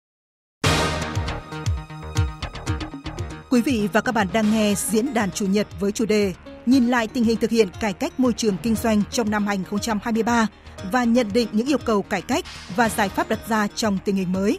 Quý 3.52 3.62
vị 3.62 3.88
và 3.92 4.00
các 4.00 4.12
bạn 4.12 4.26
đang 4.32 4.52
nghe 4.52 4.74
diễn 4.76 5.14
đàn 5.14 5.30
chủ 5.30 5.46
nhật 5.46 5.66
với 5.80 5.92
chủ 5.92 6.04
đề 6.06 6.34
Nhìn 6.66 6.88
lại 6.88 7.08
tình 7.08 7.24
hình 7.24 7.36
thực 7.36 7.50
hiện 7.50 7.68
cải 7.80 7.92
cách 7.92 8.20
môi 8.20 8.32
trường 8.32 8.56
kinh 8.62 8.74
doanh 8.74 9.02
trong 9.10 9.30
năm 9.30 9.46
2023 9.46 10.46
và 10.92 11.04
nhận 11.04 11.26
định 11.32 11.48
những 11.52 11.66
yêu 11.66 11.78
cầu 11.78 12.02
cải 12.02 12.22
cách 12.22 12.44
và 12.76 12.88
giải 12.88 13.08
pháp 13.08 13.28
đặt 13.28 13.38
ra 13.48 13.66
trong 13.66 13.98
tình 14.04 14.16
hình 14.16 14.32
mới. 14.32 14.58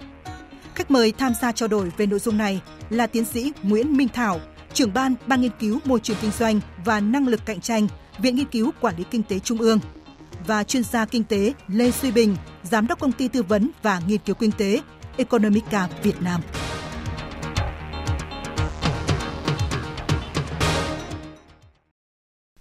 Khách 0.75 0.91
mời 0.91 1.11
tham 1.11 1.33
gia 1.41 1.51
trao 1.51 1.67
đổi 1.67 1.91
về 1.97 2.05
nội 2.05 2.19
dung 2.19 2.37
này 2.37 2.61
là 2.89 3.07
tiến 3.07 3.25
sĩ 3.25 3.51
Nguyễn 3.63 3.97
Minh 3.97 4.07
Thảo, 4.13 4.39
trưởng 4.73 4.93
ban 4.93 5.15
Ban 5.27 5.41
nghiên 5.41 5.51
cứu 5.59 5.79
môi 5.85 5.99
trường 5.99 6.17
kinh 6.21 6.31
doanh 6.31 6.59
và 6.85 6.99
năng 6.99 7.27
lực 7.27 7.45
cạnh 7.45 7.61
tranh, 7.61 7.87
Viện 8.19 8.35
Nghiên 8.35 8.45
cứu 8.45 8.71
Quản 8.81 8.97
lý 8.97 9.03
Kinh 9.11 9.23
tế 9.23 9.39
Trung 9.39 9.57
ương 9.57 9.79
và 10.47 10.63
chuyên 10.63 10.83
gia 10.83 11.05
kinh 11.05 11.23
tế 11.23 11.53
Lê 11.67 11.91
Duy 11.91 12.11
Bình, 12.11 12.35
giám 12.63 12.87
đốc 12.87 12.99
công 12.99 13.11
ty 13.11 13.27
tư 13.27 13.43
vấn 13.43 13.69
và 13.83 14.01
nghiên 14.07 14.19
cứu 14.25 14.35
kinh 14.35 14.51
tế 14.51 14.81
Economica 15.17 15.89
Việt 16.03 16.21
Nam. 16.21 16.41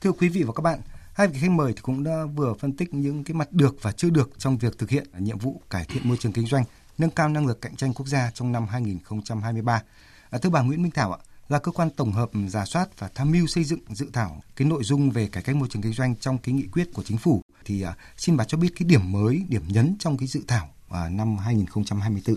Thưa 0.02 0.12
quý 0.12 0.28
vị 0.28 0.42
và 0.42 0.52
các 0.52 0.60
bạn, 0.60 0.80
hai 1.12 1.28
vị 1.28 1.38
khách 1.40 1.50
mời 1.50 1.72
thì 1.72 1.80
cũng 1.82 2.04
đã 2.04 2.24
vừa 2.34 2.54
phân 2.54 2.72
tích 2.72 2.94
những 2.94 3.24
cái 3.24 3.34
mặt 3.34 3.52
được 3.52 3.76
và 3.82 3.92
chưa 3.92 4.10
được 4.10 4.30
trong 4.38 4.58
việc 4.58 4.78
thực 4.78 4.90
hiện 4.90 5.06
nhiệm 5.18 5.38
vụ 5.38 5.60
cải 5.70 5.84
thiện 5.84 6.08
môi 6.08 6.16
trường 6.16 6.32
kinh 6.32 6.46
doanh, 6.46 6.64
nâng 6.98 7.10
cao 7.10 7.28
năng 7.28 7.46
lực 7.46 7.60
cạnh 7.60 7.76
tranh 7.76 7.94
quốc 7.94 8.06
gia 8.06 8.30
trong 8.34 8.52
năm 8.52 8.66
2023. 8.66 9.82
À, 10.30 10.38
thưa 10.38 10.50
bà 10.50 10.62
Nguyễn 10.62 10.82
Minh 10.82 10.90
Thảo 10.90 11.12
ạ, 11.12 11.18
là 11.48 11.58
cơ 11.58 11.72
quan 11.72 11.90
tổng 11.90 12.12
hợp 12.12 12.30
giả 12.48 12.64
soát 12.64 12.98
và 12.98 13.08
tham 13.14 13.30
mưu 13.30 13.46
xây 13.46 13.64
dựng 13.64 13.80
dự 13.88 14.06
thảo 14.12 14.42
cái 14.56 14.68
nội 14.68 14.84
dung 14.84 15.10
về 15.10 15.26
cải 15.26 15.42
cách 15.42 15.56
môi 15.56 15.68
trường 15.68 15.82
kinh 15.82 15.92
doanh 15.92 16.16
trong 16.16 16.38
cái 16.38 16.54
nghị 16.54 16.66
quyết 16.72 16.88
của 16.94 17.02
chính 17.02 17.18
phủ 17.18 17.42
thì 17.64 17.82
à, 17.82 17.96
xin 18.16 18.36
bà 18.36 18.44
cho 18.44 18.58
biết 18.58 18.72
cái 18.76 18.88
điểm 18.88 19.12
mới, 19.12 19.44
điểm 19.48 19.62
nhấn 19.68 19.96
trong 19.98 20.16
cái 20.16 20.28
dự 20.28 20.40
thảo 20.48 20.68
à, 20.88 21.08
năm 21.08 21.36
2024 21.36 22.36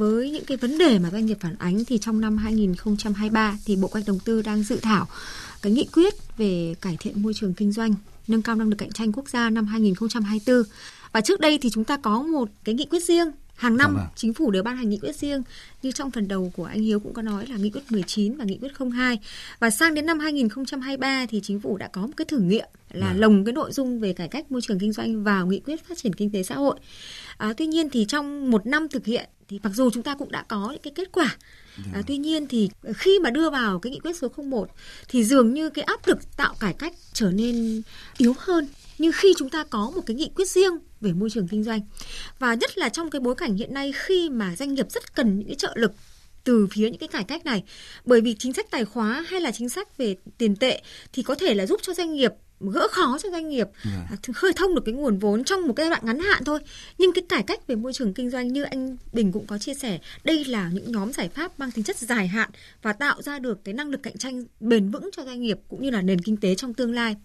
với 0.00 0.30
những 0.30 0.44
cái 0.44 0.56
vấn 0.56 0.78
đề 0.78 0.98
mà 0.98 1.10
doanh 1.10 1.26
nghiệp 1.26 1.36
phản 1.40 1.56
ánh 1.58 1.84
thì 1.84 1.98
trong 1.98 2.20
năm 2.20 2.36
2023 2.36 3.58
thì 3.64 3.76
Bộ 3.76 3.88
Cách 3.88 4.02
Đầu 4.06 4.18
tư 4.24 4.42
đang 4.42 4.62
dự 4.62 4.76
thảo 4.76 5.06
cái 5.62 5.72
nghị 5.72 5.86
quyết 5.92 6.14
về 6.36 6.74
cải 6.80 6.96
thiện 7.00 7.22
môi 7.22 7.34
trường 7.34 7.54
kinh 7.54 7.72
doanh, 7.72 7.94
nâng 8.28 8.42
cao 8.42 8.56
năng 8.56 8.68
lực 8.68 8.76
cạnh 8.76 8.92
tranh 8.92 9.12
quốc 9.12 9.28
gia 9.28 9.50
năm 9.50 9.66
2024. 9.66 10.62
Và 11.12 11.20
trước 11.20 11.40
đây 11.40 11.58
thì 11.58 11.70
chúng 11.70 11.84
ta 11.84 11.96
có 11.96 12.22
một 12.22 12.48
cái 12.64 12.74
nghị 12.74 12.86
quyết 12.90 13.04
riêng 13.04 13.30
hàng 13.60 13.76
năm 13.76 13.94
vâng 13.94 14.06
chính 14.16 14.34
phủ 14.34 14.50
đều 14.50 14.62
ban 14.62 14.76
hành 14.76 14.88
nghị 14.88 14.98
quyết 14.98 15.16
riêng 15.16 15.42
như 15.82 15.92
trong 15.92 16.10
phần 16.10 16.28
đầu 16.28 16.52
của 16.56 16.64
anh 16.64 16.80
Hiếu 16.80 17.00
cũng 17.00 17.14
có 17.14 17.22
nói 17.22 17.46
là 17.46 17.56
nghị 17.56 17.70
quyết 17.70 17.80
19 17.90 18.36
và 18.36 18.44
nghị 18.44 18.58
quyết 18.58 18.72
02 18.92 19.18
và 19.58 19.70
sang 19.70 19.94
đến 19.94 20.06
năm 20.06 20.18
2023 20.18 21.26
thì 21.26 21.40
chính 21.42 21.60
phủ 21.60 21.76
đã 21.76 21.88
có 21.88 22.00
một 22.00 22.12
cái 22.16 22.24
thử 22.24 22.38
nghiệm 22.38 22.66
là 22.90 23.08
vâng. 23.08 23.20
lồng 23.20 23.44
cái 23.44 23.52
nội 23.52 23.72
dung 23.72 24.00
về 24.00 24.12
cải 24.12 24.28
cách 24.28 24.52
môi 24.52 24.60
trường 24.60 24.78
kinh 24.78 24.92
doanh 24.92 25.24
vào 25.24 25.46
nghị 25.46 25.60
quyết 25.60 25.86
phát 25.88 25.98
triển 25.98 26.12
kinh 26.12 26.30
tế 26.30 26.42
xã 26.42 26.54
hội. 26.54 26.78
À, 27.38 27.52
tuy 27.56 27.66
nhiên 27.66 27.90
thì 27.90 28.04
trong 28.08 28.50
một 28.50 28.66
năm 28.66 28.88
thực 28.88 29.06
hiện 29.06 29.28
thì 29.48 29.60
mặc 29.62 29.72
dù 29.74 29.90
chúng 29.90 30.02
ta 30.02 30.14
cũng 30.14 30.32
đã 30.32 30.42
có 30.42 30.68
những 30.70 30.82
cái 30.82 30.92
kết 30.96 31.12
quả 31.12 31.36
À, 31.76 31.82
dạ. 31.94 32.02
tuy 32.06 32.16
nhiên 32.18 32.46
thì 32.46 32.70
khi 32.94 33.18
mà 33.18 33.30
đưa 33.30 33.50
vào 33.50 33.78
cái 33.78 33.92
nghị 33.92 33.98
quyết 33.98 34.16
số 34.16 34.28
01 34.36 34.68
thì 35.08 35.24
dường 35.24 35.54
như 35.54 35.70
cái 35.70 35.84
áp 35.84 36.06
lực 36.06 36.36
tạo 36.36 36.54
cải 36.60 36.72
cách 36.72 36.92
trở 37.12 37.30
nên 37.30 37.82
yếu 38.16 38.34
hơn 38.38 38.68
nhưng 39.00 39.12
khi 39.12 39.34
chúng 39.38 39.48
ta 39.48 39.64
có 39.64 39.92
một 39.94 40.02
cái 40.06 40.14
nghị 40.14 40.30
quyết 40.34 40.48
riêng 40.48 40.78
về 41.00 41.12
môi 41.12 41.30
trường 41.30 41.48
kinh 41.48 41.64
doanh, 41.64 41.80
và 42.38 42.54
nhất 42.54 42.78
là 42.78 42.88
trong 42.88 43.10
cái 43.10 43.20
bối 43.20 43.34
cảnh 43.34 43.56
hiện 43.56 43.74
nay 43.74 43.92
khi 43.96 44.30
mà 44.30 44.56
doanh 44.56 44.74
nghiệp 44.74 44.86
rất 44.90 45.14
cần 45.14 45.38
những 45.38 45.48
cái 45.48 45.56
trợ 45.56 45.72
lực 45.74 45.92
từ 46.44 46.66
phía 46.70 46.90
những 46.90 46.98
cái 46.98 47.08
cải 47.08 47.24
cách 47.24 47.44
này, 47.44 47.64
bởi 48.04 48.20
vì 48.20 48.34
chính 48.38 48.52
sách 48.52 48.70
tài 48.70 48.84
khóa 48.84 49.24
hay 49.28 49.40
là 49.40 49.50
chính 49.50 49.68
sách 49.68 49.98
về 49.98 50.16
tiền 50.38 50.56
tệ 50.56 50.82
thì 51.12 51.22
có 51.22 51.34
thể 51.34 51.54
là 51.54 51.66
giúp 51.66 51.80
cho 51.82 51.94
doanh 51.94 52.12
nghiệp 52.12 52.32
gỡ 52.60 52.88
khó 52.90 53.18
cho 53.22 53.30
doanh 53.30 53.48
nghiệp 53.48 53.68
yeah. 53.84 54.20
Dạ. 54.26 54.32
khơi 54.32 54.52
thông 54.56 54.74
được 54.74 54.82
cái 54.84 54.94
nguồn 54.94 55.18
vốn 55.18 55.44
trong 55.44 55.66
một 55.66 55.72
cái 55.76 55.84
giai 55.84 55.90
đoạn 55.90 56.02
ngắn 56.06 56.20
hạn 56.20 56.44
thôi 56.44 56.60
nhưng 56.98 57.12
cái 57.12 57.24
cải 57.28 57.42
cách 57.42 57.66
về 57.66 57.74
môi 57.76 57.92
trường 57.92 58.14
kinh 58.14 58.30
doanh 58.30 58.48
như 58.48 58.62
anh 58.62 58.96
Bình 59.12 59.32
cũng 59.32 59.46
có 59.46 59.58
chia 59.58 59.74
sẻ 59.74 59.98
đây 60.24 60.44
là 60.44 60.70
những 60.72 60.92
nhóm 60.92 61.12
giải 61.12 61.28
pháp 61.28 61.58
mang 61.58 61.70
tính 61.70 61.84
chất 61.84 61.96
dài 61.96 62.28
hạn 62.28 62.50
và 62.82 62.92
tạo 62.92 63.22
ra 63.22 63.38
được 63.38 63.64
cái 63.64 63.74
năng 63.74 63.90
lực 63.90 64.02
cạnh 64.02 64.18
tranh 64.18 64.44
bền 64.60 64.90
vững 64.90 65.10
cho 65.16 65.24
doanh 65.24 65.40
nghiệp 65.40 65.58
cũng 65.68 65.82
như 65.82 65.90
là 65.90 66.02
nền 66.02 66.20
kinh 66.20 66.36
tế 66.36 66.54
trong 66.54 66.74
tương 66.74 66.94
lai 66.94 67.16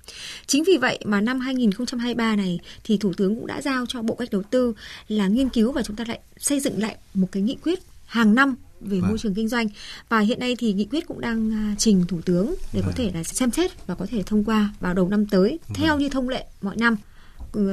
chính 0.45 0.63
vì 0.63 0.77
vậy 0.77 0.99
mà 1.05 1.21
năm 1.21 1.39
2023 1.39 2.35
này 2.35 2.59
thì 2.83 2.97
thủ 2.97 3.13
tướng 3.17 3.35
cũng 3.35 3.47
đã 3.47 3.61
giao 3.61 3.85
cho 3.85 4.01
bộ 4.01 4.15
cách 4.15 4.29
đầu 4.31 4.43
tư 4.43 4.73
là 5.07 5.27
nghiên 5.27 5.49
cứu 5.49 5.71
và 5.71 5.83
chúng 5.83 5.95
ta 5.95 6.05
lại 6.07 6.19
xây 6.37 6.59
dựng 6.59 6.81
lại 6.81 6.97
một 7.13 7.27
cái 7.31 7.43
nghị 7.43 7.57
quyết 7.63 7.79
hàng 8.05 8.35
năm 8.35 8.55
về 8.85 8.99
vâng. 8.99 9.09
môi 9.09 9.17
trường 9.17 9.33
kinh 9.33 9.47
doanh 9.47 9.67
và 10.09 10.19
hiện 10.19 10.39
nay 10.39 10.55
thì 10.59 10.73
nghị 10.73 10.85
quyết 10.85 11.07
cũng 11.07 11.21
đang 11.21 11.51
à, 11.51 11.75
trình 11.77 12.05
thủ 12.07 12.21
tướng 12.21 12.55
để 12.73 12.81
vâng. 12.81 12.83
có 12.85 12.91
thể 12.95 13.11
là 13.13 13.23
xem 13.23 13.51
xét 13.51 13.87
và 13.87 13.95
có 13.95 14.05
thể 14.11 14.23
thông 14.25 14.43
qua 14.43 14.69
vào 14.79 14.93
đầu 14.93 15.09
năm 15.09 15.25
tới 15.25 15.59
vâng. 15.67 15.75
theo 15.75 15.99
như 15.99 16.09
thông 16.09 16.29
lệ 16.29 16.45
mọi 16.61 16.75
năm 16.75 16.95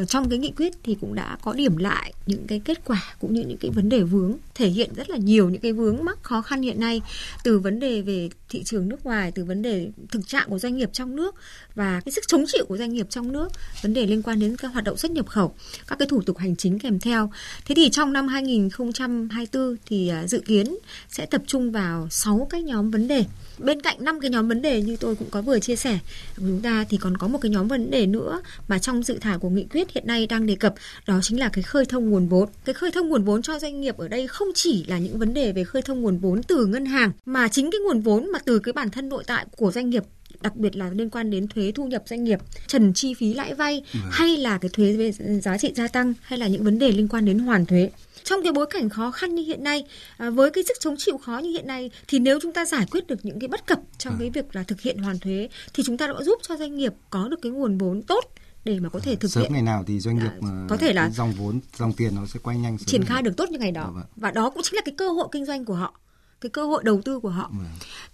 trong 0.08 0.28
cái 0.30 0.38
nghị 0.38 0.52
quyết 0.56 0.72
thì 0.82 0.96
cũng 1.00 1.14
đã 1.14 1.36
có 1.42 1.52
điểm 1.52 1.76
lại 1.76 2.12
những 2.26 2.46
cái 2.46 2.60
kết 2.64 2.84
quả 2.84 3.14
cũng 3.20 3.34
như 3.34 3.40
những 3.40 3.58
cái 3.58 3.70
vấn 3.70 3.88
đề 3.88 4.02
vướng, 4.02 4.36
thể 4.54 4.68
hiện 4.68 4.90
rất 4.96 5.10
là 5.10 5.16
nhiều 5.16 5.50
những 5.50 5.60
cái 5.60 5.72
vướng 5.72 6.04
mắc, 6.04 6.22
khó 6.22 6.42
khăn 6.42 6.62
hiện 6.62 6.80
nay 6.80 7.00
từ 7.44 7.58
vấn 7.58 7.80
đề 7.80 8.00
về 8.00 8.28
thị 8.48 8.62
trường 8.64 8.88
nước 8.88 9.06
ngoài, 9.06 9.32
từ 9.34 9.44
vấn 9.44 9.62
đề 9.62 9.90
thực 10.10 10.28
trạng 10.28 10.48
của 10.48 10.58
doanh 10.58 10.76
nghiệp 10.76 10.90
trong 10.92 11.16
nước 11.16 11.34
và 11.74 12.00
cái 12.04 12.12
sức 12.12 12.24
chống 12.28 12.44
chịu 12.48 12.64
của 12.68 12.76
doanh 12.76 12.92
nghiệp 12.92 13.06
trong 13.10 13.32
nước, 13.32 13.48
vấn 13.82 13.94
đề 13.94 14.06
liên 14.06 14.22
quan 14.22 14.40
đến 14.40 14.56
các 14.56 14.68
hoạt 14.68 14.84
động 14.84 14.96
xuất 14.96 15.10
nhập 15.10 15.28
khẩu, 15.28 15.54
các 15.86 15.98
cái 15.98 16.08
thủ 16.08 16.22
tục 16.22 16.38
hành 16.38 16.56
chính 16.56 16.78
kèm 16.78 17.00
theo. 17.00 17.32
Thế 17.64 17.74
thì 17.74 17.90
trong 17.90 18.12
năm 18.12 18.28
2024 18.28 19.76
thì 19.86 20.08
à, 20.08 20.26
dự 20.26 20.40
kiến 20.40 20.76
sẽ 21.08 21.26
tập 21.26 21.42
trung 21.46 21.72
vào 21.72 22.08
6 22.10 22.46
cái 22.50 22.62
nhóm 22.62 22.90
vấn 22.90 23.08
đề. 23.08 23.24
Bên 23.58 23.82
cạnh 23.82 24.04
năm 24.04 24.20
cái 24.20 24.30
nhóm 24.30 24.48
vấn 24.48 24.62
đề 24.62 24.82
như 24.82 24.96
tôi 24.96 25.14
cũng 25.14 25.30
có 25.30 25.42
vừa 25.42 25.58
chia 25.58 25.76
sẻ 25.76 25.98
của 26.36 26.42
chúng 26.46 26.60
ta 26.60 26.84
thì 26.88 26.96
còn 26.96 27.16
có 27.16 27.28
một 27.28 27.38
cái 27.42 27.50
nhóm 27.50 27.68
vấn 27.68 27.90
đề 27.90 28.06
nữa 28.06 28.42
mà 28.68 28.78
trong 28.78 29.02
dự 29.02 29.18
thảo 29.20 29.38
của 29.38 29.48
nghị 29.48 29.64
quyết 29.72 29.92
hiện 29.92 30.06
nay 30.06 30.26
đang 30.26 30.46
đề 30.46 30.54
cập 30.54 30.74
đó 31.06 31.20
chính 31.22 31.40
là 31.40 31.48
cái 31.52 31.62
khơi 31.62 31.84
thông 31.84 32.10
nguồn 32.10 32.28
vốn 32.28 32.48
cái 32.64 32.74
khơi 32.74 32.90
thông 32.90 33.08
nguồn 33.08 33.24
vốn 33.24 33.42
cho 33.42 33.58
doanh 33.58 33.80
nghiệp 33.80 33.96
ở 33.96 34.08
đây 34.08 34.26
không 34.26 34.48
chỉ 34.54 34.84
là 34.88 34.98
những 34.98 35.18
vấn 35.18 35.34
đề 35.34 35.52
về 35.52 35.64
khơi 35.64 35.82
thông 35.82 36.02
nguồn 36.02 36.18
vốn 36.18 36.42
từ 36.42 36.66
ngân 36.66 36.86
hàng 36.86 37.12
mà 37.24 37.48
chính 37.48 37.70
cái 37.70 37.80
nguồn 37.80 38.00
vốn 38.00 38.32
mà 38.32 38.38
từ 38.44 38.58
cái 38.58 38.72
bản 38.72 38.90
thân 38.90 39.08
nội 39.08 39.24
tại 39.26 39.46
của 39.56 39.72
doanh 39.72 39.90
nghiệp 39.90 40.02
đặc 40.42 40.56
biệt 40.56 40.76
là 40.76 40.90
liên 40.90 41.10
quan 41.10 41.30
đến 41.30 41.48
thuế 41.48 41.72
thu 41.74 41.84
nhập 41.84 42.02
doanh 42.06 42.24
nghiệp, 42.24 42.38
trần 42.66 42.92
chi 42.94 43.14
phí 43.14 43.34
lãi 43.34 43.54
vay 43.54 43.82
ừ. 43.94 44.00
hay 44.10 44.36
là 44.36 44.58
cái 44.58 44.68
thuế 44.68 44.92
về 44.92 45.12
giá 45.42 45.58
trị 45.58 45.72
gia 45.74 45.88
tăng 45.88 46.14
hay 46.22 46.38
là 46.38 46.46
những 46.46 46.64
vấn 46.64 46.78
đề 46.78 46.92
liên 46.92 47.08
quan 47.08 47.24
đến 47.24 47.38
hoàn 47.38 47.66
thuế 47.66 47.90
trong 48.24 48.42
cái 48.42 48.52
bối 48.52 48.66
cảnh 48.66 48.88
khó 48.88 49.10
khăn 49.10 49.34
như 49.34 49.42
hiện 49.42 49.64
nay 49.64 49.84
à, 50.16 50.30
với 50.30 50.50
cái 50.50 50.64
sức 50.64 50.76
chống 50.80 50.94
chịu 50.98 51.18
khó 51.18 51.38
như 51.38 51.50
hiện 51.50 51.66
nay 51.66 51.90
thì 52.08 52.18
nếu 52.18 52.38
chúng 52.42 52.52
ta 52.52 52.64
giải 52.64 52.86
quyết 52.90 53.06
được 53.06 53.24
những 53.24 53.40
cái 53.40 53.48
bất 53.48 53.66
cập 53.66 53.78
trong 53.98 54.14
à. 54.14 54.16
cái 54.20 54.30
việc 54.30 54.56
là 54.56 54.62
thực 54.62 54.80
hiện 54.80 54.98
hoàn 54.98 55.18
thuế 55.18 55.48
thì 55.74 55.82
chúng 55.82 55.96
ta 55.96 56.06
đã 56.06 56.14
giúp 56.22 56.38
cho 56.42 56.56
doanh 56.56 56.76
nghiệp 56.76 56.92
có 57.10 57.28
được 57.28 57.42
cái 57.42 57.52
nguồn 57.52 57.78
vốn 57.78 58.02
tốt 58.02 58.34
để 58.64 58.80
mà 58.80 58.88
có 58.88 59.00
thể 59.00 59.16
thực 59.16 59.30
sớm 59.30 59.42
hiện 59.42 59.52
ngày 59.52 59.62
nào 59.62 59.84
thì 59.86 60.00
doanh 60.00 60.16
nghiệp 60.16 60.30
à, 60.42 60.66
có 60.68 60.76
thể 60.76 60.92
là 60.92 61.10
dòng 61.10 61.32
vốn 61.32 61.60
dòng 61.78 61.92
tiền 61.92 62.14
nó 62.14 62.26
sẽ 62.26 62.40
quay 62.42 62.58
nhanh 62.58 62.78
triển 62.78 63.04
khai 63.04 63.22
được 63.22 63.36
tốt 63.36 63.50
như 63.50 63.58
ngày 63.58 63.72
đó 63.72 63.90
vâng. 63.94 64.04
và 64.16 64.30
đó 64.30 64.50
cũng 64.50 64.62
chính 64.62 64.74
là 64.74 64.82
cái 64.84 64.94
cơ 64.98 65.08
hội 65.08 65.28
kinh 65.32 65.44
doanh 65.44 65.64
của 65.64 65.74
họ 65.74 65.98
cái 66.40 66.50
cơ 66.50 66.66
hội 66.66 66.82
đầu 66.84 67.00
tư 67.04 67.20
của 67.20 67.28
họ. 67.28 67.50
Ừ. 67.58 67.64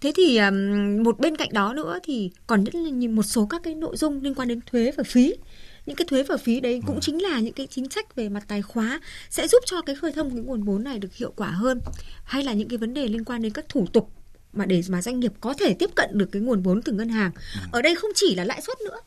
Thế 0.01 0.11
thì 0.15 0.39
một 1.03 1.19
bên 1.19 1.37
cạnh 1.37 1.49
đó 1.53 1.73
nữa 1.73 1.99
thì 2.03 2.31
còn 2.47 2.63
rất 2.63 2.75
là 2.75 3.07
một 3.09 3.23
số 3.23 3.45
các 3.45 3.61
cái 3.63 3.75
nội 3.75 3.97
dung 3.97 4.21
liên 4.21 4.35
quan 4.35 4.47
đến 4.47 4.59
thuế 4.71 4.91
và 4.97 5.03
phí 5.03 5.33
những 5.85 5.95
cái 5.95 6.05
thuế 6.09 6.23
và 6.23 6.37
phí 6.37 6.59
đấy 6.59 6.81
cũng 6.85 6.95
ừ. 6.95 6.99
chính 7.01 7.21
là 7.21 7.39
những 7.39 7.53
cái 7.53 7.67
chính 7.67 7.89
sách 7.89 8.15
về 8.15 8.29
mặt 8.29 8.43
tài 8.47 8.61
khóa 8.61 8.99
sẽ 9.29 9.47
giúp 9.47 9.63
cho 9.65 9.81
cái 9.81 9.95
khơi 9.95 10.11
thông 10.11 10.29
cái 10.29 10.39
nguồn 10.39 10.63
vốn 10.63 10.83
này 10.83 10.99
được 10.99 11.13
hiệu 11.13 11.33
quả 11.35 11.47
hơn 11.47 11.79
hay 12.23 12.43
là 12.43 12.53
những 12.53 12.69
cái 12.69 12.77
vấn 12.77 12.93
đề 12.93 13.07
liên 13.07 13.23
quan 13.23 13.41
đến 13.41 13.53
các 13.53 13.65
thủ 13.69 13.85
tục 13.93 14.11
mà 14.53 14.65
để 14.65 14.81
mà 14.89 15.01
doanh 15.01 15.19
nghiệp 15.19 15.33
có 15.41 15.53
thể 15.53 15.73
tiếp 15.73 15.89
cận 15.95 16.17
được 16.17 16.29
cái 16.31 16.41
nguồn 16.41 16.61
vốn 16.61 16.81
từ 16.81 16.93
ngân 16.93 17.09
hàng. 17.09 17.31
Ở 17.71 17.81
đây 17.81 17.95
không 17.95 18.11
chỉ 18.15 18.35
là 18.35 18.43
lãi 18.43 18.61
suất 18.61 18.77
nữa. 18.81 18.97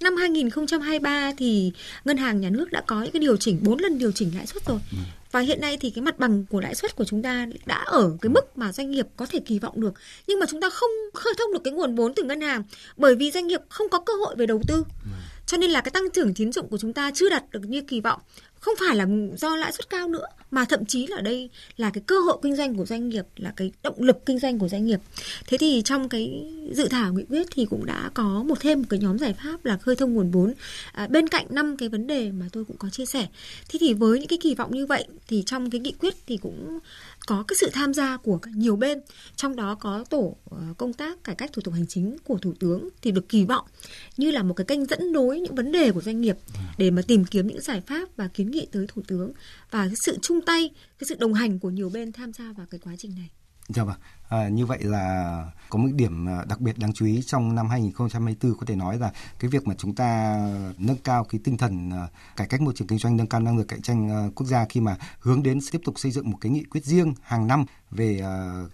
Năm 0.00 0.16
2023 0.16 1.32
thì 1.36 1.72
ngân 2.04 2.16
hàng 2.16 2.40
nhà 2.40 2.50
nước 2.50 2.72
đã 2.72 2.80
có 2.86 3.02
những 3.02 3.12
cái 3.12 3.20
điều 3.20 3.36
chỉnh 3.36 3.58
4 3.62 3.78
lần 3.78 3.98
điều 3.98 4.12
chỉnh 4.12 4.30
lãi 4.36 4.46
suất 4.46 4.66
rồi. 4.66 4.78
Ừ. 4.92 4.98
Và 5.32 5.40
hiện 5.40 5.60
nay 5.60 5.76
thì 5.80 5.90
cái 5.90 6.02
mặt 6.02 6.18
bằng 6.18 6.44
của 6.50 6.60
lãi 6.60 6.74
suất 6.74 6.96
của 6.96 7.04
chúng 7.04 7.22
ta 7.22 7.46
đã 7.66 7.76
ở 7.76 8.16
cái 8.20 8.30
mức 8.30 8.58
mà 8.58 8.72
doanh 8.72 8.90
nghiệp 8.90 9.06
có 9.16 9.26
thể 9.26 9.40
kỳ 9.40 9.58
vọng 9.58 9.80
được. 9.80 9.94
Nhưng 10.26 10.40
mà 10.40 10.46
chúng 10.46 10.60
ta 10.60 10.70
không 10.70 10.90
khơi 11.14 11.34
thông 11.38 11.52
được 11.52 11.60
cái 11.64 11.72
nguồn 11.72 11.94
vốn 11.94 12.14
từ 12.14 12.22
ngân 12.22 12.40
hàng 12.40 12.62
bởi 12.96 13.14
vì 13.16 13.30
doanh 13.30 13.46
nghiệp 13.46 13.60
không 13.68 13.88
có 13.88 14.00
cơ 14.00 14.12
hội 14.12 14.36
về 14.36 14.46
đầu 14.46 14.62
tư. 14.68 14.84
Cho 15.46 15.56
nên 15.56 15.70
là 15.70 15.80
cái 15.80 15.90
tăng 15.90 16.10
trưởng 16.10 16.34
tín 16.34 16.52
dụng 16.52 16.68
của 16.68 16.78
chúng 16.78 16.92
ta 16.92 17.10
chưa 17.14 17.28
đạt 17.28 17.44
được 17.50 17.60
như 17.64 17.80
kỳ 17.80 18.00
vọng 18.00 18.20
không 18.60 18.74
phải 18.86 18.96
là 18.96 19.06
do 19.36 19.56
lãi 19.56 19.72
suất 19.72 19.90
cao 19.90 20.08
nữa 20.08 20.26
mà 20.50 20.64
thậm 20.64 20.84
chí 20.84 21.06
là 21.06 21.20
đây 21.20 21.50
là 21.76 21.90
cái 21.90 22.02
cơ 22.06 22.20
hội 22.20 22.38
kinh 22.42 22.56
doanh 22.56 22.74
của 22.74 22.84
doanh 22.84 23.08
nghiệp 23.08 23.24
là 23.36 23.52
cái 23.56 23.72
động 23.82 24.02
lực 24.02 24.26
kinh 24.26 24.38
doanh 24.38 24.58
của 24.58 24.68
doanh 24.68 24.86
nghiệp. 24.86 25.00
Thế 25.46 25.58
thì 25.58 25.82
trong 25.84 26.08
cái 26.08 26.52
dự 26.72 26.88
thảo 26.88 27.12
nghị 27.12 27.24
quyết 27.24 27.46
thì 27.50 27.66
cũng 27.70 27.86
đã 27.86 28.10
có 28.14 28.42
một 28.42 28.60
thêm 28.60 28.78
một 28.78 28.86
cái 28.90 29.00
nhóm 29.00 29.18
giải 29.18 29.34
pháp 29.44 29.64
là 29.64 29.76
khơi 29.76 29.96
thông 29.96 30.14
nguồn 30.14 30.30
vốn. 30.30 30.54
À, 30.92 31.06
bên 31.06 31.28
cạnh 31.28 31.46
năm 31.50 31.76
cái 31.76 31.88
vấn 31.88 32.06
đề 32.06 32.32
mà 32.32 32.46
tôi 32.52 32.64
cũng 32.64 32.76
có 32.76 32.90
chia 32.90 33.06
sẻ 33.06 33.26
thế 33.68 33.78
thì 33.80 33.94
với 33.94 34.18
những 34.18 34.28
cái 34.28 34.38
kỳ 34.42 34.54
vọng 34.54 34.70
như 34.74 34.86
vậy 34.86 35.04
thì 35.28 35.42
trong 35.46 35.70
cái 35.70 35.80
nghị 35.80 35.92
quyết 35.92 36.14
thì 36.26 36.36
cũng 36.36 36.78
có 37.26 37.44
cái 37.48 37.56
sự 37.60 37.70
tham 37.72 37.94
gia 37.94 38.16
của 38.16 38.38
nhiều 38.54 38.76
bên 38.76 39.00
trong 39.36 39.56
đó 39.56 39.74
có 39.74 40.04
tổ 40.10 40.36
ờ, 40.50 40.58
công 40.78 40.92
tác 40.92 41.24
cải 41.24 41.34
cách 41.34 41.52
thủ 41.52 41.62
tục 41.62 41.74
hành 41.74 41.86
chính 41.86 42.16
của 42.24 42.38
thủ 42.38 42.54
tướng 42.60 42.88
thì 43.02 43.10
được 43.10 43.28
kỳ 43.28 43.44
vọng 43.44 43.64
như 44.16 44.30
là 44.30 44.42
một 44.42 44.54
cái 44.54 44.64
kênh 44.64 44.86
dẫn 44.86 45.12
nối 45.12 45.40
những 45.40 45.54
vấn 45.54 45.72
đề 45.72 45.92
của 45.92 46.00
doanh 46.00 46.20
nghiệp 46.20 46.36
để 46.78 46.90
mà 46.90 47.02
tìm 47.02 47.24
kiếm 47.24 47.46
những 47.46 47.60
giải 47.60 47.82
pháp 47.86 48.08
và 48.16 48.28
kiến 48.34 48.47
nghị 48.48 48.66
tới 48.72 48.86
thủ 48.88 49.02
tướng 49.06 49.32
và 49.70 49.86
cái 49.86 49.96
sự 50.04 50.18
chung 50.22 50.40
tay 50.46 50.70
cái 50.98 51.06
sự 51.08 51.14
đồng 51.18 51.34
hành 51.34 51.58
của 51.58 51.70
nhiều 51.70 51.90
bên 51.90 52.12
tham 52.12 52.32
gia 52.32 52.52
vào 52.52 52.66
cái 52.70 52.80
quá 52.84 52.94
trình 52.98 53.14
này. 53.16 53.30
Dạ 53.68 53.84
vâng, 53.84 53.96
à, 54.28 54.48
như 54.48 54.66
vậy 54.66 54.78
là 54.82 55.44
có 55.70 55.78
một 55.78 55.88
điểm 55.94 56.28
à, 56.28 56.44
đặc 56.48 56.60
biệt 56.60 56.78
đáng 56.78 56.92
chú 56.92 57.06
ý 57.06 57.22
trong 57.26 57.54
năm 57.54 57.68
2024 57.68 58.58
có 58.58 58.66
thể 58.66 58.76
nói 58.76 58.98
là 58.98 59.12
cái 59.38 59.50
việc 59.50 59.66
mà 59.66 59.74
chúng 59.78 59.94
ta 59.94 60.38
nâng 60.78 60.96
cao 60.96 61.24
cái 61.24 61.40
tinh 61.44 61.56
thần 61.56 61.90
à, 61.90 62.08
cải 62.36 62.46
cách 62.46 62.60
môi 62.60 62.74
trường 62.76 62.88
kinh 62.88 62.98
doanh, 62.98 63.16
nâng 63.16 63.26
cao 63.26 63.40
năng 63.40 63.58
lực 63.58 63.68
cạnh 63.68 63.82
tranh 63.82 64.10
à, 64.10 64.28
quốc 64.34 64.46
gia 64.46 64.64
khi 64.68 64.80
mà 64.80 64.96
hướng 65.20 65.42
đến 65.42 65.58
tiếp 65.72 65.80
tục 65.84 65.98
xây 65.98 66.12
dựng 66.12 66.30
một 66.30 66.38
cái 66.40 66.52
nghị 66.52 66.64
quyết 66.64 66.84
riêng 66.84 67.14
hàng 67.22 67.46
năm 67.46 67.64
về 67.90 68.20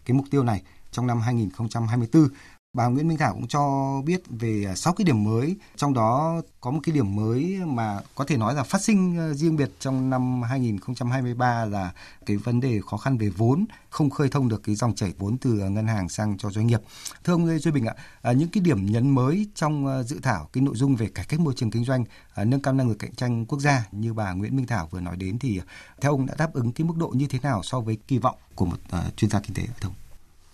cái 0.04 0.14
mục 0.14 0.26
tiêu 0.30 0.44
này 0.44 0.62
trong 0.90 1.06
năm 1.06 1.20
2024 1.20 2.28
Bà 2.74 2.87
Nguyễn 2.87 3.08
Minh 3.08 3.18
Thảo 3.18 3.34
cũng 3.34 3.48
cho 3.48 3.94
biết 4.04 4.22
về 4.28 4.64
à, 4.68 4.74
6 4.74 4.92
cái 4.92 5.04
điểm 5.04 5.24
mới, 5.24 5.56
trong 5.76 5.94
đó 5.94 6.40
có 6.60 6.70
một 6.70 6.80
cái 6.82 6.94
điểm 6.94 7.16
mới 7.16 7.60
mà 7.66 8.00
có 8.14 8.24
thể 8.24 8.37
nói 8.37 8.54
là 8.54 8.62
phát 8.62 8.82
sinh 8.82 9.18
à, 9.18 9.34
riêng 9.34 9.56
biệt 9.56 9.70
trong 9.80 10.10
năm 10.10 10.42
2023 10.42 11.64
là 11.64 11.92
cái 12.26 12.37
vấn 12.37 12.60
đề 12.60 12.80
khó 12.87 12.96
khăn 12.96 13.18
về 13.18 13.28
vốn, 13.28 13.64
không 13.90 14.10
khơi 14.10 14.28
thông 14.28 14.48
được 14.48 14.62
cái 14.62 14.74
dòng 14.74 14.94
chảy 14.94 15.12
vốn 15.18 15.38
từ 15.38 15.60
à, 15.60 15.68
ngân 15.68 15.87
hàng 15.87 16.08
sang 16.08 16.38
cho 16.38 16.50
doanh 16.50 16.66
nghiệp. 16.66 16.80
Thưa 17.24 17.32
ông 17.32 17.46
Lê 17.46 17.58
Duy 17.58 17.70
Bình 17.70 17.87
ạ, 18.22 18.32
những 18.32 18.48
cái 18.48 18.60
điểm 18.60 18.87
nhấn 18.87 19.10
mới 19.10 19.46
trong 19.54 20.04
dự 20.06 20.20
thảo 20.22 20.48
cái 20.52 20.62
nội 20.62 20.76
dung 20.76 20.96
về 20.96 21.06
cải 21.06 21.24
cách 21.24 21.40
môi 21.40 21.54
trường 21.56 21.70
kinh 21.70 21.84
doanh, 21.84 22.04
nâng 22.37 22.60
cao 22.60 22.74
năng 22.74 22.88
lực 22.88 22.98
cạnh 22.98 23.14
tranh 23.14 23.46
quốc 23.46 23.58
gia 23.58 23.87
như 23.92 24.14
bà 24.14 24.32
Nguyễn 24.32 24.56
Minh 24.56 24.66
Thảo 24.66 24.88
vừa 24.90 25.00
nói 25.00 25.16
đến 25.16 25.38
thì 25.38 25.60
theo 26.00 26.12
ông 26.12 26.26
đã 26.26 26.34
đáp 26.38 26.52
ứng 26.54 26.72
cái 26.72 26.84
mức 26.84 26.94
độ 26.96 27.08
như 27.08 27.26
thế 27.26 27.38
nào 27.42 27.62
so 27.62 27.80
với 27.80 27.98
kỳ 28.08 28.18
vọng 28.18 28.37
của 28.54 28.66
một 28.66 28.78
chuyên 29.16 29.30
gia 29.30 29.40
kinh 29.40 29.54
tế 29.54 29.62
thưa 29.80 29.88
ông? 29.88 30.03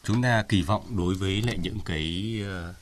Chúng 0.04 0.22
ta 0.22 0.42
kỳ 0.48 0.62
vọng 0.62 0.96
đối 0.96 1.14
với 1.14 1.42
lại 1.42 1.58
những 1.58 1.78
cái 1.84 2.40
uh, 2.42 2.76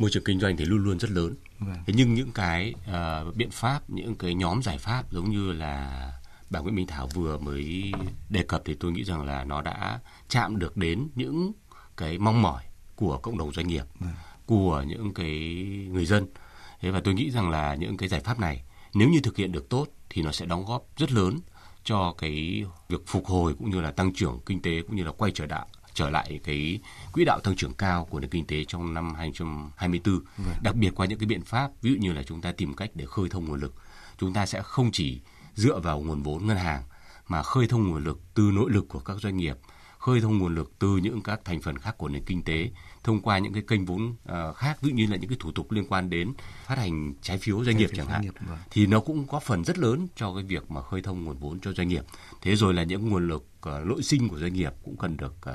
môi 0.00 0.10
trường 0.10 0.24
kinh 0.24 0.40
doanh 0.40 0.56
thì 0.56 0.64
luôn 0.64 0.84
luôn 0.84 0.98
rất 0.98 1.10
lớn 1.10 1.34
vâng. 1.58 1.76
thế 1.86 1.94
nhưng 1.96 2.14
những 2.14 2.32
cái 2.32 2.74
uh, 2.90 3.36
biện 3.36 3.50
pháp 3.50 3.90
những 3.90 4.14
cái 4.14 4.34
nhóm 4.34 4.62
giải 4.62 4.78
pháp 4.78 5.12
giống 5.12 5.30
như 5.30 5.52
là 5.52 6.12
bà 6.50 6.60
Nguyễn 6.60 6.74
Minh 6.74 6.86
Thảo 6.86 7.08
vừa 7.14 7.38
mới 7.38 7.92
đề 8.28 8.42
cập 8.42 8.62
thì 8.64 8.74
tôi 8.74 8.92
nghĩ 8.92 9.04
rằng 9.04 9.26
là 9.26 9.44
nó 9.44 9.62
đã 9.62 10.00
chạm 10.28 10.58
được 10.58 10.76
đến 10.76 11.08
những 11.14 11.52
cái 11.96 12.18
mong 12.18 12.42
mỏi 12.42 12.62
của 12.96 13.18
cộng 13.18 13.38
đồng 13.38 13.52
doanh 13.52 13.68
nghiệp 13.68 13.84
vâng. 13.98 14.12
của 14.46 14.84
những 14.86 15.14
cái 15.14 15.54
người 15.90 16.06
dân 16.06 16.26
thế 16.80 16.90
và 16.90 17.00
tôi 17.00 17.14
nghĩ 17.14 17.30
rằng 17.30 17.50
là 17.50 17.74
những 17.74 17.96
cái 17.96 18.08
giải 18.08 18.20
pháp 18.20 18.40
này 18.40 18.62
nếu 18.94 19.08
như 19.08 19.20
thực 19.20 19.36
hiện 19.36 19.52
được 19.52 19.68
tốt 19.68 19.86
thì 20.10 20.22
nó 20.22 20.32
sẽ 20.32 20.46
đóng 20.46 20.64
góp 20.64 20.86
rất 20.96 21.12
lớn 21.12 21.38
cho 21.84 22.14
cái 22.18 22.64
việc 22.88 23.06
phục 23.06 23.26
hồi 23.26 23.54
cũng 23.58 23.70
như 23.70 23.80
là 23.80 23.90
tăng 23.90 24.14
trưởng 24.14 24.38
kinh 24.46 24.62
tế 24.62 24.82
cũng 24.82 24.96
như 24.96 25.04
là 25.04 25.12
quay 25.12 25.32
trở 25.34 25.46
lại 25.46 25.66
trở 25.94 26.10
lại 26.10 26.40
cái 26.44 26.80
quỹ 27.12 27.24
đạo 27.24 27.40
tăng 27.40 27.56
trưởng 27.56 27.74
cao 27.74 28.04
của 28.04 28.20
nền 28.20 28.30
kinh 28.30 28.46
tế 28.46 28.64
trong 28.64 28.94
năm 28.94 29.14
2024. 29.14 30.14
Vâng. 30.14 30.54
Đặc 30.62 30.74
biệt 30.74 30.90
qua 30.94 31.06
những 31.06 31.18
cái 31.18 31.26
biện 31.26 31.44
pháp 31.44 31.70
ví 31.82 31.90
dụ 31.90 31.96
như 32.00 32.12
là 32.12 32.22
chúng 32.22 32.40
ta 32.40 32.52
tìm 32.52 32.74
cách 32.74 32.90
để 32.94 33.06
khơi 33.06 33.28
thông 33.30 33.44
nguồn 33.44 33.60
lực. 33.60 33.74
Chúng 34.18 34.32
ta 34.32 34.46
sẽ 34.46 34.62
không 34.62 34.90
chỉ 34.92 35.20
dựa 35.54 35.78
vào 35.78 36.00
nguồn 36.00 36.22
vốn 36.22 36.46
ngân 36.46 36.56
hàng 36.56 36.82
mà 37.28 37.42
khơi 37.42 37.66
thông 37.66 37.88
nguồn 37.88 38.04
lực 38.04 38.20
từ 38.34 38.42
nội 38.42 38.70
lực 38.70 38.88
của 38.88 38.98
các 38.98 39.16
doanh 39.20 39.36
nghiệp, 39.36 39.56
khơi 39.98 40.20
thông 40.20 40.38
nguồn 40.38 40.54
lực 40.54 40.72
từ 40.78 40.96
những 40.96 41.22
các 41.22 41.40
thành 41.44 41.60
phần 41.60 41.78
khác 41.78 41.98
của 41.98 42.08
nền 42.08 42.24
kinh 42.24 42.42
tế 42.42 42.70
thông 43.04 43.20
qua 43.20 43.38
những 43.38 43.52
cái 43.52 43.62
kênh 43.68 43.84
vốn 43.84 44.08
uh, 44.08 44.56
khác 44.56 44.82
ví 44.82 44.90
dụ 44.90 44.96
như 44.96 45.06
là 45.06 45.16
những 45.16 45.30
cái 45.30 45.38
thủ 45.40 45.52
tục 45.52 45.72
liên 45.72 45.86
quan 45.88 46.10
đến 46.10 46.32
phát 46.66 46.78
hành 46.78 47.14
trái 47.22 47.38
phiếu 47.38 47.64
doanh 47.64 47.76
nghiệp 47.76 47.90
chẳng 47.96 48.06
hạn 48.06 48.22
nghiệp, 48.22 48.34
vâng. 48.48 48.58
thì 48.70 48.86
nó 48.86 49.00
cũng 49.00 49.26
có 49.26 49.40
phần 49.40 49.64
rất 49.64 49.78
lớn 49.78 50.08
cho 50.16 50.34
cái 50.34 50.44
việc 50.44 50.70
mà 50.70 50.82
khơi 50.82 51.02
thông 51.02 51.24
nguồn 51.24 51.38
vốn 51.38 51.60
cho 51.60 51.72
doanh 51.72 51.88
nghiệp 51.88 52.04
thế 52.42 52.56
rồi 52.56 52.74
là 52.74 52.82
những 52.82 53.08
nguồn 53.08 53.28
lực 53.28 53.46
uh, 53.68 53.86
nội 53.86 54.02
sinh 54.02 54.28
của 54.28 54.38
doanh 54.38 54.52
nghiệp 54.52 54.72
cũng 54.84 54.96
cần 54.96 55.16
được 55.16 55.34
uh, 55.48 55.54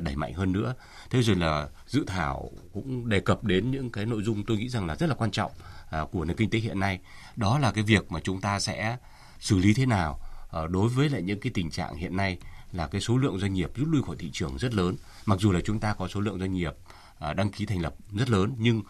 đẩy 0.00 0.16
mạnh 0.16 0.34
hơn 0.34 0.52
nữa. 0.52 0.74
Thế 1.10 1.22
rồi 1.22 1.36
là 1.36 1.68
dự 1.86 2.04
thảo 2.06 2.50
cũng 2.72 3.08
đề 3.08 3.20
cập 3.20 3.44
đến 3.44 3.70
những 3.70 3.90
cái 3.90 4.06
nội 4.06 4.22
dung 4.22 4.44
tôi 4.46 4.56
nghĩ 4.56 4.68
rằng 4.68 4.86
là 4.86 4.96
rất 4.96 5.06
là 5.06 5.14
quan 5.14 5.30
trọng 5.30 5.52
à, 5.90 6.04
của 6.12 6.24
nền 6.24 6.36
kinh 6.36 6.50
tế 6.50 6.58
hiện 6.58 6.80
nay. 6.80 7.00
Đó 7.36 7.58
là 7.58 7.72
cái 7.72 7.84
việc 7.84 8.12
mà 8.12 8.20
chúng 8.20 8.40
ta 8.40 8.60
sẽ 8.60 8.96
xử 9.38 9.58
lý 9.58 9.74
thế 9.74 9.86
nào 9.86 10.20
à, 10.50 10.60
đối 10.70 10.88
với 10.88 11.08
lại 11.08 11.22
những 11.22 11.40
cái 11.40 11.52
tình 11.54 11.70
trạng 11.70 11.96
hiện 11.96 12.16
nay 12.16 12.38
là 12.72 12.86
cái 12.86 13.00
số 13.00 13.16
lượng 13.16 13.38
doanh 13.38 13.54
nghiệp 13.54 13.70
rút 13.74 13.88
lui 13.88 14.02
khỏi 14.02 14.16
thị 14.18 14.30
trường 14.32 14.58
rất 14.58 14.74
lớn. 14.74 14.96
Mặc 15.26 15.40
dù 15.40 15.52
là 15.52 15.60
chúng 15.64 15.78
ta 15.78 15.94
có 15.94 16.08
số 16.08 16.20
lượng 16.20 16.38
doanh 16.38 16.52
nghiệp 16.52 16.72
à, 17.18 17.32
đăng 17.32 17.50
ký 17.50 17.66
thành 17.66 17.80
lập 17.80 17.94
rất 18.12 18.30
lớn, 18.30 18.54
nhưng 18.58 18.82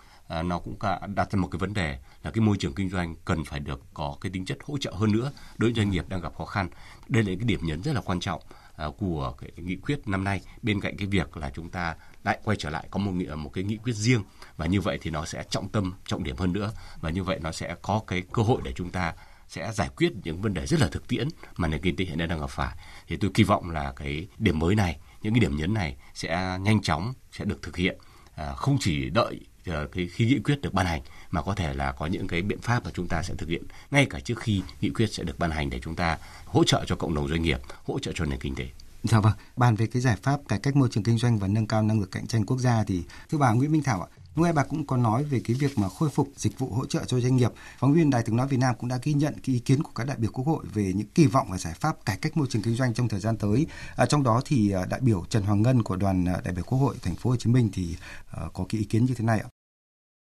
nó 0.44 0.58
cũng 0.58 0.76
đặt 1.14 1.32
ra 1.32 1.40
một 1.40 1.48
cái 1.48 1.58
vấn 1.58 1.74
đề 1.74 1.98
là 2.22 2.30
cái 2.30 2.40
môi 2.40 2.56
trường 2.56 2.74
kinh 2.74 2.90
doanh 2.90 3.14
cần 3.24 3.44
phải 3.44 3.60
được 3.60 3.82
có 3.94 4.16
cái 4.20 4.32
tính 4.32 4.44
chất 4.44 4.58
hỗ 4.64 4.78
trợ 4.78 4.92
hơn 4.92 5.12
nữa 5.12 5.32
đối 5.58 5.70
với 5.70 5.76
doanh 5.76 5.90
nghiệp 5.90 6.08
đang 6.08 6.20
gặp 6.20 6.34
khó 6.38 6.44
khăn. 6.44 6.68
Đây 7.08 7.22
là 7.22 7.26
cái 7.26 7.44
điểm 7.44 7.60
nhấn 7.62 7.82
rất 7.82 7.92
là 7.94 8.00
quan 8.00 8.20
trọng 8.20 8.42
À, 8.80 8.86
của 8.98 9.34
cái 9.38 9.50
nghị 9.56 9.76
quyết 9.76 10.08
năm 10.08 10.24
nay. 10.24 10.40
Bên 10.62 10.80
cạnh 10.80 10.96
cái 10.96 11.06
việc 11.06 11.36
là 11.36 11.50
chúng 11.54 11.70
ta 11.70 11.94
lại 12.24 12.38
quay 12.44 12.56
trở 12.56 12.70
lại 12.70 12.88
có 12.90 12.98
một 12.98 13.12
nghị, 13.12 13.26
một 13.26 13.50
cái 13.52 13.64
nghị 13.64 13.76
quyết 13.76 13.92
riêng 13.92 14.22
và 14.56 14.66
như 14.66 14.80
vậy 14.80 14.98
thì 15.02 15.10
nó 15.10 15.24
sẽ 15.24 15.44
trọng 15.50 15.68
tâm 15.68 15.94
trọng 16.06 16.24
điểm 16.24 16.36
hơn 16.36 16.52
nữa 16.52 16.72
và 17.00 17.10
như 17.10 17.24
vậy 17.24 17.38
nó 17.42 17.52
sẽ 17.52 17.74
có 17.82 18.00
cái 18.06 18.22
cơ 18.32 18.42
hội 18.42 18.60
để 18.64 18.72
chúng 18.72 18.90
ta 18.90 19.14
sẽ 19.48 19.72
giải 19.72 19.88
quyết 19.96 20.12
những 20.24 20.42
vấn 20.42 20.54
đề 20.54 20.66
rất 20.66 20.80
là 20.80 20.88
thực 20.88 21.08
tiễn 21.08 21.28
mà 21.56 21.68
nền 21.68 21.80
kinh 21.80 21.96
tế 21.96 22.04
hiện 22.04 22.18
nay 22.18 22.26
đang 22.26 22.40
gặp 22.40 22.50
phải. 22.50 22.76
Thì 23.08 23.16
tôi 23.16 23.30
kỳ 23.34 23.42
vọng 23.42 23.70
là 23.70 23.92
cái 23.96 24.28
điểm 24.38 24.58
mới 24.58 24.74
này 24.74 24.98
những 25.22 25.34
cái 25.34 25.40
điểm 25.40 25.56
nhấn 25.56 25.74
này 25.74 25.96
sẽ 26.14 26.58
nhanh 26.60 26.82
chóng 26.82 27.12
sẽ 27.32 27.44
được 27.44 27.62
thực 27.62 27.76
hiện 27.76 27.98
à, 28.34 28.52
không 28.54 28.78
chỉ 28.80 29.10
đợi 29.10 29.40
Ờ, 29.66 29.86
cái 29.92 30.08
khi 30.12 30.26
nghị 30.26 30.38
quyết 30.38 30.60
được 30.62 30.74
ban 30.74 30.86
hành 30.86 31.02
mà 31.30 31.42
có 31.42 31.54
thể 31.54 31.74
là 31.74 31.92
có 31.92 32.06
những 32.06 32.26
cái 32.26 32.42
biện 32.42 32.60
pháp 32.60 32.84
mà 32.84 32.90
chúng 32.94 33.08
ta 33.08 33.22
sẽ 33.22 33.34
thực 33.38 33.48
hiện 33.48 33.62
ngay 33.90 34.06
cả 34.10 34.20
trước 34.20 34.40
khi 34.40 34.62
nghị 34.80 34.90
quyết 34.90 35.06
sẽ 35.06 35.22
được 35.22 35.38
ban 35.38 35.50
hành 35.50 35.70
để 35.70 35.80
chúng 35.82 35.94
ta 35.94 36.18
hỗ 36.44 36.64
trợ 36.64 36.84
cho 36.86 36.96
cộng 36.96 37.14
đồng 37.14 37.28
doanh 37.28 37.42
nghiệp, 37.42 37.60
hỗ 37.84 37.98
trợ 37.98 38.12
cho 38.14 38.24
nền 38.24 38.40
kinh 38.40 38.54
tế. 38.54 38.68
Dạ 39.02 39.20
vâng, 39.20 39.32
bàn 39.56 39.74
về 39.74 39.86
cái 39.86 40.02
giải 40.02 40.16
pháp 40.22 40.40
cải 40.48 40.58
cách 40.58 40.76
môi 40.76 40.88
trường 40.92 41.04
kinh 41.04 41.18
doanh 41.18 41.38
và 41.38 41.48
nâng 41.48 41.66
cao 41.66 41.82
năng 41.82 42.00
lực 42.00 42.10
cạnh 42.10 42.26
tranh 42.26 42.46
quốc 42.46 42.58
gia 42.58 42.84
thì 42.84 43.02
thưa 43.30 43.38
bà 43.38 43.52
Nguyễn 43.52 43.72
Minh 43.72 43.82
Thảo 43.82 44.02
ạ, 44.02 44.08
Lúc 44.40 44.44
nãy 44.44 44.52
bà 44.52 44.62
cũng 44.62 44.86
có 44.86 44.96
nói 44.96 45.24
về 45.24 45.40
cái 45.44 45.56
việc 45.60 45.78
mà 45.78 45.88
khôi 45.88 46.10
phục 46.10 46.28
dịch 46.36 46.58
vụ 46.58 46.68
hỗ 46.68 46.86
trợ 46.86 47.04
cho 47.06 47.20
doanh 47.20 47.36
nghiệp. 47.36 47.50
Phóng 47.78 47.92
viên 47.92 48.10
Đài 48.10 48.22
tiếng 48.22 48.36
nói 48.36 48.46
Việt 48.48 48.56
Nam 48.56 48.74
cũng 48.78 48.88
đã 48.88 48.98
ghi 49.02 49.12
nhận 49.12 49.34
cái 49.34 49.54
ý 49.54 49.58
kiến 49.58 49.82
của 49.82 49.90
các 49.94 50.06
đại 50.06 50.16
biểu 50.16 50.30
Quốc 50.32 50.46
hội 50.46 50.64
về 50.74 50.92
những 50.96 51.06
kỳ 51.14 51.26
vọng 51.26 51.46
và 51.50 51.58
giải 51.58 51.74
pháp 51.74 52.04
cải 52.04 52.18
cách 52.22 52.36
môi 52.36 52.46
trường 52.50 52.62
kinh 52.62 52.74
doanh 52.74 52.94
trong 52.94 53.08
thời 53.08 53.20
gian 53.20 53.36
tới. 53.36 53.66
À, 53.96 54.06
trong 54.06 54.22
đó 54.22 54.40
thì 54.44 54.70
à, 54.70 54.86
đại 54.90 55.00
biểu 55.00 55.24
Trần 55.28 55.42
Hoàng 55.42 55.62
Ngân 55.62 55.82
của 55.82 55.96
đoàn 55.96 56.24
à, 56.24 56.40
đại 56.44 56.54
biểu 56.54 56.64
Quốc 56.64 56.78
hội 56.78 56.96
thành 57.02 57.14
phố 57.14 57.30
Hồ 57.30 57.36
Chí 57.36 57.50
Minh 57.50 57.68
thì 57.72 57.96
uh, 58.46 58.52
có 58.52 58.64
cái 58.68 58.78
ý 58.78 58.84
kiến 58.84 59.04
như 59.04 59.14
thế 59.14 59.24
này 59.24 59.38
ạ. 59.40 59.48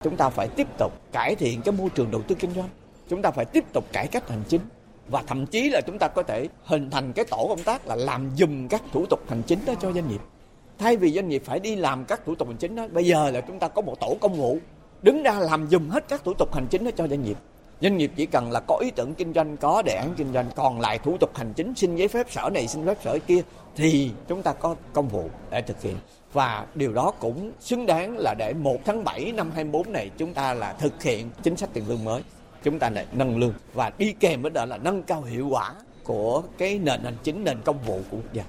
Chúng 0.03 0.17
ta 0.17 0.29
phải 0.29 0.47
tiếp 0.47 0.67
tục 0.79 0.91
cải 1.11 1.35
thiện 1.35 1.61
cái 1.61 1.73
môi 1.73 1.89
trường 1.89 2.11
đầu 2.11 2.21
tư 2.21 2.35
kinh 2.39 2.53
doanh. 2.53 2.69
Chúng 3.09 3.21
ta 3.21 3.31
phải 3.31 3.45
tiếp 3.45 3.63
tục 3.73 3.85
cải 3.93 4.07
cách 4.07 4.29
hành 4.29 4.43
chính 4.49 4.61
và 5.09 5.23
thậm 5.27 5.45
chí 5.45 5.69
là 5.69 5.81
chúng 5.87 5.99
ta 5.99 6.07
có 6.07 6.23
thể 6.23 6.49
hình 6.63 6.89
thành 6.89 7.13
cái 7.13 7.25
tổ 7.25 7.45
công 7.49 7.63
tác 7.63 7.87
là 7.87 7.95
làm 7.95 8.29
dùm 8.37 8.67
các 8.67 8.81
thủ 8.93 9.05
tục 9.09 9.19
hành 9.29 9.41
chính 9.47 9.65
đó 9.65 9.73
cho 9.81 9.91
doanh 9.91 10.07
nghiệp 10.07 10.21
thay 10.79 10.97
vì 10.97 11.11
doanh 11.11 11.29
nghiệp 11.29 11.41
phải 11.45 11.59
đi 11.59 11.75
làm 11.75 12.05
các 12.05 12.25
thủ 12.25 12.35
tục 12.35 12.47
hành 12.47 12.57
chính 12.57 12.75
đó, 12.75 12.87
bây 12.91 13.05
giờ 13.05 13.31
là 13.31 13.41
chúng 13.41 13.59
ta 13.59 13.67
có 13.67 13.81
một 13.81 13.99
tổ 13.99 14.17
công 14.21 14.33
vụ, 14.33 14.57
đứng 15.01 15.23
ra 15.23 15.39
làm 15.39 15.67
dùm 15.69 15.89
hết 15.89 16.05
các 16.07 16.23
thủ 16.23 16.33
tục 16.33 16.53
hành 16.53 16.67
chính 16.67 16.83
đó 16.83 16.91
cho 16.95 17.07
doanh 17.07 17.23
nghiệp. 17.23 17.37
Doanh 17.81 17.97
nghiệp 17.97 18.11
chỉ 18.15 18.25
cần 18.25 18.51
là 18.51 18.59
có 18.59 18.77
ý 18.81 18.91
tưởng 18.91 19.13
kinh 19.13 19.33
doanh, 19.33 19.57
có 19.57 19.81
đề 19.81 19.95
án 19.95 20.13
kinh 20.17 20.33
doanh, 20.33 20.45
còn 20.55 20.79
lại 20.79 20.99
thủ 20.99 21.17
tục 21.17 21.35
hành 21.35 21.53
chính 21.53 21.75
xin 21.75 21.95
giấy 21.95 22.07
phép 22.07 22.31
sở 22.31 22.49
này, 22.53 22.67
xin 22.67 22.85
phép 22.85 22.97
sở 23.03 23.19
kia, 23.27 23.41
thì 23.75 24.11
chúng 24.27 24.41
ta 24.41 24.53
có 24.53 24.75
công 24.93 25.07
vụ 25.07 25.29
để 25.51 25.61
thực 25.61 25.81
hiện. 25.81 25.95
Và 26.33 26.65
điều 26.75 26.93
đó 26.93 27.11
cũng 27.19 27.51
xứng 27.59 27.85
đáng 27.85 28.17
là 28.17 28.33
để 28.37 28.53
1 28.53 28.77
tháng 28.85 29.03
7 29.03 29.31
năm 29.31 29.51
24 29.51 29.93
này, 29.93 30.09
chúng 30.17 30.33
ta 30.33 30.53
là 30.53 30.73
thực 30.73 31.03
hiện 31.03 31.29
chính 31.43 31.57
sách 31.57 31.69
tiền 31.73 31.83
lương 31.87 32.03
mới. 32.03 32.21
Chúng 32.63 32.79
ta 32.79 32.89
lại 32.89 33.05
nâng 33.13 33.37
lương 33.37 33.53
và 33.73 33.91
đi 33.97 34.13
kèm 34.19 34.41
với 34.41 34.51
đó 34.51 34.65
là 34.65 34.77
nâng 34.77 35.03
cao 35.03 35.21
hiệu 35.21 35.47
quả 35.47 35.73
của 36.03 36.43
cái 36.57 36.79
nền 36.79 37.03
hành 37.03 37.17
chính, 37.23 37.43
nền 37.43 37.57
công 37.65 37.77
vụ 37.85 37.99
của 38.11 38.17
quốc 38.17 38.33
gia 38.33 38.43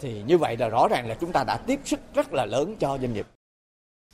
thì 0.00 0.22
như 0.22 0.38
vậy 0.38 0.56
là 0.56 0.68
rõ 0.68 0.88
ràng 0.90 1.08
là 1.08 1.14
chúng 1.20 1.32
ta 1.32 1.44
đã 1.44 1.56
tiếp 1.56 1.80
sức 1.84 2.00
rất 2.14 2.32
là 2.32 2.46
lớn 2.46 2.76
cho 2.80 2.98
doanh 2.98 3.12
nghiệp 3.12 3.26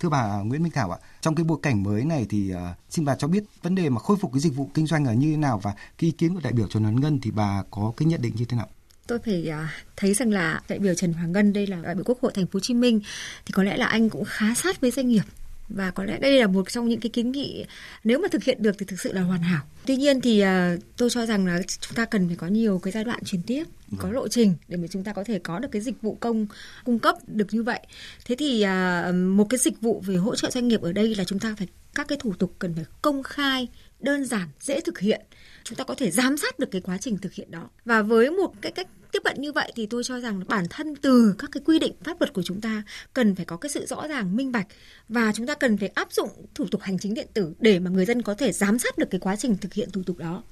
Thưa 0.00 0.08
bà 0.08 0.40
Nguyễn 0.44 0.62
Minh 0.62 0.72
Thảo 0.72 0.90
ạ, 0.90 0.98
trong 1.20 1.34
cái 1.34 1.44
bối 1.44 1.58
cảnh 1.62 1.82
mới 1.82 2.04
này 2.04 2.26
thì 2.30 2.52
uh, 2.54 2.58
xin 2.90 3.04
bà 3.04 3.14
cho 3.14 3.28
biết 3.28 3.44
vấn 3.62 3.74
đề 3.74 3.88
mà 3.88 4.00
khôi 4.00 4.16
phục 4.16 4.32
cái 4.32 4.40
dịch 4.40 4.54
vụ 4.56 4.70
kinh 4.74 4.86
doanh 4.86 5.04
là 5.04 5.12
như 5.12 5.30
thế 5.30 5.36
nào 5.36 5.60
và 5.62 5.72
cái 5.72 6.08
ý 6.08 6.10
kiến 6.10 6.34
của 6.34 6.40
đại 6.44 6.52
biểu 6.52 6.68
Trần 6.68 6.82
Huấn 6.82 7.00
Ngân 7.00 7.20
thì 7.20 7.30
bà 7.30 7.62
có 7.70 7.92
cái 7.96 8.06
nhận 8.06 8.22
định 8.22 8.32
như 8.36 8.44
thế 8.44 8.56
nào? 8.56 8.68
tôi 9.06 9.18
phải 9.18 9.48
uh, 9.48 9.68
thấy 9.96 10.14
rằng 10.14 10.30
là 10.30 10.60
đại 10.68 10.78
biểu 10.78 10.94
Trần 10.94 11.12
Hoàng 11.12 11.32
Ngân 11.32 11.52
đây 11.52 11.66
là 11.66 11.76
đại 11.82 11.94
biểu 11.94 12.04
Quốc 12.06 12.18
hội 12.22 12.32
thành 12.34 12.46
phố 12.46 12.50
Hồ 12.56 12.60
Chí 12.60 12.74
Minh 12.74 13.00
thì 13.46 13.52
có 13.52 13.62
lẽ 13.62 13.76
là 13.76 13.86
anh 13.86 14.10
cũng 14.10 14.24
khá 14.24 14.54
sát 14.54 14.80
với 14.80 14.90
doanh 14.90 15.08
nghiệp 15.08 15.22
và 15.68 15.90
có 15.90 16.04
lẽ 16.04 16.18
đây 16.18 16.40
là 16.40 16.46
một 16.46 16.70
trong 16.70 16.88
những 16.88 17.00
cái 17.00 17.10
kiến 17.10 17.32
nghị 17.32 17.64
nếu 18.04 18.18
mà 18.18 18.28
thực 18.28 18.44
hiện 18.44 18.62
được 18.62 18.78
thì 18.78 18.86
thực 18.86 19.00
sự 19.00 19.12
là 19.12 19.22
hoàn 19.22 19.42
hảo. 19.42 19.62
Tuy 19.86 19.96
nhiên 19.96 20.20
thì 20.20 20.42
uh, 20.42 20.48
tôi 20.96 21.10
cho 21.10 21.26
rằng 21.26 21.46
là 21.46 21.60
chúng 21.80 21.94
ta 21.94 22.04
cần 22.04 22.26
phải 22.26 22.36
có 22.36 22.46
nhiều 22.46 22.78
cái 22.78 22.92
giai 22.92 23.04
đoạn 23.04 23.24
chuyển 23.24 23.42
tiếp, 23.42 23.64
có 23.98 24.02
vâng. 24.02 24.12
lộ 24.12 24.28
trình 24.28 24.54
để 24.68 24.76
mà 24.76 24.86
chúng 24.90 25.04
ta 25.04 25.12
có 25.12 25.24
thể 25.24 25.38
có 25.38 25.58
được 25.58 25.68
cái 25.72 25.82
dịch 25.82 26.02
vụ 26.02 26.16
công 26.20 26.46
cung 26.84 26.98
cấp 26.98 27.16
được 27.26 27.46
như 27.50 27.62
vậy. 27.62 27.80
Thế 28.24 28.36
thì 28.38 28.64
uh, 28.64 29.14
một 29.14 29.46
cái 29.50 29.58
dịch 29.58 29.80
vụ 29.80 30.02
về 30.06 30.16
hỗ 30.16 30.36
trợ 30.36 30.50
doanh 30.50 30.68
nghiệp 30.68 30.82
ở 30.82 30.92
đây 30.92 31.14
là 31.14 31.24
chúng 31.24 31.38
ta 31.38 31.54
phải 31.58 31.68
các 31.94 32.08
cái 32.08 32.18
thủ 32.20 32.34
tục 32.38 32.54
cần 32.58 32.74
phải 32.74 32.84
công 33.02 33.22
khai, 33.22 33.68
đơn 34.00 34.24
giản, 34.24 34.48
dễ 34.60 34.80
thực 34.80 34.98
hiện. 34.98 35.20
Chúng 35.64 35.76
ta 35.76 35.84
có 35.84 35.94
thể 35.94 36.10
giám 36.10 36.36
sát 36.36 36.58
được 36.58 36.70
cái 36.70 36.80
quá 36.80 36.98
trình 36.98 37.18
thực 37.18 37.32
hiện 37.32 37.50
đó. 37.50 37.68
Và 37.84 38.02
với 38.02 38.30
một 38.30 38.52
cái 38.60 38.72
cách 38.72 38.88
tiếp 39.12 39.22
cận 39.24 39.40
như 39.40 39.52
vậy 39.52 39.72
thì 39.76 39.86
tôi 39.86 40.04
cho 40.04 40.20
rằng 40.20 40.42
bản 40.48 40.64
thân 40.70 40.96
từ 40.96 41.34
các 41.38 41.50
cái 41.52 41.62
quy 41.66 41.78
định 41.78 41.92
pháp 42.04 42.20
luật 42.20 42.32
của 42.32 42.42
chúng 42.42 42.60
ta 42.60 42.82
cần 43.14 43.34
phải 43.34 43.44
có 43.44 43.56
cái 43.56 43.70
sự 43.70 43.86
rõ 43.86 44.06
ràng 44.06 44.36
minh 44.36 44.52
bạch 44.52 44.66
và 45.08 45.32
chúng 45.34 45.46
ta 45.46 45.54
cần 45.54 45.76
phải 45.78 45.88
áp 45.88 46.12
dụng 46.12 46.28
thủ 46.54 46.66
tục 46.70 46.80
hành 46.80 46.98
chính 46.98 47.14
điện 47.14 47.28
tử 47.34 47.54
để 47.60 47.78
mà 47.78 47.90
người 47.90 48.04
dân 48.04 48.22
có 48.22 48.34
thể 48.34 48.52
giám 48.52 48.78
sát 48.78 48.98
được 48.98 49.06
cái 49.10 49.20
quá 49.20 49.36
trình 49.36 49.56
thực 49.56 49.74
hiện 49.74 49.90
thủ 49.90 50.02
tục 50.06 50.18
đó. 50.18 50.42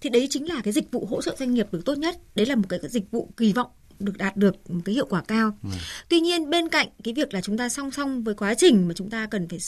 Thì 0.00 0.10
đấy 0.10 0.26
chính 0.30 0.48
là 0.48 0.60
cái 0.64 0.72
dịch 0.72 0.90
vụ 0.92 1.06
hỗ 1.06 1.22
trợ 1.22 1.36
doanh 1.38 1.54
nghiệp 1.54 1.66
được 1.72 1.84
tốt 1.84 1.98
nhất. 1.98 2.16
Đấy 2.34 2.46
là 2.46 2.56
một 2.56 2.66
cái 2.68 2.80
dịch 2.82 3.10
vụ 3.10 3.28
kỳ 3.36 3.52
vọng 3.52 3.70
được 3.98 4.16
đạt 4.18 4.36
được 4.36 4.70
một 4.70 4.80
cái 4.84 4.94
hiệu 4.94 5.06
quả 5.06 5.22
cao. 5.28 5.58
Ừ. 5.62 5.68
Tuy 6.08 6.20
nhiên 6.20 6.50
bên 6.50 6.68
cạnh 6.68 6.88
cái 7.04 7.14
việc 7.14 7.34
là 7.34 7.40
chúng 7.40 7.58
ta 7.58 7.68
song 7.68 7.90
song 7.90 8.24
với 8.24 8.34
quá 8.34 8.54
trình 8.54 8.88
mà 8.88 8.94
chúng 8.94 9.10
ta 9.10 9.26
cần 9.26 9.48
phải 9.48 9.58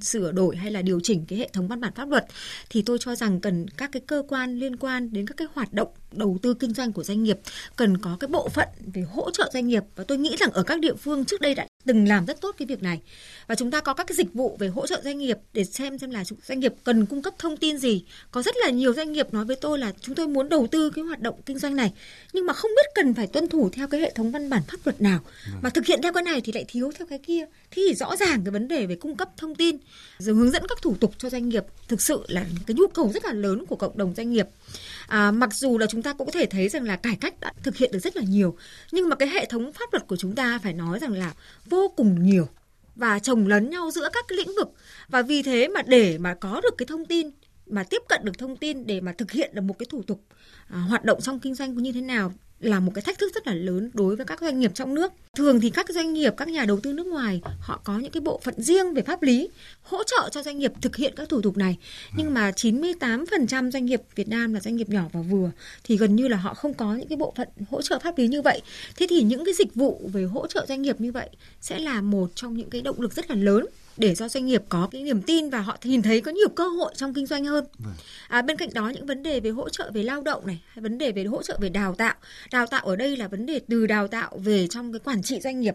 sửa 0.00 0.32
đổi 0.32 0.56
hay 0.56 0.70
là 0.70 0.82
điều 0.82 1.00
chỉnh 1.00 1.24
cái 1.28 1.38
hệ 1.38 1.48
thống 1.52 1.68
văn 1.68 1.80
bản 1.80 1.92
pháp 1.94 2.08
luật, 2.08 2.26
thì 2.70 2.82
tôi 2.82 2.98
cho 3.00 3.14
rằng 3.14 3.40
cần 3.40 3.66
các 3.68 3.92
cái 3.92 4.02
cơ 4.06 4.22
quan 4.28 4.58
liên 4.58 4.76
quan 4.76 5.12
đến 5.12 5.26
các 5.26 5.36
cái 5.36 5.48
hoạt 5.54 5.72
động 5.72 5.88
đầu 6.12 6.38
tư 6.42 6.54
kinh 6.54 6.74
doanh 6.74 6.92
của 6.92 7.04
doanh 7.04 7.22
nghiệp 7.22 7.38
cần 7.76 7.98
có 7.98 8.16
cái 8.20 8.28
bộ 8.28 8.48
phận 8.48 8.68
về 8.94 9.02
hỗ 9.02 9.30
trợ 9.30 9.50
doanh 9.52 9.66
nghiệp. 9.66 9.82
Và 9.96 10.04
tôi 10.04 10.18
nghĩ 10.18 10.36
rằng 10.40 10.50
ở 10.52 10.62
các 10.62 10.80
địa 10.80 10.94
phương 10.94 11.24
trước 11.24 11.40
đây 11.40 11.54
đã 11.54 11.66
từng 11.86 12.08
làm 12.08 12.26
rất 12.26 12.40
tốt 12.40 12.54
cái 12.58 12.66
việc 12.66 12.82
này. 12.82 13.00
Và 13.46 13.54
chúng 13.54 13.70
ta 13.70 13.80
có 13.80 13.94
các 13.94 14.06
cái 14.06 14.16
dịch 14.16 14.34
vụ 14.34 14.56
về 14.60 14.68
hỗ 14.68 14.86
trợ 14.86 15.00
doanh 15.04 15.18
nghiệp 15.18 15.38
để 15.52 15.64
xem 15.64 15.98
xem 15.98 16.10
là 16.10 16.24
doanh 16.42 16.60
nghiệp 16.60 16.74
cần 16.84 17.06
cung 17.06 17.22
cấp 17.22 17.34
thông 17.38 17.56
tin 17.56 17.78
gì. 17.78 18.04
Có 18.30 18.42
rất 18.42 18.56
là 18.56 18.70
nhiều 18.70 18.92
doanh 18.92 19.12
nghiệp 19.12 19.34
nói 19.34 19.44
với 19.44 19.56
tôi 19.56 19.78
là 19.78 19.92
chúng 20.00 20.14
tôi 20.14 20.28
muốn 20.28 20.48
đầu 20.48 20.66
tư 20.66 20.90
cái 20.90 21.04
hoạt 21.04 21.20
động 21.20 21.40
kinh 21.46 21.58
doanh 21.58 21.76
này 21.76 21.92
nhưng 22.32 22.46
mà 22.46 22.52
không 22.52 22.70
biết 22.76 22.90
cần 22.94 23.14
phải 23.14 23.26
tuân 23.26 23.48
thủ 23.48 23.70
theo 23.72 23.88
cái 23.88 24.00
hệ 24.00 24.12
thống 24.14 24.30
văn 24.30 24.50
bản 24.50 24.62
pháp 24.68 24.78
luật 24.84 25.02
nào. 25.02 25.20
Vâng. 25.52 25.60
mà 25.62 25.70
thực 25.70 25.86
hiện 25.86 26.02
theo 26.02 26.12
cái 26.12 26.22
này 26.22 26.40
thì 26.40 26.52
lại 26.52 26.64
thiếu 26.68 26.92
theo 26.98 27.06
cái 27.06 27.18
kia. 27.18 27.44
Thì 27.70 27.94
rõ 27.94 28.16
ràng 28.16 28.44
cái 28.44 28.50
vấn 28.50 28.68
đề 28.68 28.86
về 28.86 28.94
cung 28.94 29.16
cấp 29.16 29.28
thông 29.36 29.54
tin 29.54 29.76
rồi 30.18 30.36
hướng 30.36 30.50
dẫn 30.50 30.62
các 30.68 30.78
thủ 30.82 30.96
tục 31.00 31.14
cho 31.18 31.30
doanh 31.30 31.48
nghiệp 31.48 31.64
thực 31.88 32.02
sự 32.02 32.24
là 32.28 32.44
cái 32.66 32.74
nhu 32.74 32.86
cầu 32.86 33.10
rất 33.14 33.24
là 33.24 33.32
lớn 33.32 33.66
của 33.66 33.76
cộng 33.76 33.98
đồng 33.98 34.14
doanh 34.16 34.30
nghiệp. 34.30 34.46
À, 35.06 35.30
mặc 35.30 35.54
dù 35.54 35.78
là 35.78 35.86
chúng 35.86 36.02
ta 36.02 36.12
cũng 36.12 36.26
có 36.26 36.32
thể 36.32 36.46
thấy 36.46 36.68
rằng 36.68 36.82
là 36.82 36.96
cải 36.96 37.16
cách 37.20 37.40
đã 37.40 37.52
thực 37.62 37.76
hiện 37.76 37.92
được 37.92 37.98
rất 37.98 38.16
là 38.16 38.22
nhiều 38.22 38.56
nhưng 38.92 39.08
mà 39.08 39.16
cái 39.16 39.28
hệ 39.28 39.46
thống 39.46 39.72
pháp 39.72 39.92
luật 39.92 40.06
của 40.06 40.16
chúng 40.16 40.34
ta 40.34 40.58
phải 40.62 40.72
nói 40.72 40.98
rằng 40.98 41.12
là 41.12 41.32
vô 41.66 41.73
cùng 41.96 42.22
nhiều 42.22 42.48
và 42.96 43.18
chồng 43.18 43.46
lấn 43.46 43.70
nhau 43.70 43.90
giữa 43.90 44.08
các 44.12 44.24
cái 44.28 44.36
lĩnh 44.36 44.54
vực. 44.56 44.68
Và 45.08 45.22
vì 45.22 45.42
thế 45.42 45.68
mà 45.68 45.82
để 45.82 46.18
mà 46.18 46.34
có 46.34 46.60
được 46.60 46.74
cái 46.78 46.86
thông 46.86 47.06
tin 47.06 47.30
mà 47.66 47.84
tiếp 47.84 48.02
cận 48.08 48.24
được 48.24 48.38
thông 48.38 48.56
tin 48.56 48.86
để 48.86 49.00
mà 49.00 49.12
thực 49.12 49.30
hiện 49.30 49.50
được 49.54 49.62
một 49.62 49.78
cái 49.78 49.86
thủ 49.90 50.02
tục 50.02 50.20
à, 50.68 50.78
hoạt 50.78 51.04
động 51.04 51.20
trong 51.20 51.40
kinh 51.40 51.54
doanh 51.54 51.74
như 51.74 51.92
thế 51.92 52.00
nào 52.00 52.32
là 52.64 52.80
một 52.80 52.92
cái 52.94 53.02
thách 53.02 53.18
thức 53.18 53.34
rất 53.34 53.46
là 53.46 53.54
lớn 53.54 53.90
đối 53.94 54.16
với 54.16 54.26
các 54.26 54.40
doanh 54.40 54.60
nghiệp 54.60 54.70
trong 54.74 54.94
nước. 54.94 55.12
Thường 55.36 55.60
thì 55.60 55.70
các 55.70 55.86
doanh 55.88 56.12
nghiệp, 56.12 56.34
các 56.36 56.48
nhà 56.48 56.64
đầu 56.64 56.80
tư 56.80 56.92
nước 56.92 57.06
ngoài 57.06 57.40
họ 57.60 57.80
có 57.84 57.98
những 57.98 58.10
cái 58.10 58.20
bộ 58.20 58.40
phận 58.44 58.54
riêng 58.62 58.94
về 58.94 59.02
pháp 59.02 59.22
lý 59.22 59.48
hỗ 59.82 60.02
trợ 60.02 60.28
cho 60.32 60.42
doanh 60.42 60.58
nghiệp 60.58 60.72
thực 60.80 60.96
hiện 60.96 61.12
các 61.16 61.28
thủ 61.28 61.40
tục 61.40 61.56
này. 61.56 61.76
Nhưng 62.16 62.34
mà 62.34 62.50
98% 62.50 63.70
doanh 63.70 63.84
nghiệp 63.84 64.02
Việt 64.14 64.28
Nam 64.28 64.54
là 64.54 64.60
doanh 64.60 64.76
nghiệp 64.76 64.88
nhỏ 64.88 65.02
và 65.12 65.20
vừa 65.20 65.50
thì 65.84 65.96
gần 65.96 66.16
như 66.16 66.28
là 66.28 66.36
họ 66.36 66.54
không 66.54 66.74
có 66.74 66.94
những 66.94 67.08
cái 67.08 67.16
bộ 67.16 67.32
phận 67.36 67.48
hỗ 67.70 67.82
trợ 67.82 67.98
pháp 67.98 68.18
lý 68.18 68.28
như 68.28 68.42
vậy. 68.42 68.62
Thế 68.96 69.06
thì 69.10 69.22
những 69.22 69.44
cái 69.44 69.54
dịch 69.54 69.74
vụ 69.74 70.10
về 70.12 70.24
hỗ 70.24 70.46
trợ 70.46 70.66
doanh 70.68 70.82
nghiệp 70.82 71.00
như 71.00 71.12
vậy 71.12 71.28
sẽ 71.60 71.78
là 71.78 72.00
một 72.00 72.30
trong 72.34 72.56
những 72.56 72.70
cái 72.70 72.80
động 72.80 73.00
lực 73.00 73.12
rất 73.12 73.30
là 73.30 73.36
lớn 73.36 73.66
để 73.96 74.14
cho 74.14 74.28
doanh 74.28 74.46
nghiệp 74.46 74.62
có 74.68 74.88
cái 74.90 75.02
niềm 75.02 75.22
tin 75.22 75.50
và 75.50 75.60
họ 75.60 75.76
nhìn 75.84 76.02
thấy 76.02 76.20
có 76.20 76.30
nhiều 76.30 76.48
cơ 76.48 76.68
hội 76.68 76.92
trong 76.96 77.14
kinh 77.14 77.26
doanh 77.26 77.44
hơn. 77.44 77.64
Vâng. 77.78 77.94
À, 78.28 78.42
bên 78.42 78.56
cạnh 78.56 78.68
đó 78.74 78.88
những 78.88 79.06
vấn 79.06 79.22
đề 79.22 79.40
về 79.40 79.50
hỗ 79.50 79.68
trợ 79.68 79.90
về 79.94 80.02
lao 80.02 80.22
động 80.22 80.46
này, 80.46 80.62
hay 80.66 80.82
vấn 80.82 80.98
đề 80.98 81.12
về 81.12 81.24
hỗ 81.24 81.42
trợ 81.42 81.58
về 81.60 81.68
đào 81.68 81.94
tạo. 81.94 82.14
Đào 82.52 82.66
tạo 82.66 82.84
ở 82.84 82.96
đây 82.96 83.16
là 83.16 83.28
vấn 83.28 83.46
đề 83.46 83.60
từ 83.68 83.86
đào 83.86 84.08
tạo 84.08 84.38
về 84.38 84.66
trong 84.66 84.92
cái 84.92 85.00
quản 85.00 85.22
trị 85.22 85.40
doanh 85.40 85.60
nghiệp 85.60 85.74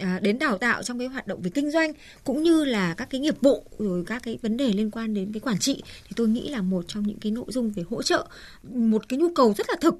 À, 0.00 0.18
đến 0.22 0.38
đào 0.38 0.58
tạo 0.58 0.82
trong 0.82 0.98
cái 0.98 1.08
hoạt 1.08 1.26
động 1.26 1.42
về 1.42 1.50
kinh 1.50 1.70
doanh 1.70 1.92
cũng 2.24 2.42
như 2.42 2.64
là 2.64 2.94
các 2.94 3.10
cái 3.10 3.20
nghiệp 3.20 3.36
vụ 3.40 3.64
rồi 3.78 4.04
các 4.06 4.22
cái 4.22 4.38
vấn 4.42 4.56
đề 4.56 4.72
liên 4.72 4.90
quan 4.90 5.14
đến 5.14 5.32
cái 5.32 5.40
quản 5.40 5.58
trị 5.58 5.82
thì 6.04 6.10
tôi 6.16 6.28
nghĩ 6.28 6.48
là 6.48 6.62
một 6.62 6.84
trong 6.88 7.06
những 7.06 7.18
cái 7.18 7.32
nội 7.32 7.44
dung 7.48 7.70
về 7.70 7.82
hỗ 7.90 8.02
trợ 8.02 8.26
một 8.62 9.08
cái 9.08 9.18
nhu 9.18 9.34
cầu 9.34 9.54
rất 9.56 9.66
là 9.68 9.76
thực 9.80 9.94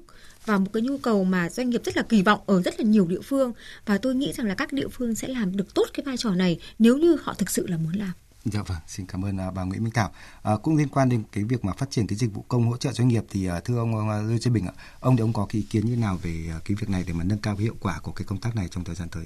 và 0.45 0.57
một 0.57 0.73
cái 0.73 0.81
nhu 0.81 0.97
cầu 0.97 1.23
mà 1.23 1.49
doanh 1.49 1.69
nghiệp 1.69 1.81
rất 1.85 1.97
là 1.97 2.03
kỳ 2.03 2.21
vọng 2.21 2.39
ở 2.45 2.61
rất 2.61 2.79
là 2.79 2.85
nhiều 2.85 3.07
địa 3.07 3.21
phương 3.23 3.53
và 3.85 3.97
tôi 3.97 4.15
nghĩ 4.15 4.33
rằng 4.33 4.47
là 4.47 4.55
các 4.55 4.73
địa 4.73 4.87
phương 4.87 5.15
sẽ 5.15 5.27
làm 5.27 5.57
được 5.57 5.73
tốt 5.73 5.85
cái 5.93 6.03
vai 6.05 6.17
trò 6.17 6.31
này 6.31 6.59
nếu 6.79 6.97
như 6.97 7.17
họ 7.23 7.33
thực 7.33 7.49
sự 7.49 7.67
là 7.67 7.77
muốn 7.77 7.93
làm. 7.93 8.11
Dạ 8.45 8.61
vâng, 8.61 8.77
xin 8.87 9.05
cảm 9.05 9.25
ơn 9.25 9.37
à, 9.37 9.51
bà 9.51 9.63
Nguyễn 9.63 9.83
Minh 9.83 9.93
Thảo. 9.93 10.11
À, 10.41 10.51
cũng 10.63 10.75
liên 10.75 10.87
quan 10.87 11.09
đến 11.09 11.23
cái 11.31 11.43
việc 11.43 11.65
mà 11.65 11.73
phát 11.73 11.91
triển 11.91 12.07
cái 12.07 12.17
dịch 12.17 12.33
vụ 12.33 12.45
công 12.47 12.67
hỗ 12.67 12.77
trợ 12.77 12.91
doanh 12.91 13.07
nghiệp 13.07 13.23
thì 13.29 13.47
à, 13.47 13.59
thưa 13.59 13.77
ông 13.77 14.09
Lê 14.29 14.37
Duy 14.37 14.51
Bình 14.51 14.65
ạ, 14.65 14.73
ông 14.99 15.17
thì 15.17 15.21
ông 15.21 15.33
có 15.33 15.47
ý 15.51 15.61
kiến 15.61 15.85
như 15.85 15.95
nào 15.95 16.17
về 16.21 16.45
cái 16.65 16.75
việc 16.79 16.89
này 16.89 17.03
để 17.07 17.13
mà 17.13 17.23
nâng 17.23 17.37
cao 17.37 17.55
cái 17.55 17.63
hiệu 17.63 17.75
quả 17.79 17.99
của 18.03 18.11
cái 18.11 18.25
công 18.25 18.39
tác 18.39 18.55
này 18.55 18.67
trong 18.71 18.83
thời 18.83 18.95
gian 18.95 19.09
tới? 19.09 19.25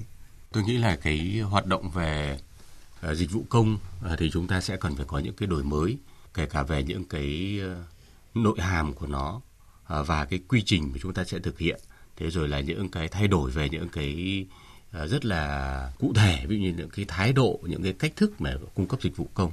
Tôi 0.56 0.64
nghĩ 0.64 0.78
là 0.78 0.96
cái 0.96 1.40
hoạt 1.40 1.66
động 1.66 1.90
về 1.90 2.38
ờ, 3.00 3.14
dịch 3.14 3.30
vụ 3.30 3.44
công 3.48 3.78
ờ, 4.02 4.16
thì 4.16 4.30
chúng 4.30 4.46
ta 4.46 4.60
sẽ 4.60 4.76
cần 4.76 4.96
phải 4.96 5.06
có 5.08 5.18
những 5.18 5.34
cái 5.34 5.46
đổi 5.46 5.64
mới, 5.64 5.98
kể 6.34 6.46
cả 6.46 6.62
về 6.62 6.82
những 6.82 7.04
cái 7.04 7.58
ờ, 7.62 7.82
nội 8.34 8.60
hàm 8.60 8.94
của 8.94 9.06
nó 9.06 9.40
và 9.88 10.24
cái 10.24 10.40
quy 10.48 10.62
trình 10.66 10.90
mà 10.92 10.98
chúng 11.02 11.14
ta 11.14 11.24
sẽ 11.24 11.38
thực 11.38 11.58
hiện. 11.58 11.80
Thế 12.16 12.30
rồi 12.30 12.48
là 12.48 12.60
những 12.60 12.88
cái 12.88 13.08
thay 13.08 13.28
đổi 13.28 13.50
về 13.50 13.68
những 13.68 13.88
cái 13.88 14.46
rất 14.92 15.24
là 15.24 15.92
cụ 15.98 16.12
thể 16.14 16.46
ví 16.46 16.56
dụ 16.56 16.62
như 16.62 16.74
những 16.78 16.90
cái 16.90 17.04
thái 17.08 17.32
độ 17.32 17.60
những 17.62 17.82
cái 17.82 17.92
cách 17.92 18.12
thức 18.16 18.40
mà 18.40 18.54
cung 18.74 18.86
cấp 18.86 19.02
dịch 19.02 19.16
vụ 19.16 19.28
công. 19.34 19.52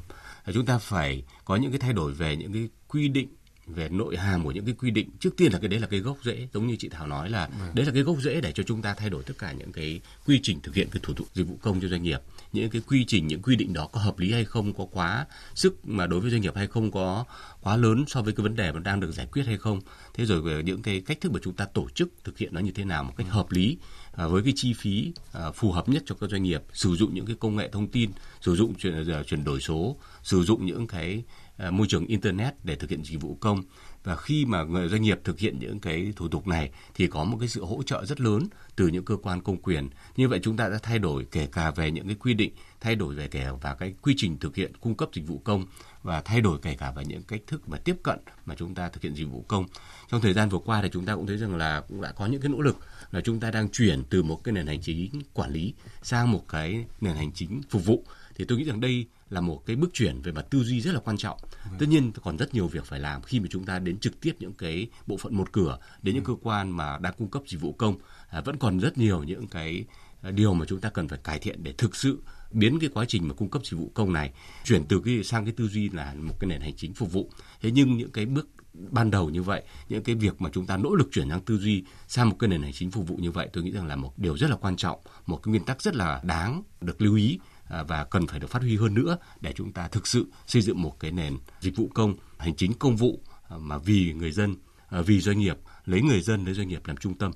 Chúng 0.53 0.65
ta 0.65 0.77
phải 0.77 1.23
có 1.45 1.55
những 1.55 1.71
cái 1.71 1.79
thay 1.79 1.93
đổi 1.93 2.13
về 2.13 2.35
những 2.35 2.53
cái 2.53 2.69
quy 2.87 3.07
định 3.07 3.27
về 3.67 3.89
nội 3.89 4.17
hàm 4.17 4.43
của 4.43 4.51
những 4.51 4.65
cái 4.65 4.75
quy 4.79 4.91
định. 4.91 5.09
Trước 5.19 5.37
tiên 5.37 5.53
là 5.53 5.59
cái 5.59 5.67
đấy 5.67 5.79
là 5.79 5.87
cái 5.87 5.99
gốc 5.99 6.17
rễ 6.23 6.47
giống 6.53 6.67
như 6.67 6.75
chị 6.75 6.89
Thảo 6.89 7.07
nói 7.07 7.29
là 7.29 7.45
ừ. 7.45 7.65
đấy 7.73 7.85
là 7.85 7.91
cái 7.91 8.03
gốc 8.03 8.17
rễ 8.21 8.41
để 8.41 8.51
cho 8.51 8.63
chúng 8.63 8.81
ta 8.81 8.93
thay 8.93 9.09
đổi 9.09 9.23
tất 9.23 9.33
cả 9.37 9.51
những 9.51 9.71
cái 9.71 10.01
quy 10.25 10.39
trình 10.43 10.59
thực 10.61 10.75
hiện 10.75 10.87
cái 10.91 10.99
thủ 11.03 11.13
tục 11.13 11.27
dịch 11.33 11.47
vụ 11.47 11.57
công 11.61 11.81
cho 11.81 11.87
doanh 11.87 12.03
nghiệp. 12.03 12.21
Những 12.53 12.69
cái 12.69 12.81
quy 12.87 13.05
trình 13.07 13.27
những 13.27 13.41
quy 13.41 13.55
định 13.55 13.73
đó 13.73 13.87
có 13.87 13.99
hợp 13.99 14.19
lý 14.19 14.31
hay 14.31 14.45
không 14.45 14.73
có 14.73 14.85
quá 14.91 15.25
sức 15.55 15.87
mà 15.87 16.07
đối 16.07 16.19
với 16.19 16.31
doanh 16.31 16.41
nghiệp 16.41 16.55
hay 16.55 16.67
không 16.67 16.91
có 16.91 17.25
quá 17.61 17.77
lớn 17.77 18.05
so 18.07 18.21
với 18.21 18.33
cái 18.33 18.43
vấn 18.43 18.55
đề 18.55 18.71
mà 18.71 18.79
đang 18.79 18.99
được 18.99 19.11
giải 19.11 19.27
quyết 19.31 19.43
hay 19.45 19.57
không. 19.57 19.81
Thế 20.13 20.25
rồi 20.25 20.41
về 20.41 20.63
những 20.63 20.81
cái 20.81 21.01
cách 21.01 21.21
thức 21.21 21.31
mà 21.31 21.39
chúng 21.43 21.53
ta 21.53 21.65
tổ 21.65 21.89
chức 21.89 22.09
thực 22.23 22.37
hiện 22.37 22.53
nó 22.53 22.59
như 22.59 22.71
thế 22.71 22.85
nào 22.85 23.03
một 23.03 23.13
cách 23.17 23.27
hợp 23.29 23.51
lý 23.51 23.77
à, 24.15 24.27
với 24.27 24.43
cái 24.43 24.53
chi 24.55 24.73
phí 24.73 25.11
à, 25.31 25.51
phù 25.51 25.71
hợp 25.71 25.89
nhất 25.89 26.03
cho 26.05 26.15
các 26.15 26.29
doanh 26.29 26.43
nghiệp. 26.43 26.63
Sử 26.73 26.95
dụng 26.95 27.13
những 27.13 27.25
cái 27.25 27.35
công 27.39 27.55
nghệ 27.55 27.69
thông 27.71 27.87
tin 27.87 28.11
sử 28.41 28.55
dụng 28.55 28.75
chuyển 28.75 29.09
à, 29.11 29.23
chuyển 29.23 29.43
đổi 29.43 29.61
số 29.61 29.97
sử 30.23 30.43
dụng 30.43 30.65
những 30.65 30.87
cái 30.87 31.03
À, 31.13 31.42
À, 31.57 31.71
môi 31.71 31.87
trường 31.87 32.05
internet 32.05 32.53
để 32.63 32.75
thực 32.75 32.89
hiện 32.89 33.03
dịch 33.03 33.21
vụ 33.21 33.37
công. 33.41 33.63
Và 34.03 34.15
khi 34.15 34.45
mà 34.45 34.63
người 34.63 34.89
doanh 34.89 35.01
nghiệp 35.01 35.19
thực 35.23 35.39
hiện 35.39 35.59
những 35.59 35.79
cái 35.79 36.13
thủ 36.15 36.27
tục 36.27 36.47
này 36.47 36.71
thì 36.93 37.07
có 37.07 37.23
một 37.23 37.37
cái 37.39 37.49
sự 37.49 37.65
hỗ 37.65 37.83
trợ 37.83 38.05
rất 38.05 38.21
lớn 38.21 38.47
từ 38.75 38.87
những 38.87 39.05
cơ 39.05 39.15
quan 39.15 39.41
công 39.41 39.57
quyền. 39.57 39.89
Như 40.15 40.27
vậy 40.27 40.39
chúng 40.43 40.57
ta 40.57 40.69
đã 40.69 40.79
thay 40.83 40.99
đổi 40.99 41.25
kể 41.31 41.47
cả 41.51 41.71
về 41.71 41.91
những 41.91 42.07
cái 42.07 42.15
quy 42.19 42.33
định, 42.33 42.53
thay 42.81 42.95
đổi 42.95 43.15
về 43.15 43.27
kể 43.27 43.47
và 43.61 43.75
cái 43.75 43.93
quy 44.01 44.13
trình 44.17 44.37
thực 44.37 44.55
hiện 44.55 44.77
cung 44.77 44.95
cấp 44.95 45.09
dịch 45.13 45.27
vụ 45.27 45.41
công 45.43 45.65
và 46.03 46.21
thay 46.21 46.41
đổi 46.41 46.59
kể 46.61 46.75
cả 46.79 46.91
về 46.91 47.05
những 47.05 47.23
cách 47.23 47.41
thức 47.47 47.69
mà 47.69 47.77
tiếp 47.77 47.95
cận 48.03 48.19
mà 48.45 48.55
chúng 48.55 48.75
ta 48.75 48.89
thực 48.89 49.03
hiện 49.03 49.15
dịch 49.15 49.25
vụ 49.25 49.45
công. 49.47 49.65
Trong 50.11 50.21
thời 50.21 50.33
gian 50.33 50.49
vừa 50.49 50.59
qua 50.59 50.81
thì 50.81 50.89
chúng 50.93 51.05
ta 51.05 51.15
cũng 51.15 51.27
thấy 51.27 51.37
rằng 51.37 51.55
là 51.55 51.81
cũng 51.81 52.01
đã 52.01 52.11
có 52.11 52.25
những 52.25 52.41
cái 52.41 52.49
nỗ 52.49 52.61
lực 52.61 52.77
là 53.11 53.21
chúng 53.21 53.39
ta 53.39 53.51
đang 53.51 53.69
chuyển 53.69 54.03
từ 54.09 54.23
một 54.23 54.43
cái 54.43 54.53
nền 54.53 54.67
hành 54.67 54.81
chính 54.81 55.21
quản 55.33 55.51
lý 55.51 55.73
sang 56.01 56.31
một 56.31 56.47
cái 56.49 56.85
nền 57.01 57.15
hành 57.15 57.31
chính 57.31 57.61
phục 57.69 57.85
vụ. 57.85 58.03
Thì 58.35 58.45
tôi 58.45 58.57
nghĩ 58.57 58.63
rằng 58.63 58.81
đây 58.81 59.05
là 59.33 59.41
một 59.41 59.65
cái 59.65 59.75
bước 59.75 59.89
chuyển 59.93 60.21
về 60.21 60.31
mặt 60.31 60.45
tư 60.49 60.63
duy 60.63 60.81
rất 60.81 60.93
là 60.93 60.99
quan 60.99 61.17
trọng. 61.17 61.37
Vâng. 61.69 61.79
Tất 61.79 61.85
nhiên 61.89 62.11
còn 62.23 62.37
rất 62.37 62.53
nhiều 62.53 62.67
việc 62.67 62.85
phải 62.85 62.99
làm 62.99 63.21
khi 63.21 63.39
mà 63.39 63.47
chúng 63.49 63.65
ta 63.65 63.79
đến 63.79 63.97
trực 63.99 64.19
tiếp 64.21 64.35
những 64.39 64.53
cái 64.53 64.87
bộ 65.07 65.17
phận 65.17 65.35
một 65.35 65.51
cửa 65.51 65.77
đến 66.01 66.15
những 66.15 66.23
cơ 66.23 66.33
quan 66.41 66.71
mà 66.71 66.97
đang 66.97 67.13
cung 67.17 67.31
cấp 67.31 67.43
dịch 67.47 67.61
vụ 67.61 67.73
công 67.73 67.95
à, 68.29 68.41
vẫn 68.41 68.57
còn 68.57 68.79
rất 68.79 68.97
nhiều 68.97 69.23
những 69.23 69.47
cái 69.47 69.85
à, 70.21 70.31
điều 70.31 70.53
mà 70.53 70.65
chúng 70.65 70.81
ta 70.81 70.89
cần 70.89 71.07
phải 71.07 71.19
cải 71.23 71.39
thiện 71.39 71.63
để 71.63 71.73
thực 71.77 71.95
sự 71.95 72.21
biến 72.51 72.79
cái 72.79 72.89
quá 72.93 73.05
trình 73.07 73.27
mà 73.27 73.33
cung 73.33 73.49
cấp 73.49 73.61
dịch 73.65 73.77
vụ 73.77 73.91
công 73.93 74.13
này 74.13 74.31
chuyển 74.63 74.85
từ 74.85 75.01
cái 75.05 75.23
sang 75.23 75.45
cái 75.45 75.53
tư 75.57 75.67
duy 75.67 75.89
là 75.89 76.13
một 76.13 76.35
cái 76.39 76.47
nền 76.47 76.61
hành 76.61 76.75
chính 76.75 76.93
phục 76.93 77.11
vụ. 77.11 77.29
Thế 77.61 77.71
nhưng 77.71 77.97
những 77.97 78.11
cái 78.11 78.25
bước 78.25 78.47
ban 78.73 79.11
đầu 79.11 79.29
như 79.29 79.43
vậy, 79.43 79.63
những 79.89 80.03
cái 80.03 80.15
việc 80.15 80.41
mà 80.41 80.49
chúng 80.53 80.65
ta 80.65 80.77
nỗ 80.77 80.95
lực 80.95 81.09
chuyển 81.11 81.29
sang 81.29 81.41
tư 81.41 81.57
duy 81.57 81.83
sang 82.07 82.29
một 82.29 82.35
cái 82.39 82.47
nền 82.47 82.61
hành 82.61 82.73
chính 82.73 82.91
phục 82.91 83.07
vụ 83.07 83.15
như 83.15 83.31
vậy, 83.31 83.49
tôi 83.53 83.63
nghĩ 83.63 83.71
rằng 83.71 83.87
là 83.87 83.95
một 83.95 84.19
điều 84.19 84.37
rất 84.37 84.49
là 84.49 84.55
quan 84.55 84.75
trọng, 84.75 84.99
một 85.25 85.37
cái 85.43 85.49
nguyên 85.49 85.65
tắc 85.65 85.81
rất 85.81 85.95
là 85.95 86.21
đáng 86.23 86.63
được 86.81 87.01
lưu 87.01 87.15
ý 87.15 87.39
À, 87.69 87.83
và 87.83 88.03
cần 88.03 88.27
phải 88.27 88.39
được 88.39 88.49
phát 88.49 88.61
huy 88.61 88.77
hơn 88.77 88.93
nữa 88.93 89.17
để 89.41 89.53
chúng 89.55 89.71
ta 89.71 89.87
thực 89.87 90.07
sự 90.07 90.25
xây 90.47 90.61
dựng 90.61 90.81
một 90.81 90.99
cái 90.99 91.11
nền 91.11 91.37
dịch 91.61 91.75
vụ 91.75 91.89
công 91.93 92.15
hành 92.37 92.55
chính 92.55 92.73
công 92.73 92.95
vụ 92.95 93.19
à, 93.49 93.57
mà 93.57 93.77
vì 93.77 94.13
người 94.13 94.31
dân 94.31 94.55
à, 94.87 95.01
vì 95.01 95.19
doanh 95.19 95.39
nghiệp 95.39 95.57
lấy 95.85 96.01
người 96.01 96.21
dân 96.21 96.45
lấy 96.45 96.53
doanh 96.53 96.67
nghiệp 96.67 96.81
làm 96.85 96.97
trung 96.97 97.17
tâm. 97.17 97.31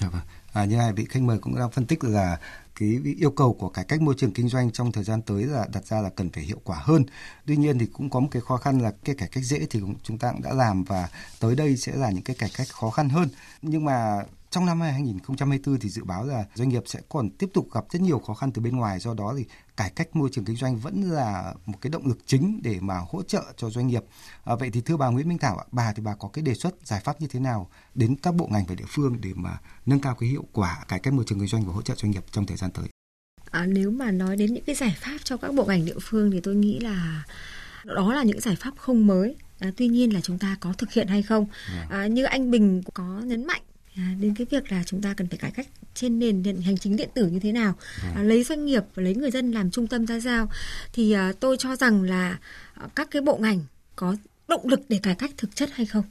Dạ 0.00 0.08
vâng. 0.08 0.22
À, 0.52 0.64
như 0.64 0.76
hai 0.76 0.92
vị 0.92 1.04
khách 1.04 1.22
mời 1.22 1.38
cũng 1.38 1.58
đang 1.58 1.70
phân 1.70 1.86
tích 1.86 2.04
là 2.04 2.38
cái 2.74 3.00
yêu 3.18 3.30
cầu 3.30 3.54
của 3.54 3.68
cải 3.68 3.84
cách 3.84 4.02
môi 4.02 4.14
trường 4.18 4.32
kinh 4.32 4.48
doanh 4.48 4.72
trong 4.72 4.92
thời 4.92 5.04
gian 5.04 5.22
tới 5.22 5.42
là 5.42 5.66
đặt 5.72 5.86
ra 5.86 6.00
là 6.00 6.10
cần 6.10 6.30
phải 6.30 6.44
hiệu 6.44 6.60
quả 6.64 6.78
hơn. 6.82 7.04
Tuy 7.46 7.56
nhiên 7.56 7.78
thì 7.78 7.86
cũng 7.86 8.10
có 8.10 8.20
một 8.20 8.28
cái 8.30 8.42
khó 8.42 8.56
khăn 8.56 8.80
là 8.80 8.92
cái 9.04 9.14
cải 9.14 9.28
cách 9.28 9.44
dễ 9.44 9.66
thì 9.70 9.80
chúng 10.02 10.18
ta 10.18 10.32
cũng 10.32 10.42
đã 10.42 10.54
làm 10.54 10.84
và 10.84 11.08
tới 11.40 11.56
đây 11.56 11.76
sẽ 11.76 11.92
là 11.96 12.10
những 12.10 12.24
cái 12.24 12.36
cải 12.36 12.50
cách 12.56 12.68
khó 12.68 12.90
khăn 12.90 13.08
hơn. 13.08 13.28
Nhưng 13.62 13.84
mà 13.84 14.24
trong 14.50 14.66
năm 14.66 14.80
2024 14.80 15.78
thì 15.78 15.88
dự 15.88 16.04
báo 16.04 16.24
là 16.24 16.44
doanh 16.54 16.68
nghiệp 16.68 16.82
sẽ 16.86 17.00
còn 17.08 17.30
tiếp 17.30 17.46
tục 17.54 17.68
gặp 17.72 17.84
rất 17.90 18.02
nhiều 18.02 18.18
khó 18.18 18.34
khăn 18.34 18.52
từ 18.52 18.62
bên 18.62 18.76
ngoài 18.76 18.98
do 18.98 19.14
đó 19.14 19.34
thì 19.38 19.44
cải 19.76 19.90
cách 19.90 20.16
môi 20.16 20.28
trường 20.32 20.44
kinh 20.44 20.56
doanh 20.56 20.76
vẫn 20.76 21.02
là 21.02 21.54
một 21.66 21.78
cái 21.80 21.90
động 21.90 22.06
lực 22.06 22.18
chính 22.26 22.60
để 22.62 22.78
mà 22.80 22.94
hỗ 23.08 23.22
trợ 23.22 23.42
cho 23.56 23.70
doanh 23.70 23.86
nghiệp. 23.86 24.02
À, 24.44 24.54
vậy 24.54 24.70
thì 24.72 24.80
thưa 24.80 24.96
bà 24.96 25.08
Nguyễn 25.08 25.28
Minh 25.28 25.38
Thảo, 25.38 25.64
bà 25.72 25.92
thì 25.92 26.02
bà 26.02 26.14
có 26.14 26.28
cái 26.28 26.42
đề 26.42 26.54
xuất 26.54 26.74
giải 26.84 27.00
pháp 27.04 27.20
như 27.20 27.26
thế 27.26 27.40
nào 27.40 27.70
đến 27.94 28.16
các 28.16 28.34
bộ 28.34 28.48
ngành 28.52 28.64
và 28.66 28.74
địa 28.74 28.84
phương 28.88 29.20
để 29.20 29.30
mà 29.34 29.58
nâng 29.86 30.00
cao 30.00 30.14
cái 30.14 30.28
hiệu 30.28 30.44
quả 30.52 30.84
cải 30.88 31.00
cách 31.00 31.14
môi 31.14 31.24
trường 31.28 31.38
kinh 31.38 31.48
doanh 31.48 31.64
và 31.66 31.72
hỗ 31.72 31.82
trợ 31.82 31.94
doanh 31.94 32.10
nghiệp 32.10 32.24
trong 32.30 32.46
thời 32.46 32.56
gian 32.56 32.70
tới? 32.70 32.84
À, 33.50 33.66
nếu 33.66 33.90
mà 33.90 34.10
nói 34.10 34.36
đến 34.36 34.54
những 34.54 34.64
cái 34.64 34.74
giải 34.74 34.96
pháp 35.00 35.18
cho 35.24 35.36
các 35.36 35.54
bộ 35.54 35.64
ngành 35.64 35.84
địa 35.84 35.98
phương 36.00 36.30
thì 36.30 36.40
tôi 36.40 36.54
nghĩ 36.54 36.78
là 36.80 37.24
đó 37.84 38.12
là 38.14 38.22
những 38.22 38.40
giải 38.40 38.56
pháp 38.56 38.74
không 38.76 39.06
mới 39.06 39.36
À, 39.60 39.70
tuy 39.76 39.88
nhiên 39.88 40.14
là 40.14 40.20
chúng 40.20 40.38
ta 40.38 40.56
có 40.60 40.72
thực 40.72 40.92
hiện 40.92 41.08
hay 41.08 41.22
không 41.22 41.46
à, 41.90 42.06
như 42.06 42.24
anh 42.24 42.50
Bình 42.50 42.82
có 42.94 43.20
nhấn 43.24 43.46
mạnh 43.46 43.62
à, 43.98 44.14
đến 44.20 44.34
cái 44.34 44.46
việc 44.50 44.72
là 44.72 44.82
chúng 44.86 45.02
ta 45.02 45.14
cần 45.14 45.28
phải 45.28 45.38
cải 45.38 45.50
cách 45.50 45.66
trên 45.94 46.18
nền 46.18 46.42
hành 46.64 46.78
chính 46.78 46.96
điện 46.96 47.08
tử 47.14 47.26
như 47.26 47.38
thế 47.38 47.52
nào 47.52 47.74
à, 48.14 48.22
lấy 48.22 48.44
doanh 48.44 48.66
nghiệp 48.66 48.82
và 48.94 49.02
lấy 49.02 49.14
người 49.14 49.30
dân 49.30 49.52
làm 49.52 49.70
trung 49.70 49.86
tâm 49.86 50.06
ra 50.06 50.20
sao. 50.20 50.50
Thì 50.92 51.12
à, 51.12 51.32
tôi 51.40 51.56
cho 51.58 51.76
rằng 51.76 52.02
là 52.02 52.38
à, 52.74 52.86
các 52.94 53.08
cái 53.10 53.22
bộ 53.22 53.36
ngành 53.36 53.64
có 53.96 54.16
động 54.48 54.68
lực 54.68 54.80
để 54.88 55.00
cải 55.02 55.14
cách 55.14 55.30
thực 55.36 55.56
chất 55.56 55.70
hay 55.72 55.86
không 55.86 56.04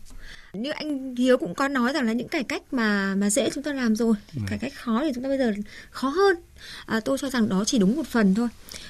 như 0.61 0.69
anh 0.69 1.15
Hiếu 1.15 1.37
cũng 1.37 1.55
có 1.55 1.67
nói 1.67 1.93
rằng 1.93 2.05
là 2.05 2.13
những 2.13 2.27
cải 2.27 2.43
cách 2.43 2.61
mà 2.71 3.15
mà 3.15 3.29
dễ 3.29 3.49
chúng 3.53 3.63
ta 3.63 3.73
làm 3.73 3.95
rồi 3.95 4.15
ừ. 4.35 4.41
cải 4.47 4.59
cách 4.59 4.73
khó 4.75 5.01
thì 5.03 5.11
chúng 5.15 5.23
ta 5.23 5.29
bây 5.29 5.37
giờ 5.37 5.53
khó 5.89 6.09
hơn 6.09 6.35
à, 6.85 6.99
tôi 6.99 7.17
cho 7.17 7.29
rằng 7.29 7.49
đó 7.49 7.63
chỉ 7.65 7.79
đúng 7.79 7.95
một 7.95 8.07
phần 8.07 8.35
thôi 8.35 8.47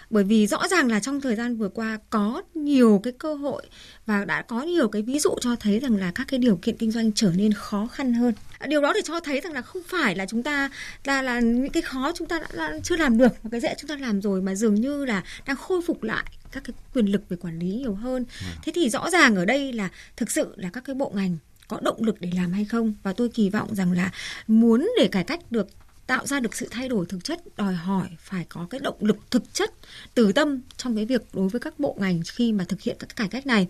bởi 0.09 0.23
vì 0.23 0.47
rõ 0.47 0.67
ràng 0.67 0.91
là 0.91 0.99
trong 0.99 1.21
thời 1.21 1.35
gian 1.35 1.57
vừa 1.57 1.69
qua 1.69 1.99
có 2.09 2.41
nhiều 2.55 2.99
cái 3.03 3.13
cơ 3.17 3.33
hội 3.33 3.63
và 4.05 4.25
đã 4.25 4.41
có 4.41 4.61
nhiều 4.61 4.87
cái 4.87 5.01
ví 5.01 5.19
dụ 5.19 5.29
cho 5.41 5.55
thấy 5.55 5.79
rằng 5.79 5.95
là 5.95 6.11
các 6.15 6.27
cái 6.27 6.37
điều 6.37 6.55
kiện 6.55 6.77
kinh 6.77 6.91
doanh 6.91 7.11
trở 7.11 7.31
nên 7.35 7.53
khó 7.53 7.87
khăn 7.87 8.13
hơn 8.13 8.33
điều 8.67 8.81
đó 8.81 8.93
thì 8.95 9.01
cho 9.03 9.19
thấy 9.19 9.41
rằng 9.41 9.53
là 9.53 9.61
không 9.61 9.81
phải 9.87 10.15
là 10.15 10.25
chúng 10.25 10.43
ta 10.43 10.69
là 11.03 11.21
là 11.21 11.39
những 11.39 11.69
cái 11.69 11.83
khó 11.83 12.11
chúng 12.15 12.27
ta 12.27 12.39
đã, 12.39 12.47
đã 12.53 12.79
chưa 12.83 12.95
làm 12.95 13.17
được 13.17 13.43
và 13.43 13.49
cái 13.51 13.59
dễ 13.59 13.75
chúng 13.77 13.87
ta 13.87 13.95
làm 13.95 14.21
rồi 14.21 14.41
mà 14.41 14.55
dường 14.55 14.75
như 14.75 15.05
là 15.05 15.23
đang 15.45 15.57
khôi 15.57 15.81
phục 15.87 16.03
lại 16.03 16.25
các 16.51 16.63
cái 16.63 16.73
quyền 16.93 17.05
lực 17.05 17.29
về 17.29 17.37
quản 17.37 17.59
lý 17.59 17.67
nhiều 17.67 17.95
hơn 17.95 18.25
ừ. 18.41 18.47
thế 18.63 18.71
thì 18.75 18.89
rõ 18.89 19.09
ràng 19.09 19.35
ở 19.35 19.45
đây 19.45 19.73
là 19.73 19.89
thực 20.17 20.31
sự 20.31 20.53
là 20.55 20.69
các 20.73 20.83
cái 20.83 20.95
bộ 20.95 21.11
ngành 21.15 21.37
có 21.67 21.79
động 21.81 22.03
lực 22.03 22.21
để 22.21 22.31
làm 22.35 22.53
hay 22.53 22.65
không 22.65 22.93
và 23.03 23.13
tôi 23.13 23.29
kỳ 23.29 23.49
vọng 23.49 23.75
rằng 23.75 23.91
là 23.91 24.11
muốn 24.47 24.91
để 24.97 25.07
cải 25.07 25.23
cách 25.23 25.51
được 25.51 25.67
tạo 26.07 26.27
ra 26.27 26.39
được 26.39 26.55
sự 26.55 26.67
thay 26.71 26.89
đổi 26.89 27.05
thực 27.05 27.23
chất 27.23 27.57
đòi 27.57 27.73
hỏi 27.73 28.07
phải 28.19 28.45
có 28.49 28.67
cái 28.69 28.79
động 28.79 28.95
lực 28.99 29.17
thực 29.31 29.53
chất 29.53 29.73
từ 30.13 30.31
tâm 30.31 30.61
trong 30.77 30.95
cái 30.95 31.05
việc 31.05 31.21
đối 31.33 31.49
với 31.49 31.59
các 31.59 31.79
bộ 31.79 31.97
ngành 31.99 32.21
khi 32.25 32.51
mà 32.53 32.63
thực 32.63 32.81
hiện 32.81 32.95
các 32.99 33.15
cải 33.15 33.27
cách 33.27 33.47
này. 33.47 33.67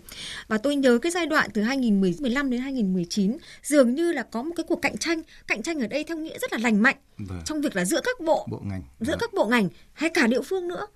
Và 0.48 0.58
tôi 0.58 0.76
nhớ 0.76 0.98
cái 0.98 1.12
giai 1.12 1.26
đoạn 1.26 1.50
từ 1.54 1.62
2015 1.62 2.50
đến 2.50 2.60
2019 2.60 3.36
dường 3.62 3.94
như 3.94 4.12
là 4.12 4.22
có 4.22 4.42
một 4.42 4.52
cái 4.56 4.64
cuộc 4.68 4.82
cạnh 4.82 4.98
tranh, 4.98 5.22
cạnh 5.46 5.62
tranh 5.62 5.80
ở 5.80 5.86
đây 5.86 6.04
theo 6.04 6.16
nghĩa 6.16 6.38
rất 6.38 6.52
là 6.52 6.58
lành 6.58 6.82
mạnh 6.82 6.96
vâng. 7.18 7.42
trong 7.44 7.60
việc 7.60 7.76
là 7.76 7.84
giữa 7.84 8.00
các 8.04 8.20
bộ, 8.20 8.46
bộ 8.50 8.62
ngành, 8.64 8.82
giữa 9.00 9.12
vâng. 9.12 9.18
các 9.20 9.34
bộ 9.34 9.46
ngành 9.46 9.68
hay 9.92 10.10
cả 10.10 10.26
địa 10.26 10.42
phương 10.42 10.68
nữa 10.68 10.86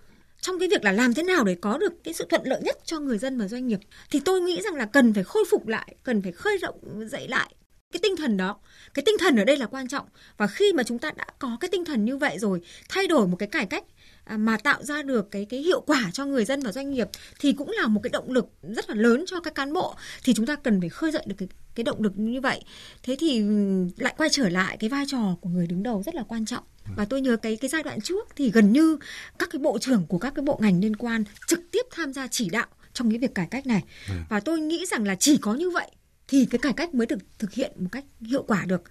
trong 0.43 0.59
cái 0.59 0.68
việc 0.68 0.84
là 0.84 0.93
làm 0.93 1.14
thế 1.14 1.22
nào 1.22 1.45
để 1.45 1.55
có 1.55 1.78
được 1.78 2.05
cái 2.05 2.14
sự 2.14 2.26
thuận 2.30 2.43
lợi 2.45 2.61
nhất 2.62 2.78
cho 2.84 3.01
người 3.01 3.18
dân 3.18 3.38
và 3.38 3.49
doanh 3.49 3.66
nghiệp, 3.66 3.80
thì 4.11 4.20
tôi 4.24 4.40
nghĩ 4.40 4.61
rằng 4.62 4.74
là 4.74 4.86
cần 4.86 5.14
phải 5.14 5.24
khôi 5.24 5.45
phục 5.51 5.68
lại, 5.68 5.95
cần 6.03 6.22
phải 6.22 6.32
khơi 6.32 6.59
rộng, 6.59 7.09
dậy 7.09 7.28
lại 7.28 7.55
cái 7.93 8.01
tinh 8.03 8.16
thần 8.16 8.36
đó. 8.36 8.57
Cái 8.95 9.03
tinh 9.07 9.14
thần 9.18 9.36
ở 9.36 9.45
đây 9.45 9.57
là 9.57 9.66
quan 9.66 9.88
trọng. 9.88 10.07
Và 10.36 10.47
khi 10.47 10.72
mà 10.72 10.82
chúng 10.82 10.99
ta 10.99 11.11
đã 11.16 11.26
có 11.38 11.57
cái 11.61 11.68
tinh 11.72 11.84
thần 11.84 12.05
như 12.05 12.16
vậy 12.16 12.38
rồi, 12.38 12.61
thay 12.88 13.07
đổi 13.07 13.26
một 13.26 13.36
cái 13.36 13.49
cải 13.49 13.66
cách 13.66 13.84
à, 14.24 14.36
mà 14.36 14.57
tạo 14.57 14.82
ra 14.82 15.03
được 15.03 15.30
cái 15.30 15.45
cái 15.45 15.61
hiệu 15.61 15.80
quả 15.80 16.11
cho 16.12 16.26
người 16.26 16.45
dân 16.45 16.61
và 16.61 16.72
doanh 16.72 16.90
nghiệp, 16.90 17.09
thì 17.40 17.53
cũng 17.53 17.70
là 17.70 17.86
một 17.86 18.01
cái 18.03 18.11
động 18.11 18.30
lực 18.30 18.47
rất 18.62 18.88
là 18.90 18.95
lớn 18.95 19.24
cho 19.26 19.40
các 19.40 19.55
cán 19.55 19.72
bộ. 19.72 19.95
Thì 20.24 20.34
chúng 20.34 20.47
ta 20.47 20.57
cần 20.57 20.80
phải 20.80 20.88
khơi 20.88 21.11
dậy 21.11 21.22
được 21.26 21.34
cái 21.38 21.49
cái 21.74 21.84
động 21.84 22.03
lực 22.03 22.12
như 22.18 22.40
vậy. 22.40 22.61
Thế 23.03 23.16
thì 23.18 23.40
ừ, 23.40 23.86
lại 23.97 24.14
quay 24.16 24.28
trở 24.32 24.49
lại 24.49 24.76
cái 24.80 24.90
vai 24.90 25.05
trò 25.09 25.36
của 25.40 25.49
người 25.49 25.66
đứng 25.66 25.82
đầu 25.82 26.03
rất 26.03 26.14
là 26.14 26.22
quan 26.28 26.47
trọng 26.47 26.64
và 26.97 27.05
tôi 27.05 27.20
nhớ 27.20 27.37
cái 27.37 27.57
cái 27.57 27.68
giai 27.68 27.83
đoạn 27.83 28.01
trước 28.01 28.28
thì 28.37 28.51
gần 28.51 28.72
như 28.72 28.99
các 29.39 29.49
cái 29.53 29.61
bộ 29.61 29.78
trưởng 29.78 30.07
của 30.07 30.18
các 30.18 30.35
cái 30.35 30.43
bộ 30.43 30.59
ngành 30.62 30.80
liên 30.80 30.97
quan 30.97 31.24
trực 31.47 31.61
tiếp 31.70 31.87
tham 31.91 32.12
gia 32.12 32.26
chỉ 32.26 32.51
đạo 32.51 32.66
trong 32.93 33.11
cái 33.11 33.18
việc 33.18 33.35
cải 33.35 33.47
cách 33.47 33.66
này. 33.66 33.83
Và 34.28 34.41
tôi 34.41 34.61
nghĩ 34.61 34.87
rằng 34.87 35.05
là 35.05 35.14
chỉ 35.14 35.37
có 35.37 35.55
như 35.55 35.70
vậy 35.70 35.91
thì 36.28 36.47
cái 36.47 36.59
cải 36.59 36.72
cách 36.72 36.95
mới 36.95 37.07
được 37.07 37.18
thực 37.39 37.53
hiện 37.53 37.72
một 37.76 37.89
cách 37.93 38.05
hiệu 38.20 38.43
quả 38.43 38.64
được. 38.64 38.83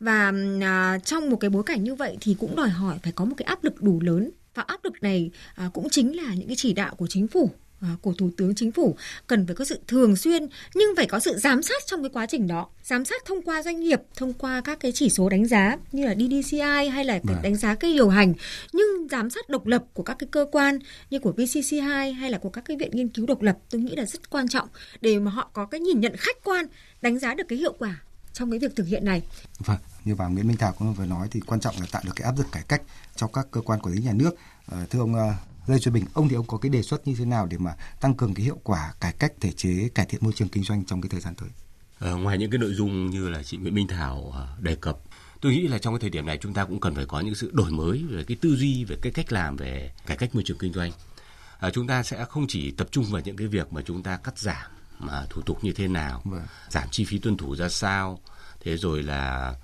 Và 0.00 0.32
à, 0.62 0.98
trong 1.04 1.30
một 1.30 1.36
cái 1.36 1.50
bối 1.50 1.62
cảnh 1.62 1.84
như 1.84 1.94
vậy 1.94 2.16
thì 2.20 2.36
cũng 2.38 2.56
đòi 2.56 2.68
hỏi 2.68 2.98
phải 3.02 3.12
có 3.12 3.24
một 3.24 3.34
cái 3.36 3.44
áp 3.44 3.64
lực 3.64 3.82
đủ 3.82 4.00
lớn. 4.00 4.30
Và 4.54 4.62
áp 4.62 4.84
lực 4.84 5.02
này 5.02 5.30
à, 5.54 5.70
cũng 5.72 5.90
chính 5.90 6.16
là 6.16 6.34
những 6.34 6.46
cái 6.46 6.56
chỉ 6.56 6.72
đạo 6.72 6.94
của 6.94 7.06
chính 7.06 7.28
phủ 7.28 7.50
của 8.02 8.12
Thủ 8.12 8.30
tướng 8.36 8.54
Chính 8.54 8.72
phủ 8.72 8.96
cần 9.26 9.46
phải 9.46 9.56
có 9.56 9.64
sự 9.64 9.80
thường 9.88 10.16
xuyên 10.16 10.46
nhưng 10.74 10.96
phải 10.96 11.06
có 11.06 11.20
sự 11.20 11.38
giám 11.38 11.62
sát 11.62 11.82
trong 11.86 12.02
cái 12.02 12.10
quá 12.12 12.26
trình 12.26 12.46
đó. 12.46 12.68
Giám 12.82 13.04
sát 13.04 13.24
thông 13.24 13.42
qua 13.42 13.62
doanh 13.62 13.80
nghiệp, 13.80 14.00
thông 14.16 14.32
qua 14.32 14.60
các 14.60 14.80
cái 14.80 14.92
chỉ 14.94 15.10
số 15.10 15.28
đánh 15.28 15.46
giá 15.46 15.76
như 15.92 16.06
là 16.06 16.14
DDCI 16.14 16.88
hay 16.88 17.04
là 17.04 17.12
cái 17.12 17.34
vâng. 17.34 17.42
đánh 17.42 17.56
giá 17.56 17.74
cái 17.74 17.92
điều 17.92 18.08
hành 18.08 18.34
nhưng 18.72 19.08
giám 19.10 19.30
sát 19.30 19.48
độc 19.48 19.66
lập 19.66 19.84
của 19.94 20.02
các 20.02 20.18
cái 20.18 20.28
cơ 20.30 20.46
quan 20.52 20.78
như 21.10 21.18
của 21.18 21.32
VCC2 21.36 22.14
hay 22.14 22.30
là 22.30 22.38
của 22.38 22.50
các 22.50 22.64
cái 22.64 22.76
viện 22.76 22.90
nghiên 22.92 23.08
cứu 23.08 23.26
độc 23.26 23.42
lập 23.42 23.58
tôi 23.70 23.80
nghĩ 23.80 23.96
là 23.96 24.04
rất 24.06 24.30
quan 24.30 24.48
trọng 24.48 24.68
để 25.00 25.18
mà 25.18 25.30
họ 25.30 25.50
có 25.52 25.66
cái 25.66 25.80
nhìn 25.80 26.00
nhận 26.00 26.16
khách 26.16 26.36
quan 26.44 26.66
đánh 27.02 27.18
giá 27.18 27.34
được 27.34 27.44
cái 27.48 27.58
hiệu 27.58 27.72
quả 27.78 28.02
trong 28.32 28.50
cái 28.50 28.58
việc 28.58 28.76
thực 28.76 28.86
hiện 28.86 29.04
này. 29.04 29.22
Vâng, 29.58 29.78
như 30.04 30.14
bà 30.14 30.28
Nguyễn 30.28 30.48
Minh 30.48 30.56
Thảo 30.56 30.74
cũng 30.78 30.94
vừa 30.94 31.06
nói 31.06 31.28
thì 31.30 31.40
quan 31.46 31.60
trọng 31.60 31.74
là 31.80 31.86
tạo 31.92 32.02
được 32.04 32.12
cái 32.16 32.24
áp 32.24 32.38
lực 32.38 32.46
cải 32.52 32.62
cách 32.68 32.82
cho 33.16 33.26
các 33.26 33.46
cơ 33.50 33.60
quan 33.60 33.80
quản 33.80 33.94
lý 33.94 34.02
nhà 34.02 34.12
nước. 34.12 34.34
À, 34.66 34.86
thưa 34.90 35.00
ông 35.00 35.14
Lê 35.70 35.78
Xuân 35.78 35.94
Bình, 35.94 36.04
ông 36.14 36.28
thì 36.28 36.36
ông 36.36 36.46
có 36.46 36.58
cái 36.58 36.70
đề 36.70 36.82
xuất 36.82 37.08
như 37.08 37.14
thế 37.18 37.24
nào 37.24 37.46
để 37.46 37.58
mà 37.58 37.74
tăng 38.00 38.14
cường 38.14 38.34
cái 38.34 38.44
hiệu 38.44 38.58
quả 38.62 38.92
cải 39.00 39.12
cách 39.12 39.32
thể 39.40 39.52
chế, 39.52 39.88
cải 39.94 40.06
thiện 40.06 40.24
môi 40.24 40.32
trường 40.32 40.48
kinh 40.48 40.64
doanh 40.64 40.84
trong 40.84 41.00
cái 41.00 41.08
thời 41.08 41.20
gian 41.20 41.34
tới? 41.34 41.48
À, 41.98 42.10
ngoài 42.10 42.38
những 42.38 42.50
cái 42.50 42.58
nội 42.58 42.74
dung 42.74 43.10
như 43.10 43.28
là 43.28 43.42
chị 43.42 43.56
Nguyễn 43.56 43.74
Minh 43.74 43.88
Thảo 43.88 44.30
ờ, 44.34 44.56
đề 44.60 44.76
cập, 44.76 44.98
tôi 45.40 45.52
nghĩ 45.52 45.68
là 45.68 45.78
trong 45.78 45.94
cái 45.94 46.00
thời 46.00 46.10
điểm 46.10 46.26
này 46.26 46.38
chúng 46.40 46.54
ta 46.54 46.64
cũng 46.64 46.80
cần 46.80 46.94
phải 46.94 47.06
có 47.06 47.20
những 47.20 47.34
sự 47.34 47.50
đổi 47.54 47.70
mới 47.70 48.04
về 48.10 48.24
cái 48.24 48.36
tư 48.40 48.56
duy, 48.56 48.84
về 48.84 48.96
cái 49.02 49.12
cách 49.12 49.32
làm 49.32 49.56
về 49.56 49.92
cải 50.06 50.16
cách 50.16 50.34
môi 50.34 50.42
trường 50.46 50.58
kinh 50.58 50.72
doanh. 50.72 50.92
À, 51.58 51.70
chúng 51.70 51.86
ta 51.86 52.02
sẽ 52.02 52.24
không 52.24 52.46
chỉ 52.48 52.70
tập 52.70 52.88
trung 52.90 53.04
vào 53.04 53.22
những 53.24 53.36
cái 53.36 53.46
việc 53.46 53.72
mà 53.72 53.82
chúng 53.82 54.02
ta 54.02 54.16
cắt 54.16 54.38
giảm 54.38 54.70
mà 54.98 55.26
thủ 55.30 55.42
tục 55.42 55.64
như 55.64 55.72
thế 55.72 55.88
nào, 55.88 56.22
vâng. 56.24 56.42
giảm 56.68 56.88
chi 56.90 57.04
phí 57.04 57.18
tuân 57.18 57.36
thủ 57.36 57.56
ra 57.56 57.68
sao, 57.68 58.20
thế 58.60 58.76
rồi 58.76 59.02
là 59.02 59.54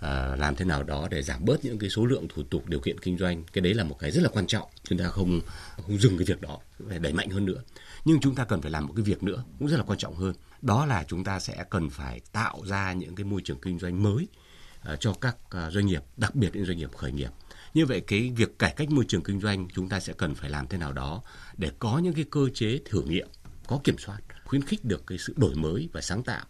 À, 0.00 0.36
làm 0.36 0.56
thế 0.56 0.64
nào 0.64 0.82
đó 0.82 1.08
để 1.10 1.22
giảm 1.22 1.44
bớt 1.44 1.64
những 1.64 1.78
cái 1.78 1.90
số 1.90 2.06
lượng 2.06 2.28
thủ 2.28 2.42
tục 2.42 2.68
điều 2.68 2.80
kiện 2.80 3.00
kinh 3.00 3.18
doanh. 3.18 3.44
Cái 3.52 3.62
đấy 3.62 3.74
là 3.74 3.84
một 3.84 3.96
cái 3.98 4.10
rất 4.10 4.22
là 4.22 4.28
quan 4.28 4.46
trọng. 4.46 4.68
Chúng 4.84 4.98
ta 4.98 5.08
không 5.08 5.40
không 5.76 5.98
dừng 5.98 6.18
cái 6.18 6.24
việc 6.24 6.40
đó, 6.40 6.58
phải 6.88 6.98
đẩy 6.98 7.12
mạnh 7.12 7.30
hơn 7.30 7.44
nữa. 7.44 7.62
Nhưng 8.04 8.20
chúng 8.20 8.34
ta 8.34 8.44
cần 8.44 8.62
phải 8.62 8.70
làm 8.70 8.86
một 8.86 8.92
cái 8.96 9.02
việc 9.02 9.22
nữa 9.22 9.44
cũng 9.58 9.68
rất 9.68 9.76
là 9.76 9.82
quan 9.82 9.98
trọng 9.98 10.14
hơn. 10.14 10.34
Đó 10.62 10.86
là 10.86 11.04
chúng 11.08 11.24
ta 11.24 11.40
sẽ 11.40 11.64
cần 11.70 11.90
phải 11.90 12.20
tạo 12.32 12.62
ra 12.66 12.92
những 12.92 13.14
cái 13.14 13.24
môi 13.24 13.40
trường 13.44 13.60
kinh 13.60 13.78
doanh 13.78 14.02
mới 14.02 14.28
à, 14.80 14.96
cho 14.96 15.12
các 15.12 15.36
à, 15.50 15.70
doanh 15.70 15.86
nghiệp, 15.86 16.02
đặc 16.16 16.34
biệt 16.34 16.50
những 16.54 16.66
doanh 16.66 16.78
nghiệp 16.78 16.90
khởi 16.96 17.12
nghiệp. 17.12 17.30
Như 17.74 17.86
vậy 17.86 18.00
cái 18.00 18.32
việc 18.36 18.58
cải 18.58 18.74
cách 18.76 18.90
môi 18.90 19.04
trường 19.08 19.22
kinh 19.22 19.40
doanh 19.40 19.68
chúng 19.74 19.88
ta 19.88 20.00
sẽ 20.00 20.12
cần 20.12 20.34
phải 20.34 20.50
làm 20.50 20.66
thế 20.66 20.78
nào 20.78 20.92
đó 20.92 21.22
để 21.56 21.70
có 21.78 21.98
những 21.98 22.14
cái 22.14 22.24
cơ 22.30 22.48
chế 22.54 22.80
thử 22.84 23.02
nghiệm, 23.02 23.28
có 23.66 23.80
kiểm 23.84 23.98
soát, 23.98 24.18
khuyến 24.44 24.62
khích 24.62 24.84
được 24.84 25.06
cái 25.06 25.18
sự 25.18 25.34
đổi 25.36 25.54
mới 25.54 25.88
và 25.92 26.00
sáng 26.00 26.22
tạo 26.22 26.44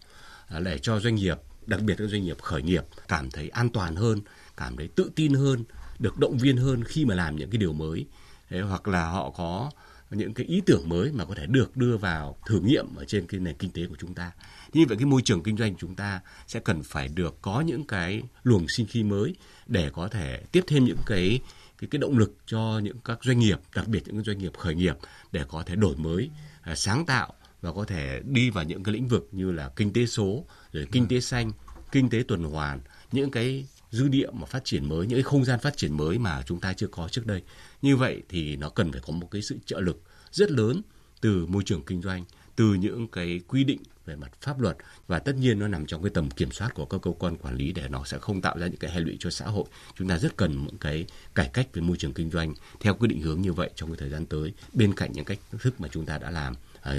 để 0.59 0.77
cho 0.77 0.99
doanh 0.99 1.15
nghiệp 1.15 1.37
đặc 1.67 1.81
biệt 1.81 1.95
các 1.97 2.07
doanh 2.07 2.23
nghiệp 2.23 2.41
khởi 2.41 2.61
nghiệp 2.61 2.83
cảm 3.07 3.31
thấy 3.31 3.49
an 3.49 3.69
toàn 3.69 3.95
hơn, 3.95 4.21
cảm 4.57 4.77
thấy 4.77 4.87
tự 4.87 5.11
tin 5.15 5.33
hơn, 5.33 5.63
được 5.99 6.17
động 6.17 6.37
viên 6.37 6.57
hơn 6.57 6.83
khi 6.83 7.05
mà 7.05 7.15
làm 7.15 7.35
những 7.35 7.49
cái 7.49 7.57
điều 7.57 7.73
mới. 7.73 8.05
Thế, 8.49 8.61
hoặc 8.61 8.87
là 8.87 9.09
họ 9.09 9.29
có 9.29 9.71
những 10.09 10.33
cái 10.33 10.45
ý 10.45 10.61
tưởng 10.65 10.89
mới 10.89 11.11
mà 11.11 11.25
có 11.25 11.35
thể 11.35 11.45
được 11.45 11.77
đưa 11.77 11.97
vào 11.97 12.37
thử 12.45 12.59
nghiệm 12.59 12.95
ở 12.95 13.05
trên 13.05 13.27
cái 13.27 13.39
nền 13.39 13.55
kinh 13.55 13.71
tế 13.71 13.85
của 13.85 13.95
chúng 13.99 14.13
ta. 14.13 14.31
Như 14.73 14.85
vậy 14.87 14.97
cái 14.97 15.05
môi 15.05 15.21
trường 15.21 15.43
kinh 15.43 15.57
doanh 15.57 15.75
chúng 15.75 15.95
ta 15.95 16.21
sẽ 16.47 16.59
cần 16.59 16.83
phải 16.83 17.07
được 17.07 17.37
có 17.41 17.61
những 17.61 17.83
cái 17.83 18.21
luồng 18.43 18.67
sinh 18.67 18.87
khí 18.87 19.03
mới 19.03 19.35
để 19.67 19.89
có 19.93 20.07
thể 20.07 20.43
tiếp 20.51 20.63
thêm 20.67 20.85
những 20.85 21.01
cái 21.05 21.39
cái 21.77 21.87
cái 21.91 21.99
động 21.99 22.17
lực 22.17 22.35
cho 22.45 22.79
những 22.83 22.97
các 23.05 23.19
doanh 23.23 23.39
nghiệp, 23.39 23.59
đặc 23.75 23.87
biệt 23.87 24.03
những 24.05 24.23
doanh 24.23 24.37
nghiệp 24.37 24.57
khởi 24.57 24.75
nghiệp 24.75 24.97
để 25.31 25.43
có 25.47 25.63
thể 25.63 25.75
đổi 25.75 25.95
mới, 25.95 26.29
à, 26.61 26.75
sáng 26.75 27.05
tạo 27.05 27.33
và 27.61 27.73
có 27.73 27.85
thể 27.85 28.21
đi 28.25 28.49
vào 28.49 28.63
những 28.63 28.83
cái 28.83 28.93
lĩnh 28.93 29.07
vực 29.07 29.29
như 29.31 29.51
là 29.51 29.69
kinh 29.75 29.93
tế 29.93 30.05
số, 30.05 30.45
rồi 30.77 30.87
kinh 30.91 31.07
tế 31.07 31.19
xanh, 31.19 31.51
kinh 31.91 32.09
tế 32.09 32.23
tuần 32.27 32.43
hoàn, 32.43 32.79
những 33.11 33.31
cái 33.31 33.65
dư 33.91 34.07
địa 34.07 34.27
mà 34.33 34.45
phát 34.45 34.65
triển 34.65 34.89
mới, 34.89 35.07
những 35.07 35.17
cái 35.17 35.23
không 35.23 35.45
gian 35.45 35.59
phát 35.59 35.77
triển 35.77 35.97
mới 35.97 36.19
mà 36.19 36.41
chúng 36.45 36.59
ta 36.59 36.73
chưa 36.73 36.87
có 36.87 37.07
trước 37.07 37.25
đây. 37.25 37.41
Như 37.81 37.95
vậy 37.95 38.21
thì 38.29 38.55
nó 38.55 38.69
cần 38.69 38.91
phải 38.91 39.01
có 39.07 39.13
một 39.13 39.27
cái 39.31 39.41
sự 39.41 39.57
trợ 39.65 39.79
lực 39.79 40.03
rất 40.31 40.51
lớn 40.51 40.81
từ 41.21 41.45
môi 41.45 41.63
trường 41.65 41.83
kinh 41.83 42.01
doanh, 42.01 42.25
từ 42.55 42.73
những 42.73 43.07
cái 43.07 43.39
quy 43.47 43.63
định 43.63 43.79
về 44.05 44.15
mặt 44.15 44.31
pháp 44.41 44.59
luật 44.59 44.77
và 45.07 45.19
tất 45.19 45.35
nhiên 45.35 45.59
nó 45.59 45.67
nằm 45.67 45.85
trong 45.85 46.03
cái 46.03 46.09
tầm 46.13 46.29
kiểm 46.29 46.51
soát 46.51 46.73
của 46.73 46.85
các 46.85 47.01
cơ 47.01 47.11
quan 47.19 47.37
quản 47.37 47.55
lý 47.55 47.71
để 47.71 47.87
nó 47.89 48.03
sẽ 48.05 48.17
không 48.17 48.41
tạo 48.41 48.57
ra 48.59 48.67
những 48.67 48.77
cái 48.77 48.91
hệ 48.91 48.99
lụy 48.99 49.17
cho 49.19 49.29
xã 49.29 49.45
hội. 49.45 49.65
Chúng 49.95 50.07
ta 50.07 50.17
rất 50.17 50.37
cần 50.37 50.65
những 50.65 50.77
cái 50.77 51.05
cải 51.35 51.49
cách 51.53 51.67
về 51.73 51.81
môi 51.81 51.97
trường 51.97 52.13
kinh 52.13 52.31
doanh 52.31 52.53
theo 52.79 52.93
quy 52.93 53.07
định 53.07 53.21
hướng 53.21 53.41
như 53.41 53.53
vậy 53.53 53.69
trong 53.75 53.89
cái 53.89 53.97
thời 53.99 54.09
gian 54.09 54.25
tới 54.25 54.53
bên 54.73 54.93
cạnh 54.93 55.11
những 55.13 55.25
cách 55.25 55.39
thức 55.59 55.81
mà 55.81 55.87
chúng 55.91 56.05
ta 56.05 56.17
đã 56.17 56.31
làm 56.31 56.53
uh, 56.89 56.95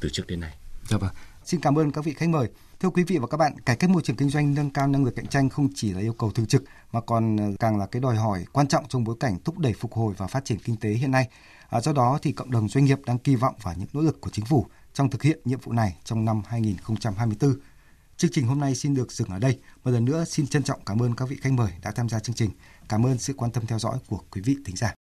từ 0.00 0.08
trước 0.08 0.26
đến 0.26 0.40
nay. 0.40 0.54
Dạ 0.88 0.96
vâng. 0.96 1.10
Xin 1.44 1.60
cảm 1.60 1.78
ơn 1.78 1.92
các 1.92 2.04
vị 2.04 2.14
khách 2.16 2.28
mời. 2.28 2.48
Thưa 2.80 2.90
quý 2.90 3.04
vị 3.04 3.18
và 3.18 3.26
các 3.26 3.36
bạn, 3.36 3.58
cải 3.58 3.76
cách 3.76 3.90
môi 3.90 4.02
trường 4.02 4.16
kinh 4.16 4.28
doanh 4.28 4.54
nâng 4.54 4.70
cao 4.70 4.86
năng 4.88 5.04
lực 5.04 5.16
cạnh 5.16 5.26
tranh 5.26 5.48
không 5.48 5.68
chỉ 5.74 5.92
là 5.92 6.00
yêu 6.00 6.12
cầu 6.12 6.30
thường 6.30 6.46
trực 6.46 6.64
mà 6.92 7.00
còn 7.00 7.36
ờ, 7.36 7.44
càng 7.60 7.78
là 7.78 7.86
cái 7.86 8.02
đòi 8.02 8.16
hỏi 8.16 8.44
quan 8.52 8.66
trọng 8.66 8.88
trong 8.88 9.04
bối 9.04 9.16
cảnh 9.20 9.38
thúc 9.44 9.58
đẩy 9.58 9.72
phục 9.72 9.92
hồi 9.92 10.14
và 10.16 10.26
phát 10.26 10.44
triển 10.44 10.58
kinh 10.58 10.76
tế 10.76 10.90
hiện 10.90 11.10
nay. 11.10 11.28
À, 11.68 11.80
do 11.80 11.92
đó 11.92 12.18
thì 12.22 12.32
cộng 12.32 12.50
đồng 12.50 12.68
doanh 12.68 12.84
nghiệp 12.84 12.98
đang 13.06 13.18
kỳ 13.18 13.36
vọng 13.36 13.54
vào 13.62 13.74
những 13.76 13.88
nỗ 13.92 14.00
lực 14.00 14.20
của 14.20 14.30
chính 14.30 14.44
phủ 14.44 14.66
trong 14.94 15.10
thực 15.10 15.22
hiện 15.22 15.40
nhiệm 15.44 15.60
vụ 15.60 15.72
này 15.72 15.96
trong 16.04 16.24
năm 16.24 16.42
2024. 16.46 17.54
Chương 18.16 18.30
trình 18.30 18.46
hôm 18.46 18.60
nay 18.60 18.74
xin 18.74 18.94
được 18.94 19.12
dừng 19.12 19.28
ở 19.28 19.38
đây. 19.38 19.58
Một 19.84 19.90
lần 19.90 20.04
nữa 20.04 20.24
xin 20.24 20.46
trân 20.46 20.62
trọng 20.62 20.84
cảm 20.86 21.02
ơn 21.02 21.14
các 21.14 21.28
vị 21.28 21.36
khách 21.40 21.52
mời 21.52 21.70
đã 21.82 21.90
tham 21.90 22.08
gia 22.08 22.20
chương 22.20 22.36
trình. 22.36 22.50
Cảm 22.88 23.06
ơn 23.06 23.18
sự 23.18 23.32
quan 23.36 23.50
tâm 23.50 23.66
theo 23.66 23.78
dõi 23.78 23.98
của 24.08 24.20
quý 24.30 24.40
vị 24.44 24.56
thính 24.64 24.76
giả. 24.76 24.99